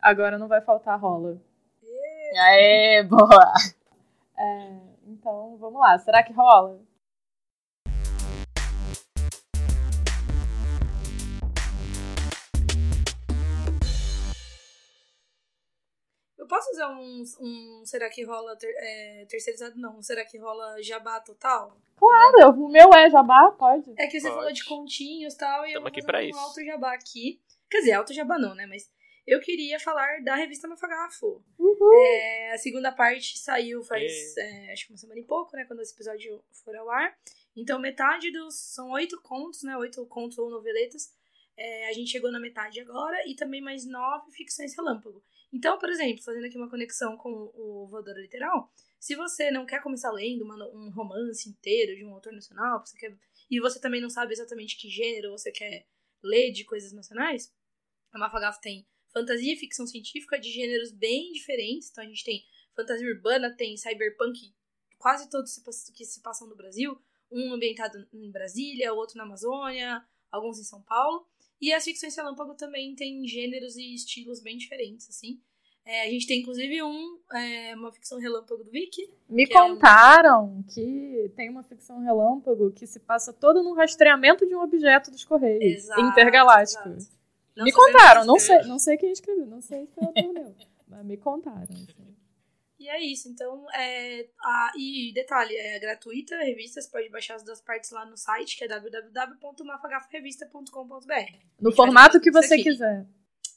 agora 0.00 0.38
não 0.38 0.46
vai 0.46 0.60
faltar 0.60 1.00
rola. 1.00 1.42
Aê, 2.36 3.02
boa. 3.02 3.52
É, 4.38 4.78
então, 5.08 5.56
vamos 5.56 5.80
lá. 5.80 5.98
Será 5.98 6.22
que 6.22 6.32
rola? 6.32 6.80
Posso 16.60 16.70
usar 16.72 16.88
um, 16.90 17.24
um 17.40 17.82
será 17.86 18.10
que 18.10 18.22
rola 18.24 18.54
ter- 18.56 18.74
é, 18.76 19.24
terceirizado? 19.28 19.78
Não, 19.78 19.98
um 19.98 20.02
será 20.02 20.24
que 20.24 20.38
rola 20.38 20.82
jabá 20.82 21.18
total? 21.20 21.76
Claro, 21.96 22.50
o 22.62 22.68
meu 22.70 22.90
é 22.94 23.08
jabá, 23.10 23.50
pode. 23.52 23.90
É 23.98 24.06
que 24.06 24.20
você 24.20 24.28
Pode. 24.28 24.38
falou 24.40 24.52
de 24.52 24.64
continhos 24.64 25.34
e 25.34 25.38
tal, 25.38 25.66
e 25.66 25.70
eu 25.70 25.74
Tamo 25.74 25.82
vou 25.84 25.88
aqui 25.88 26.02
fazer 26.02 26.18
um 26.26 26.28
isso. 26.28 26.38
alto 26.38 26.64
jabá 26.64 26.94
aqui. 26.94 27.40
Quer 27.70 27.78
dizer, 27.78 27.92
alto 27.92 28.12
jabá 28.12 28.38
não, 28.38 28.54
né? 28.54 28.66
Mas 28.66 28.90
eu 29.26 29.38
queria 29.40 29.78
falar 29.78 30.22
da 30.22 30.34
revista 30.34 30.66
Mafagafo. 30.66 31.42
Uhul. 31.58 31.92
É, 31.94 32.52
a 32.52 32.58
segunda 32.58 32.90
parte 32.90 33.38
saiu 33.38 33.82
faz, 33.84 34.36
é, 34.36 34.72
acho 34.72 34.86
que 34.86 34.92
uma 34.92 34.98
semana 34.98 35.20
e 35.20 35.24
pouco, 35.24 35.54
né? 35.56 35.64
Quando 35.66 35.80
esse 35.80 35.94
episódio 35.94 36.42
for 36.64 36.74
ao 36.76 36.90
ar. 36.90 37.14
Então, 37.56 37.78
metade 37.78 38.30
dos... 38.32 38.54
São 38.74 38.90
oito 38.92 39.20
contos, 39.22 39.62
né? 39.62 39.76
Oito 39.76 40.04
contos 40.06 40.38
ou 40.38 40.50
noveletas. 40.50 41.12
É, 41.56 41.88
a 41.90 41.92
gente 41.92 42.10
chegou 42.10 42.32
na 42.32 42.40
metade 42.40 42.80
agora. 42.80 43.16
E 43.28 43.34
também 43.34 43.60
mais 43.60 43.84
nove 43.86 44.30
ficções 44.32 44.74
relâmpago. 44.74 45.22
Então, 45.52 45.78
por 45.78 45.88
exemplo, 45.88 46.22
fazendo 46.22 46.46
aqui 46.46 46.56
uma 46.56 46.70
conexão 46.70 47.16
com 47.16 47.50
o 47.54 47.86
Voadora 47.88 48.20
Literal. 48.20 48.72
Se 48.98 49.16
você 49.16 49.50
não 49.50 49.66
quer 49.66 49.82
começar 49.82 50.12
lendo 50.12 50.44
uma 50.44 50.56
um 50.68 50.90
romance 50.90 51.48
inteiro 51.48 51.96
de 51.96 52.04
um 52.04 52.14
autor 52.14 52.32
nacional, 52.32 52.84
você 52.84 52.96
quer, 52.96 53.16
e 53.50 53.60
você 53.60 53.80
também 53.80 54.00
não 54.00 54.10
sabe 54.10 54.32
exatamente 54.32 54.76
que 54.76 54.88
gênero 54.88 55.30
você 55.30 55.50
quer 55.50 55.86
ler 56.22 56.52
de 56.52 56.64
coisas 56.64 56.92
nacionais, 56.92 57.52
a 58.12 58.18
Mafagafo 58.18 58.60
tem 58.60 58.86
fantasia 59.12 59.52
e 59.52 59.56
ficção 59.56 59.86
científica 59.86 60.38
de 60.38 60.50
gêneros 60.50 60.92
bem 60.92 61.32
diferentes. 61.32 61.90
Então 61.90 62.04
a 62.04 62.06
gente 62.06 62.24
tem 62.24 62.44
fantasia 62.74 63.08
urbana, 63.08 63.54
tem 63.56 63.76
cyberpunk, 63.76 64.54
quase 64.98 65.28
todos 65.28 65.58
que 65.94 66.04
se 66.04 66.20
passam 66.20 66.48
no 66.48 66.56
Brasil. 66.56 67.00
Um 67.30 67.52
ambientado 67.52 68.06
em 68.12 68.30
Brasília, 68.30 68.92
outro 68.92 69.16
na 69.16 69.24
Amazônia, 69.24 70.04
alguns 70.30 70.58
em 70.58 70.64
São 70.64 70.82
Paulo. 70.82 71.26
E 71.60 71.72
as 71.72 71.84
ficções 71.84 72.16
relâmpago 72.16 72.54
também 72.54 72.94
tem 72.94 73.26
gêneros 73.26 73.76
e 73.76 73.94
estilos 73.94 74.40
bem 74.40 74.56
diferentes, 74.56 75.08
assim. 75.10 75.38
É, 75.84 76.02
a 76.06 76.10
gente 76.10 76.26
tem 76.26 76.40
inclusive 76.40 76.82
um, 76.82 77.18
é, 77.32 77.74
uma 77.74 77.90
ficção 77.90 78.18
relâmpago 78.18 78.62
do 78.62 78.70
Vicky. 78.70 79.08
Me 79.28 79.46
Que 79.46 79.56
é 79.56 79.62
um- 79.62 79.70
contaram 79.74 80.62
que 80.72 81.30
tem 81.34 81.48
uma 81.50 81.62
ficção 81.62 81.98
relâmpago 82.00 82.70
que 82.70 82.86
se 82.86 83.00
passa 83.00 83.32
todo 83.32 83.62
no 83.62 83.72
rastreamento 83.74 84.46
de 84.46 84.54
um 84.54 84.60
objeto 84.60 85.10
dos 85.10 85.24
Correios 85.24 85.88
intergaláctico. 85.98 86.88
exato. 86.88 87.20
Me 87.56 87.72
contaram, 87.72 88.24
não 88.24 88.38
sei, 88.38 88.62
não 88.62 88.78
sei 88.78 88.96
quem 88.96 89.10
escreveu, 89.12 89.46
não 89.46 89.60
sei 89.60 89.86
se 89.86 90.02
autor 90.04 90.32
meu, 90.32 90.54
mas 90.88 91.04
me 91.04 91.16
contaram. 91.16 91.62
assim. 91.62 91.86
E 92.80 92.88
é 92.88 92.98
isso, 92.98 93.28
então, 93.28 93.66
é, 93.74 94.26
a, 94.42 94.72
e 94.74 95.12
detalhe, 95.12 95.54
é 95.54 95.78
gratuita 95.78 96.34
a 96.34 96.44
revista, 96.44 96.80
você 96.80 96.90
pode 96.90 97.10
baixar 97.10 97.34
as 97.34 97.42
duas 97.42 97.60
partes 97.60 97.90
lá 97.90 98.06
no 98.06 98.16
site, 98.16 98.56
que 98.56 98.64
é 98.64 98.68
www.mafagaforrevista.com.br. 98.68 101.36
No 101.60 101.72
formato 101.72 102.18
que 102.18 102.30
você 102.30 102.54
aqui. 102.54 102.62
quiser. 102.62 103.04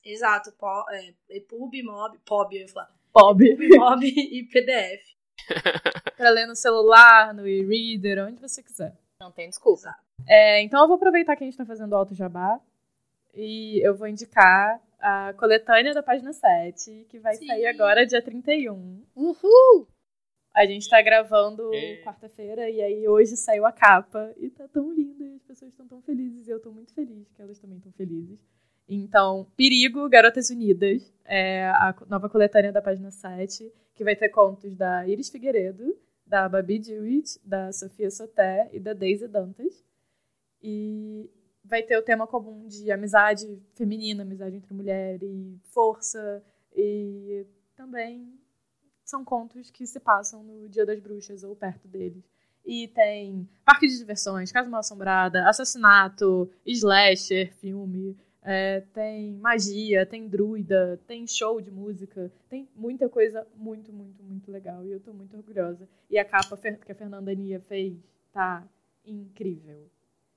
Exato, 0.04 0.52
po, 0.52 0.86
é, 0.92 1.14
EPUB, 1.30 1.84
MOB, 1.84 2.18
POB, 2.26 2.58
eu 2.58 2.62
ia 2.64 2.68
falar, 2.68 2.94
Bob. 3.14 3.46
MOB 3.78 4.04
e 4.04 4.44
PDF. 4.44 5.14
pra 6.18 6.30
ler 6.30 6.46
no 6.46 6.56
celular, 6.56 7.34
no 7.34 7.48
e-reader, 7.48 8.26
onde 8.26 8.42
você 8.42 8.62
quiser. 8.62 8.94
Não 9.22 9.32
tem 9.32 9.48
desculpa. 9.48 9.96
É, 10.28 10.62
então 10.62 10.82
eu 10.82 10.88
vou 10.88 10.98
aproveitar 10.98 11.38
que 11.38 11.46
a 11.46 11.48
gente 11.48 11.58
tá 11.58 11.66
fazendo 11.66 11.96
alto 11.96 12.14
jabá 12.14 12.60
e 13.34 13.80
eu 13.88 13.96
vou 13.96 14.08
indicar 14.08 14.82
a 15.04 15.34
coletânea 15.34 15.94
da 15.94 16.02
página 16.02 16.32
7, 16.32 17.06
que 17.10 17.20
vai 17.20 17.36
Sim. 17.36 17.46
sair 17.48 17.66
agora 17.68 18.06
dia 18.06 18.22
31. 18.22 19.04
Uhul! 19.14 19.88
A 20.54 20.66
gente 20.66 20.88
tá 20.88 21.02
gravando 21.02 21.74
É. 21.74 21.98
quarta-feira 22.04 22.70
e 22.70 22.82
aí 22.82 23.08
hoje 23.08 23.36
saiu 23.36 23.66
a 23.66 23.72
capa 23.72 24.34
e 24.38 24.50
tá 24.50 24.68
tão 24.68 24.94
linda 24.94 25.26
e 25.26 25.36
as 25.36 25.44
pessoas 25.44 25.72
estão 25.72 25.88
tão 25.88 26.02
felizes 26.02 26.48
e 26.48 26.52
eu 26.52 26.60
tô 26.62 26.72
muito 26.72 26.94
feliz 26.94 27.30
que 27.34 27.42
elas 27.42 27.60
também 27.60 27.78
estão 27.80 27.92
felizes. 27.92 28.40
Então, 28.88 29.46
Perigo, 29.58 30.08
Garotas 30.08 30.50
Unidas, 30.50 31.14
é 31.26 31.66
a 31.66 31.94
nova 32.08 32.30
coletânea 32.30 32.72
da 32.72 32.82
página 32.82 33.12
7, 33.12 33.72
que 33.94 34.04
vai 34.04 34.16
ter 34.16 34.30
contos 34.30 34.76
da 34.76 35.08
Iris 35.08 35.30
Figueiredo, 35.30 35.98
da 36.26 36.48
Babi 36.48 36.80
Dewitt, 36.80 37.40
da 37.44 37.72
Sofia 37.74 38.10
Soté 38.10 38.70
e 38.72 38.80
da 38.80 38.94
Daisy 38.94 39.28
Dantas. 39.28 39.84
E 40.62 41.30
vai 41.64 41.82
ter 41.84 41.98
o 41.98 42.04
tema 42.04 42.28
comum 42.28 42.68
de 42.68 42.92
amizade 42.92 43.62
feminina, 43.74 44.24
amizade 44.24 44.56
entre 44.56 44.74
mulher 44.74 45.22
e 45.24 45.60
força. 45.66 46.44
E 46.76 47.46
também 47.76 48.34
são 49.04 49.24
contos 49.24 49.70
que 49.70 49.86
se 49.86 50.00
passam 50.00 50.44
no 50.44 50.68
Dia 50.70 50.86
das 50.86 51.00
Bruxas 51.00 51.44
ou 51.44 51.56
perto 51.56 51.88
deles. 51.88 52.24
E 52.66 52.88
tem 52.88 53.48
parque 53.66 53.88
de 53.88 53.98
diversões, 53.98 54.52
Casa 54.52 54.70
Mal 54.70 54.80
Assombrada, 54.80 55.48
assassinato, 55.50 56.50
slasher, 56.66 57.54
filme. 57.56 58.18
é, 58.42 58.82
tem 58.94 59.34
magia, 59.38 60.06
tem 60.06 60.28
druida, 60.28 61.00
tem 61.08 61.26
show 61.28 61.62
de 61.62 61.72
música, 61.72 62.32
tem 62.50 62.68
muita 62.76 63.08
coisa 63.10 63.48
muito, 63.56 63.92
muito, 63.94 64.22
muito 64.24 64.52
legal. 64.52 64.86
E 64.86 64.92
eu 64.92 65.00
tô 65.00 65.14
muito 65.14 65.36
orgulhosa. 65.38 65.88
E 66.10 66.18
a 66.18 66.26
capa 66.26 66.58
que 66.58 66.92
a 66.92 66.96
Fernanda 66.96 67.34
Nia 67.34 67.60
fez 67.62 67.98
tá 68.32 68.68
incrível. 69.06 69.90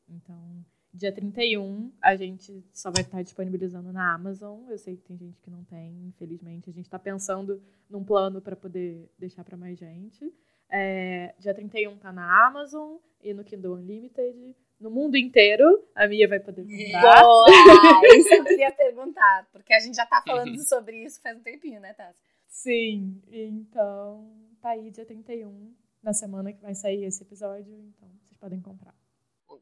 Então, 0.08 0.64
Dia 0.96 1.12
31, 1.12 1.92
a 2.00 2.16
gente 2.16 2.64
só 2.72 2.90
vai 2.90 3.02
estar 3.02 3.22
disponibilizando 3.22 3.92
na 3.92 4.14
Amazon. 4.14 4.60
Eu 4.70 4.78
sei 4.78 4.96
que 4.96 5.02
tem 5.02 5.18
gente 5.18 5.38
que 5.42 5.50
não 5.50 5.62
tem, 5.64 6.06
infelizmente. 6.06 6.70
A 6.70 6.72
gente 6.72 6.86
está 6.86 6.98
pensando 6.98 7.62
num 7.90 8.02
plano 8.02 8.40
para 8.40 8.56
poder 8.56 9.06
deixar 9.18 9.44
para 9.44 9.58
mais 9.58 9.78
gente. 9.78 10.32
É, 10.70 11.34
dia 11.38 11.52
31 11.52 11.98
tá 11.98 12.10
na 12.10 12.46
Amazon 12.46 12.96
e 13.22 13.34
no 13.34 13.44
Kindle 13.44 13.74
Unlimited. 13.74 14.56
No 14.80 14.90
mundo 14.90 15.18
inteiro, 15.18 15.86
a 15.94 16.08
Mia 16.08 16.26
vai 16.26 16.40
poder 16.40 16.64
comprar. 16.64 17.22
Boa! 17.22 17.46
Isso 18.16 18.32
eu 18.32 18.44
queria 18.44 18.72
perguntar, 18.72 19.46
porque 19.52 19.74
a 19.74 19.80
gente 19.80 19.96
já 19.96 20.06
tá 20.06 20.22
falando 20.26 20.58
sobre 20.66 21.04
isso 21.04 21.20
faz 21.20 21.36
um 21.36 21.42
tempinho, 21.42 21.78
né, 21.78 21.92
Tassi? 21.92 22.18
Sim, 22.48 23.20
então 23.30 24.30
tá 24.62 24.70
aí 24.70 24.90
dia 24.90 25.04
31, 25.04 25.74
na 26.02 26.14
semana 26.14 26.54
que 26.54 26.62
vai 26.62 26.74
sair 26.74 27.04
esse 27.04 27.22
episódio, 27.22 27.74
então 27.74 28.08
vocês 28.22 28.38
podem 28.38 28.60
comprar. 28.60 28.94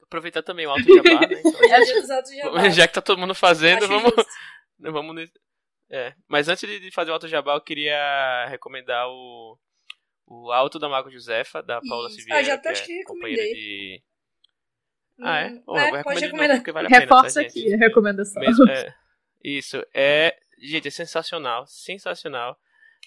Aproveitar 0.07 0.43
também 0.43 0.67
o 0.67 0.71
Alto 0.71 0.85
Jabá, 0.85 1.21
né? 1.27 1.41
Então, 1.45 2.71
Já, 2.71 2.87
que 2.89 2.95
tá 2.95 3.01
todo 3.03 3.19
mundo 3.19 3.35
fazendo, 3.35 3.79
Acho 3.85 3.89
vamos, 3.89 4.13
justo. 4.15 4.31
vamos 4.79 5.15
nesse- 5.15 5.33
É, 5.91 6.15
mas 6.29 6.49
antes 6.49 6.69
de 6.69 6.91
fazer 6.91 7.11
o 7.11 7.15
Alto 7.15 7.29
Jabá, 7.29 7.55
eu 7.55 7.61
queria 7.61 8.47
recomendar 8.49 9.09
o, 9.09 9.59
o 10.27 10.53
Alto 10.53 10.79
da 10.79 10.89
Mago 10.89 11.11
Josefa, 11.11 11.63
da 11.63 11.81
Paula 11.81 12.09
Isso. 12.09 12.19
Siviero, 12.19 12.39
Ah, 12.41 12.43
já 12.43 12.55
até 12.55 12.63
que 12.63 12.69
acho 12.71 12.85
que 12.87 12.93
é 12.93 12.97
recomendei. 12.99 13.37
companheira 13.37 13.55
de... 13.55 14.03
Ah, 15.21 15.39
é? 15.41 15.51
Bom, 15.65 15.79
é, 15.79 15.89
eu 15.89 15.95
vou 15.95 16.03
pode 16.03 16.21
recomendar 16.21 16.57
porque 16.57 16.73
vale 16.73 16.87
a 16.87 16.91
pena, 16.91 17.01
Reforça 17.03 17.43
tá, 17.43 17.49
gente? 17.49 17.59
aqui 17.61 17.75
a 17.75 17.77
recomendação. 17.77 18.41
Mesmo, 18.43 18.69
é, 18.69 18.95
isso. 19.45 19.87
É, 19.95 20.37
gente, 20.61 20.89
é 20.89 20.91
sensacional, 20.91 21.67
sensacional. 21.69 22.59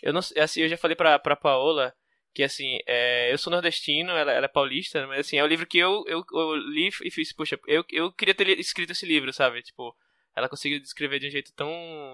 Eu 0.01 0.13
não 0.13 0.19
assim, 0.19 0.61
eu 0.61 0.69
já 0.69 0.77
falei 0.77 0.95
pra, 0.95 1.19
pra 1.19 1.35
Paola 1.35 1.93
que 2.37 2.43
assim, 2.43 2.77
é, 2.85 3.33
eu 3.33 3.37
sou 3.39 3.49
nordestino, 3.49 4.11
ela, 4.11 4.31
ela 4.31 4.45
é 4.45 4.47
paulista, 4.47 5.07
mas 5.07 5.21
assim, 5.21 5.37
é 5.37 5.43
um 5.43 5.47
livro 5.47 5.65
que 5.65 5.79
eu, 5.79 6.03
eu, 6.05 6.23
eu 6.31 6.55
li 6.55 6.87
e 7.03 7.09
fiz, 7.09 7.33
puxa, 7.33 7.59
eu, 7.65 7.83
eu 7.89 8.11
queria 8.11 8.35
ter 8.35 8.47
escrito 8.59 8.91
esse 8.91 9.07
livro, 9.07 9.33
sabe? 9.33 9.63
Tipo, 9.63 9.97
ela 10.35 10.47
conseguiu 10.47 10.79
descrever 10.79 11.17
de 11.17 11.25
um 11.25 11.31
jeito 11.31 11.51
tão, 11.53 11.71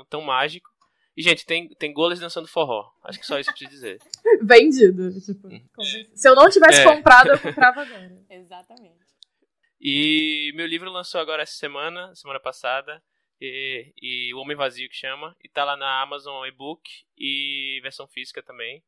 tão 0.10 0.22
mágico. 0.22 0.70
E, 1.18 1.22
gente, 1.22 1.46
tem, 1.46 1.68
tem 1.76 1.92
golas 1.92 2.22
dançando 2.22 2.48
forró. 2.48 2.90
Acho 3.04 3.20
que 3.20 3.26
só 3.26 3.38
isso 3.38 3.54
que 3.54 3.66
eu 3.66 3.68
preciso 3.68 3.84
dizer. 3.84 4.00
Vendido. 4.42 5.12
Tipo, 5.20 5.42
convenci- 5.76 6.10
Se 6.16 6.30
eu 6.30 6.36
não 6.36 6.50
tivesse 6.50 6.80
É. 6.80 6.86
comprado, 6.86 7.28
eu 7.32 7.40
comprava 7.42 7.82
agora. 7.84 8.18
Exatamente. 8.30 9.04
E 9.82 10.54
meu 10.56 10.66
livro 10.66 10.90
lançou 10.90 11.20
agora 11.20 11.44
essa 11.44 11.56
semana, 11.58 12.16
semana 12.16 12.40
passada, 12.40 13.04
e, 13.42 13.92
e 14.02 14.34
O 14.34 14.38
Homem 14.40 14.56
Vazio 14.56 14.88
que 14.90 14.96
chama, 14.96 15.36
e 15.44 15.50
tá 15.50 15.66
lá 15.66 15.76
na 15.76 16.02
Amazon 16.02 16.46
e-book 16.48 16.82
e 17.18 17.82
versão 17.84 18.08
física 18.08 18.42
também. 18.42 18.82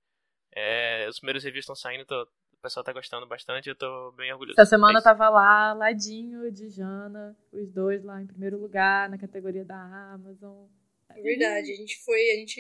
É, 0.56 1.08
os 1.10 1.20
primeiros 1.20 1.43
reviews 1.43 1.64
estão 1.64 1.76
saindo, 1.76 2.06
tô- 2.06 2.24
o 2.24 2.58
pessoal 2.66 2.84
tá 2.84 2.93
gostando 2.93 3.28
bastante, 3.28 3.70
eu 3.70 3.76
tô 3.76 4.12
bem 4.14 4.32
orgulhoso. 4.32 4.60
Essa 4.60 4.70
semana 4.72 4.93
É 4.93 4.99
isso. 4.99 5.03
tava 5.03 5.30
lá, 5.30 5.74
ladinho 5.74 6.51
de 6.51 6.70
Jana, 6.70 7.38
os 7.51 7.70
dois 7.72 8.03
lá 8.03 8.22
em 8.22 8.26
primeiro 8.28 8.58
lugar, 8.60 9.10
na 9.10 9.18
categoria 9.18 9.64
da 9.66 9.76
Amazon. 10.14 10.66
É 11.10 11.22
verdade, 11.22 11.72
a 11.72 11.76
gente 11.76 12.03
foi, 12.03 12.20
a 12.32 12.36
gente. 12.39 12.60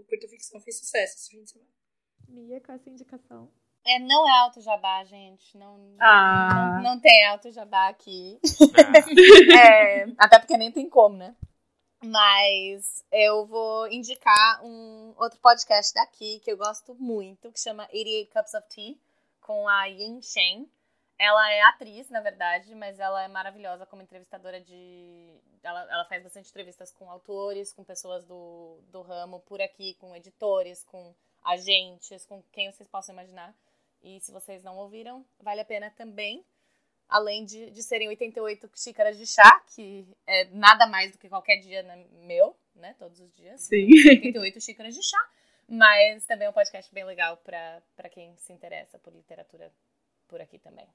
O 0.00 0.04
Curta 0.08 0.26
Ficção 0.28 0.60
fez 0.60 0.78
sucesso 0.78 1.14
esse 1.16 1.30
fim 1.30 1.42
de 1.44 1.50
semana. 1.50 1.70
Mia, 2.28 2.60
com 2.60 2.72
essa 2.72 2.90
indicação. 2.90 3.50
É, 3.86 3.98
não 3.98 4.28
é 4.28 4.38
alto 4.40 4.60
jabá, 4.60 5.02
gente. 5.04 5.56
Não, 5.56 5.96
Ah. 6.00 6.80
não, 6.82 6.94
não 6.94 7.00
tem 7.00 7.26
alto 7.26 7.50
jabá 7.50 7.88
aqui. 7.88 8.38
Ah, 8.42 8.92
É, 10.02 10.06
até 10.18 10.38
porque 10.38 10.56
nem 10.56 10.70
tem 10.72 10.88
como, 10.88 11.16
né? 11.16 11.34
Mas 12.02 13.04
eu 13.12 13.46
vou 13.46 13.86
indicar 13.86 14.64
um 14.64 15.14
outro 15.16 15.38
podcast 15.38 15.94
daqui 15.94 16.40
que 16.40 16.50
eu 16.50 16.56
gosto 16.56 16.96
muito, 16.96 17.52
que 17.52 17.60
chama 17.60 17.88
88 17.92 18.32
Cups 18.32 18.54
of 18.54 18.68
Tea, 18.68 18.96
com 19.40 19.68
a 19.68 19.84
Yin 19.86 20.20
Shen. 20.20 20.68
Ela 21.16 21.52
é 21.52 21.62
atriz, 21.62 22.10
na 22.10 22.20
verdade, 22.20 22.74
mas 22.74 22.98
ela 22.98 23.22
é 23.22 23.28
maravilhosa 23.28 23.86
como 23.86 24.02
entrevistadora 24.02 24.60
de. 24.60 25.40
Ela, 25.62 25.82
ela 25.82 26.04
faz 26.06 26.24
bastante 26.24 26.50
entrevistas 26.50 26.90
com 26.90 27.08
autores, 27.08 27.72
com 27.72 27.84
pessoas 27.84 28.24
do, 28.24 28.80
do 28.90 29.00
ramo 29.02 29.38
por 29.38 29.62
aqui, 29.62 29.94
com 30.00 30.16
editores, 30.16 30.82
com 30.82 31.14
agentes, 31.44 32.26
com 32.26 32.42
quem 32.50 32.72
vocês 32.72 32.88
possam 32.88 33.12
imaginar. 33.12 33.54
E 34.02 34.18
se 34.20 34.32
vocês 34.32 34.64
não 34.64 34.76
ouviram, 34.76 35.24
vale 35.40 35.60
a 35.60 35.64
pena 35.64 35.88
também 35.90 36.44
além 37.12 37.44
de, 37.44 37.70
de 37.70 37.82
serem 37.82 38.08
88 38.08 38.70
xícaras 38.74 39.16
de 39.18 39.26
chá, 39.26 39.62
que 39.74 40.06
é 40.26 40.46
nada 40.46 40.86
mais 40.86 41.12
do 41.12 41.18
que 41.18 41.28
qualquer 41.28 41.56
dia 41.58 41.82
né, 41.82 42.04
meu, 42.24 42.56
né? 42.74 42.94
Todos 42.98 43.20
os 43.20 43.32
dias. 43.34 43.62
Sim. 43.62 43.86
88 44.08 44.58
xícaras 44.60 44.94
de 44.94 45.02
chá. 45.02 45.18
Mas 45.68 46.26
também 46.26 46.46
é 46.46 46.50
um 46.50 46.52
podcast 46.52 46.92
bem 46.92 47.04
legal 47.04 47.36
para 47.38 48.08
quem 48.10 48.34
se 48.36 48.52
interessa 48.52 48.98
por 48.98 49.12
literatura 49.12 49.72
por 50.26 50.40
aqui 50.40 50.58
também. 50.58 50.86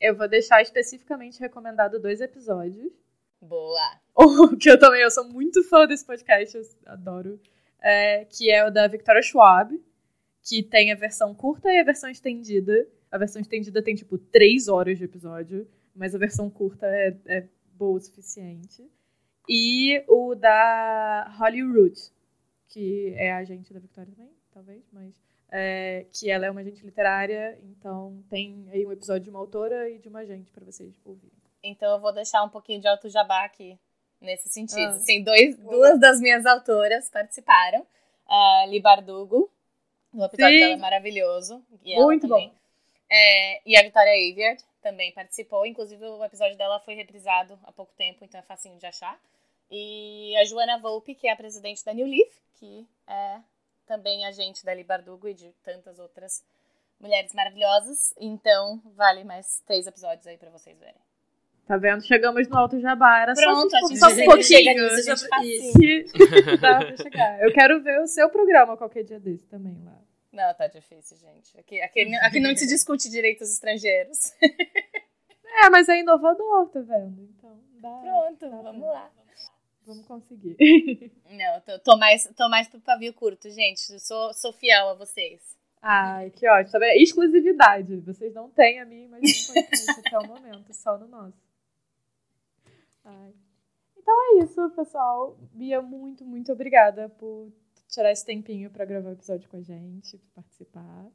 Eu 0.00 0.16
vou 0.16 0.28
deixar 0.28 0.62
especificamente 0.62 1.40
recomendado 1.40 2.00
dois 2.00 2.20
episódios. 2.20 2.92
Boa! 3.40 4.00
O 4.14 4.56
que 4.56 4.70
eu 4.70 4.78
também, 4.78 5.00
eu 5.02 5.10
sou 5.10 5.24
muito 5.28 5.62
fã 5.64 5.86
desse 5.86 6.04
podcast, 6.06 6.56
eu 6.56 6.62
adoro. 6.86 7.40
é, 7.80 8.24
que 8.26 8.50
é 8.50 8.64
o 8.64 8.70
da 8.70 8.86
Victoria 8.86 9.22
Schwab, 9.22 9.74
que 10.42 10.62
tem 10.62 10.92
a 10.92 10.96
versão 10.96 11.34
curta 11.34 11.72
e 11.72 11.78
a 11.78 11.84
versão 11.84 12.08
estendida. 12.10 12.86
A 13.12 13.18
versão 13.18 13.40
estendida 13.40 13.80
tem, 13.82 13.94
tipo, 13.94 14.18
três 14.18 14.66
horas 14.66 14.98
de 14.98 15.04
episódio, 15.04 15.68
mas 15.94 16.14
a 16.14 16.18
versão 16.18 16.50
curta 16.50 16.86
é, 16.86 17.16
é 17.26 17.48
boa 17.74 17.98
o 17.98 18.00
suficiente. 18.00 18.90
E 19.48 20.02
o 20.08 20.34
da 20.34 21.32
Holly 21.38 21.62
Root, 21.62 22.10
que 22.68 23.14
é 23.16 23.30
a 23.30 23.36
agente 23.36 23.72
da 23.72 23.78
Victoria 23.78 24.14
também, 24.16 24.32
talvez, 24.50 24.82
mas... 24.90 25.14
é, 25.50 26.06
que 26.10 26.30
ela 26.30 26.46
é 26.46 26.50
uma 26.50 26.62
agente 26.62 26.82
literária, 26.84 27.58
então 27.62 28.24
tem 28.30 28.66
aí 28.70 28.86
um 28.86 28.92
episódio 28.92 29.24
de 29.24 29.30
uma 29.30 29.38
autora 29.38 29.90
e 29.90 29.98
de 29.98 30.08
uma 30.08 30.20
agente 30.20 30.50
para 30.50 30.64
vocês 30.64 30.98
ouvirem. 31.04 31.36
Então 31.62 31.92
eu 31.92 32.00
vou 32.00 32.12
deixar 32.12 32.42
um 32.42 32.48
pouquinho 32.48 32.80
de 32.80 32.88
alto 32.88 33.10
jabá 33.10 33.44
aqui 33.44 33.78
nesse 34.20 34.48
sentido. 34.48 34.80
Ah. 34.80 34.96
Assim, 34.96 35.22
dois, 35.22 35.56
duas 35.58 36.00
das 36.00 36.20
minhas 36.20 36.46
autoras 36.46 37.10
participaram. 37.10 37.86
A 38.26 38.64
Li 38.66 38.80
Bardugo, 38.80 39.50
o 40.14 40.24
episódio 40.24 40.54
Sim. 40.54 40.60
dela 40.60 40.72
é 40.72 40.76
maravilhoso. 40.76 41.62
E 41.84 41.94
Muito 41.96 42.26
bom. 42.26 42.50
É, 43.14 43.60
e 43.66 43.76
a 43.76 43.82
Vitória 43.82 44.10
Aveyard 44.10 44.64
também 44.80 45.12
participou. 45.12 45.66
Inclusive, 45.66 46.02
o 46.02 46.24
episódio 46.24 46.56
dela 46.56 46.80
foi 46.80 46.94
reprisado 46.94 47.58
há 47.64 47.70
pouco 47.70 47.92
tempo, 47.94 48.24
então 48.24 48.40
é 48.40 48.42
facinho 48.42 48.78
de 48.78 48.86
achar. 48.86 49.20
E 49.70 50.34
a 50.38 50.44
Joana 50.46 50.78
Volpe, 50.78 51.14
que 51.14 51.28
é 51.28 51.32
a 51.32 51.36
presidente 51.36 51.84
da 51.84 51.92
New 51.92 52.06
Leaf, 52.06 52.30
que 52.54 52.86
é 53.06 53.40
também 53.86 54.24
agente 54.24 54.64
da 54.64 54.72
Li 54.72 54.82
Bardugo 54.82 55.28
e 55.28 55.34
de 55.34 55.52
tantas 55.62 55.98
outras 55.98 56.42
mulheres 56.98 57.34
maravilhosas. 57.34 58.14
Então, 58.18 58.80
vale 58.96 59.24
mais 59.24 59.60
três 59.66 59.86
episódios 59.86 60.26
aí 60.26 60.38
pra 60.38 60.48
vocês 60.48 60.78
verem. 60.78 60.94
Tá 61.66 61.76
vendo? 61.76 62.02
Chegamos 62.02 62.48
no 62.48 62.56
Alto 62.56 62.80
Jabá. 62.80 63.20
Era 63.20 63.34
Pronto, 63.34 63.70
só, 63.70 64.08
só, 64.08 64.08
um 64.08 64.24
pouquinho 64.24 64.42
chega 64.42 64.72
nisso, 64.72 65.02
gente. 65.02 66.06
Eu 67.44 67.52
quero 67.52 67.82
ver 67.82 68.00
o 68.00 68.06
seu 68.06 68.30
programa 68.30 68.76
qualquer 68.76 69.04
dia 69.04 69.20
desse 69.20 69.46
também 69.46 69.78
lá. 69.84 70.00
Não, 70.32 70.54
tá 70.54 70.66
difícil, 70.66 71.16
gente. 71.18 71.58
Aqui, 71.58 71.80
aqui, 71.80 72.14
aqui 72.16 72.40
não 72.40 72.56
se 72.56 72.66
discute 72.66 73.10
direitos 73.10 73.52
estrangeiros. 73.52 74.18
É, 75.54 75.68
mas 75.68 75.86
é 75.86 76.00
inovador, 76.00 76.70
tá 76.70 76.80
vendo? 76.80 77.28
Então, 77.36 77.60
dá. 77.74 78.00
Pronto, 78.00 78.50
vamos 78.62 78.86
lá. 78.88 79.12
Vamos 79.84 80.06
conseguir. 80.06 80.56
Não, 81.28 81.60
tô, 81.60 81.78
tô 81.80 81.98
mais, 81.98 82.26
tô 82.36 82.48
mais 82.48 82.68
pro 82.68 82.80
pavio 82.80 83.12
curto, 83.12 83.50
gente. 83.50 84.00
Sou, 84.00 84.32
sou 84.32 84.52
fiel 84.54 84.88
a 84.88 84.94
vocês. 84.94 85.40
Ai, 85.82 86.30
que 86.30 86.48
ótimo. 86.48 86.78
Tá? 86.78 86.96
Exclusividade. 86.96 87.96
Vocês 88.00 88.32
não 88.32 88.48
têm 88.48 88.80
a 88.80 88.86
minha 88.86 89.08
podcast 89.08 90.00
até 90.06 90.18
o 90.18 90.26
momento, 90.26 90.72
só 90.72 90.96
no 90.96 91.08
nosso. 91.08 91.36
Ai. 93.04 93.34
Então 93.96 94.14
é 94.14 94.44
isso, 94.44 94.70
pessoal. 94.70 95.36
Bia, 95.52 95.82
muito, 95.82 96.24
muito 96.24 96.52
obrigada 96.52 97.08
por 97.08 97.52
tirar 97.92 98.10
esse 98.10 98.24
tempinho 98.24 98.70
pra 98.70 98.84
gravar 98.84 99.10
o 99.10 99.12
episódio 99.12 99.48
com 99.48 99.58
a 99.58 99.62
gente, 99.62 100.16
por 100.18 100.30
participar. 100.34 101.06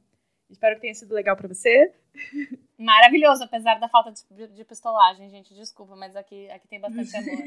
Espero 0.49 0.75
que 0.75 0.81
tenha 0.81 0.93
sido 0.93 1.13
legal 1.13 1.35
pra 1.35 1.47
você. 1.47 1.93
Maravilhoso, 2.77 3.43
apesar 3.43 3.79
da 3.79 3.89
falta 3.89 4.13
de, 4.31 4.47
de 4.47 4.63
pistolagem, 4.63 5.29
gente. 5.29 5.53
Desculpa, 5.53 5.95
mas 5.95 6.15
aqui, 6.15 6.49
aqui 6.51 6.67
tem 6.67 6.79
bastante 6.79 7.13
amor. 7.17 7.43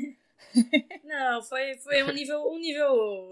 Não, 1.04 1.42
foi, 1.42 1.76
foi 1.78 2.02
um 2.02 2.12
nível, 2.12 2.42
um 2.50 2.58
nível, 2.58 3.30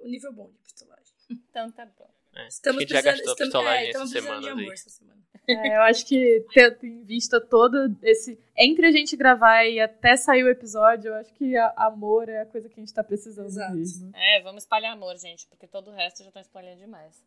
um 0.00 0.08
nível 0.08 0.32
bom 0.32 0.50
de 0.50 0.58
pistolagem. 0.62 1.14
Então 1.30 1.70
tá 1.70 1.86
bom. 1.86 2.10
É, 2.34 2.48
Estamos 2.48 2.78
a 2.78 2.80
gente 2.80 2.92
já 2.92 3.02
gastou 3.02 3.32
estamos, 3.32 3.38
pistolagem 3.38 3.86
é, 3.86 3.90
essa 3.90 3.98
precisando 4.00 4.22
de 4.22 4.28
semana. 4.28 4.52
amor 4.52 4.64
aí. 4.64 4.72
essa 4.72 4.90
semana. 4.90 5.23
É, 5.46 5.76
eu 5.76 5.82
acho 5.82 6.06
que 6.06 6.44
tendo 6.54 6.84
em 6.84 7.02
vista 7.04 7.38
todo 7.40 7.94
esse. 8.02 8.38
Entre 8.56 8.86
a 8.86 8.90
gente 8.90 9.14
gravar 9.16 9.64
e 9.64 9.78
até 9.80 10.16
sair 10.16 10.42
o 10.42 10.48
episódio, 10.48 11.08
eu 11.10 11.14
acho 11.16 11.34
que 11.34 11.54
a- 11.56 11.72
amor 11.76 12.28
é 12.28 12.40
a 12.42 12.46
coisa 12.46 12.68
que 12.68 12.80
a 12.80 12.82
gente 12.82 12.94
tá 12.94 13.04
precisando 13.04 13.46
Exato. 13.48 13.74
mesmo. 13.74 14.10
É, 14.14 14.40
vamos 14.42 14.62
espalhar 14.62 14.92
amor, 14.92 15.16
gente, 15.18 15.46
porque 15.48 15.66
todo 15.66 15.88
o 15.90 15.94
resto 15.94 16.22
já 16.22 16.28
estão 16.28 16.40
espalhando 16.40 16.78
demais. 16.78 17.22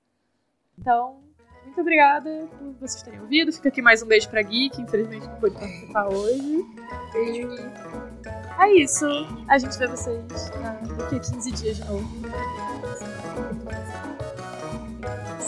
Então, 0.79 1.21
muito 1.63 1.79
obrigada 1.81 2.47
por 2.57 2.71
vocês 2.79 3.03
terem 3.03 3.19
ouvido. 3.19 3.51
Fica 3.51 3.69
aqui 3.69 3.81
mais 3.81 4.01
um 4.01 4.07
beijo 4.07 4.29
pra 4.29 4.41
Gui, 4.41 4.69
que 4.69 4.81
infelizmente 4.81 5.27
não 5.27 5.39
pôde 5.39 5.55
participar 5.55 6.07
hoje. 6.07 6.63
Beijo. 7.13 7.47
E 7.51 8.63
é 8.63 8.73
isso. 8.83 9.05
A 9.47 9.57
gente 9.59 9.77
vê 9.77 9.85
vocês 9.87 10.23
daqui 10.97 11.15
a 11.15 11.19
15 11.19 11.51
dias 11.51 11.77
de 11.77 11.85
novo. 11.85 12.07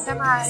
Até 0.02 0.14
mais. 0.14 0.50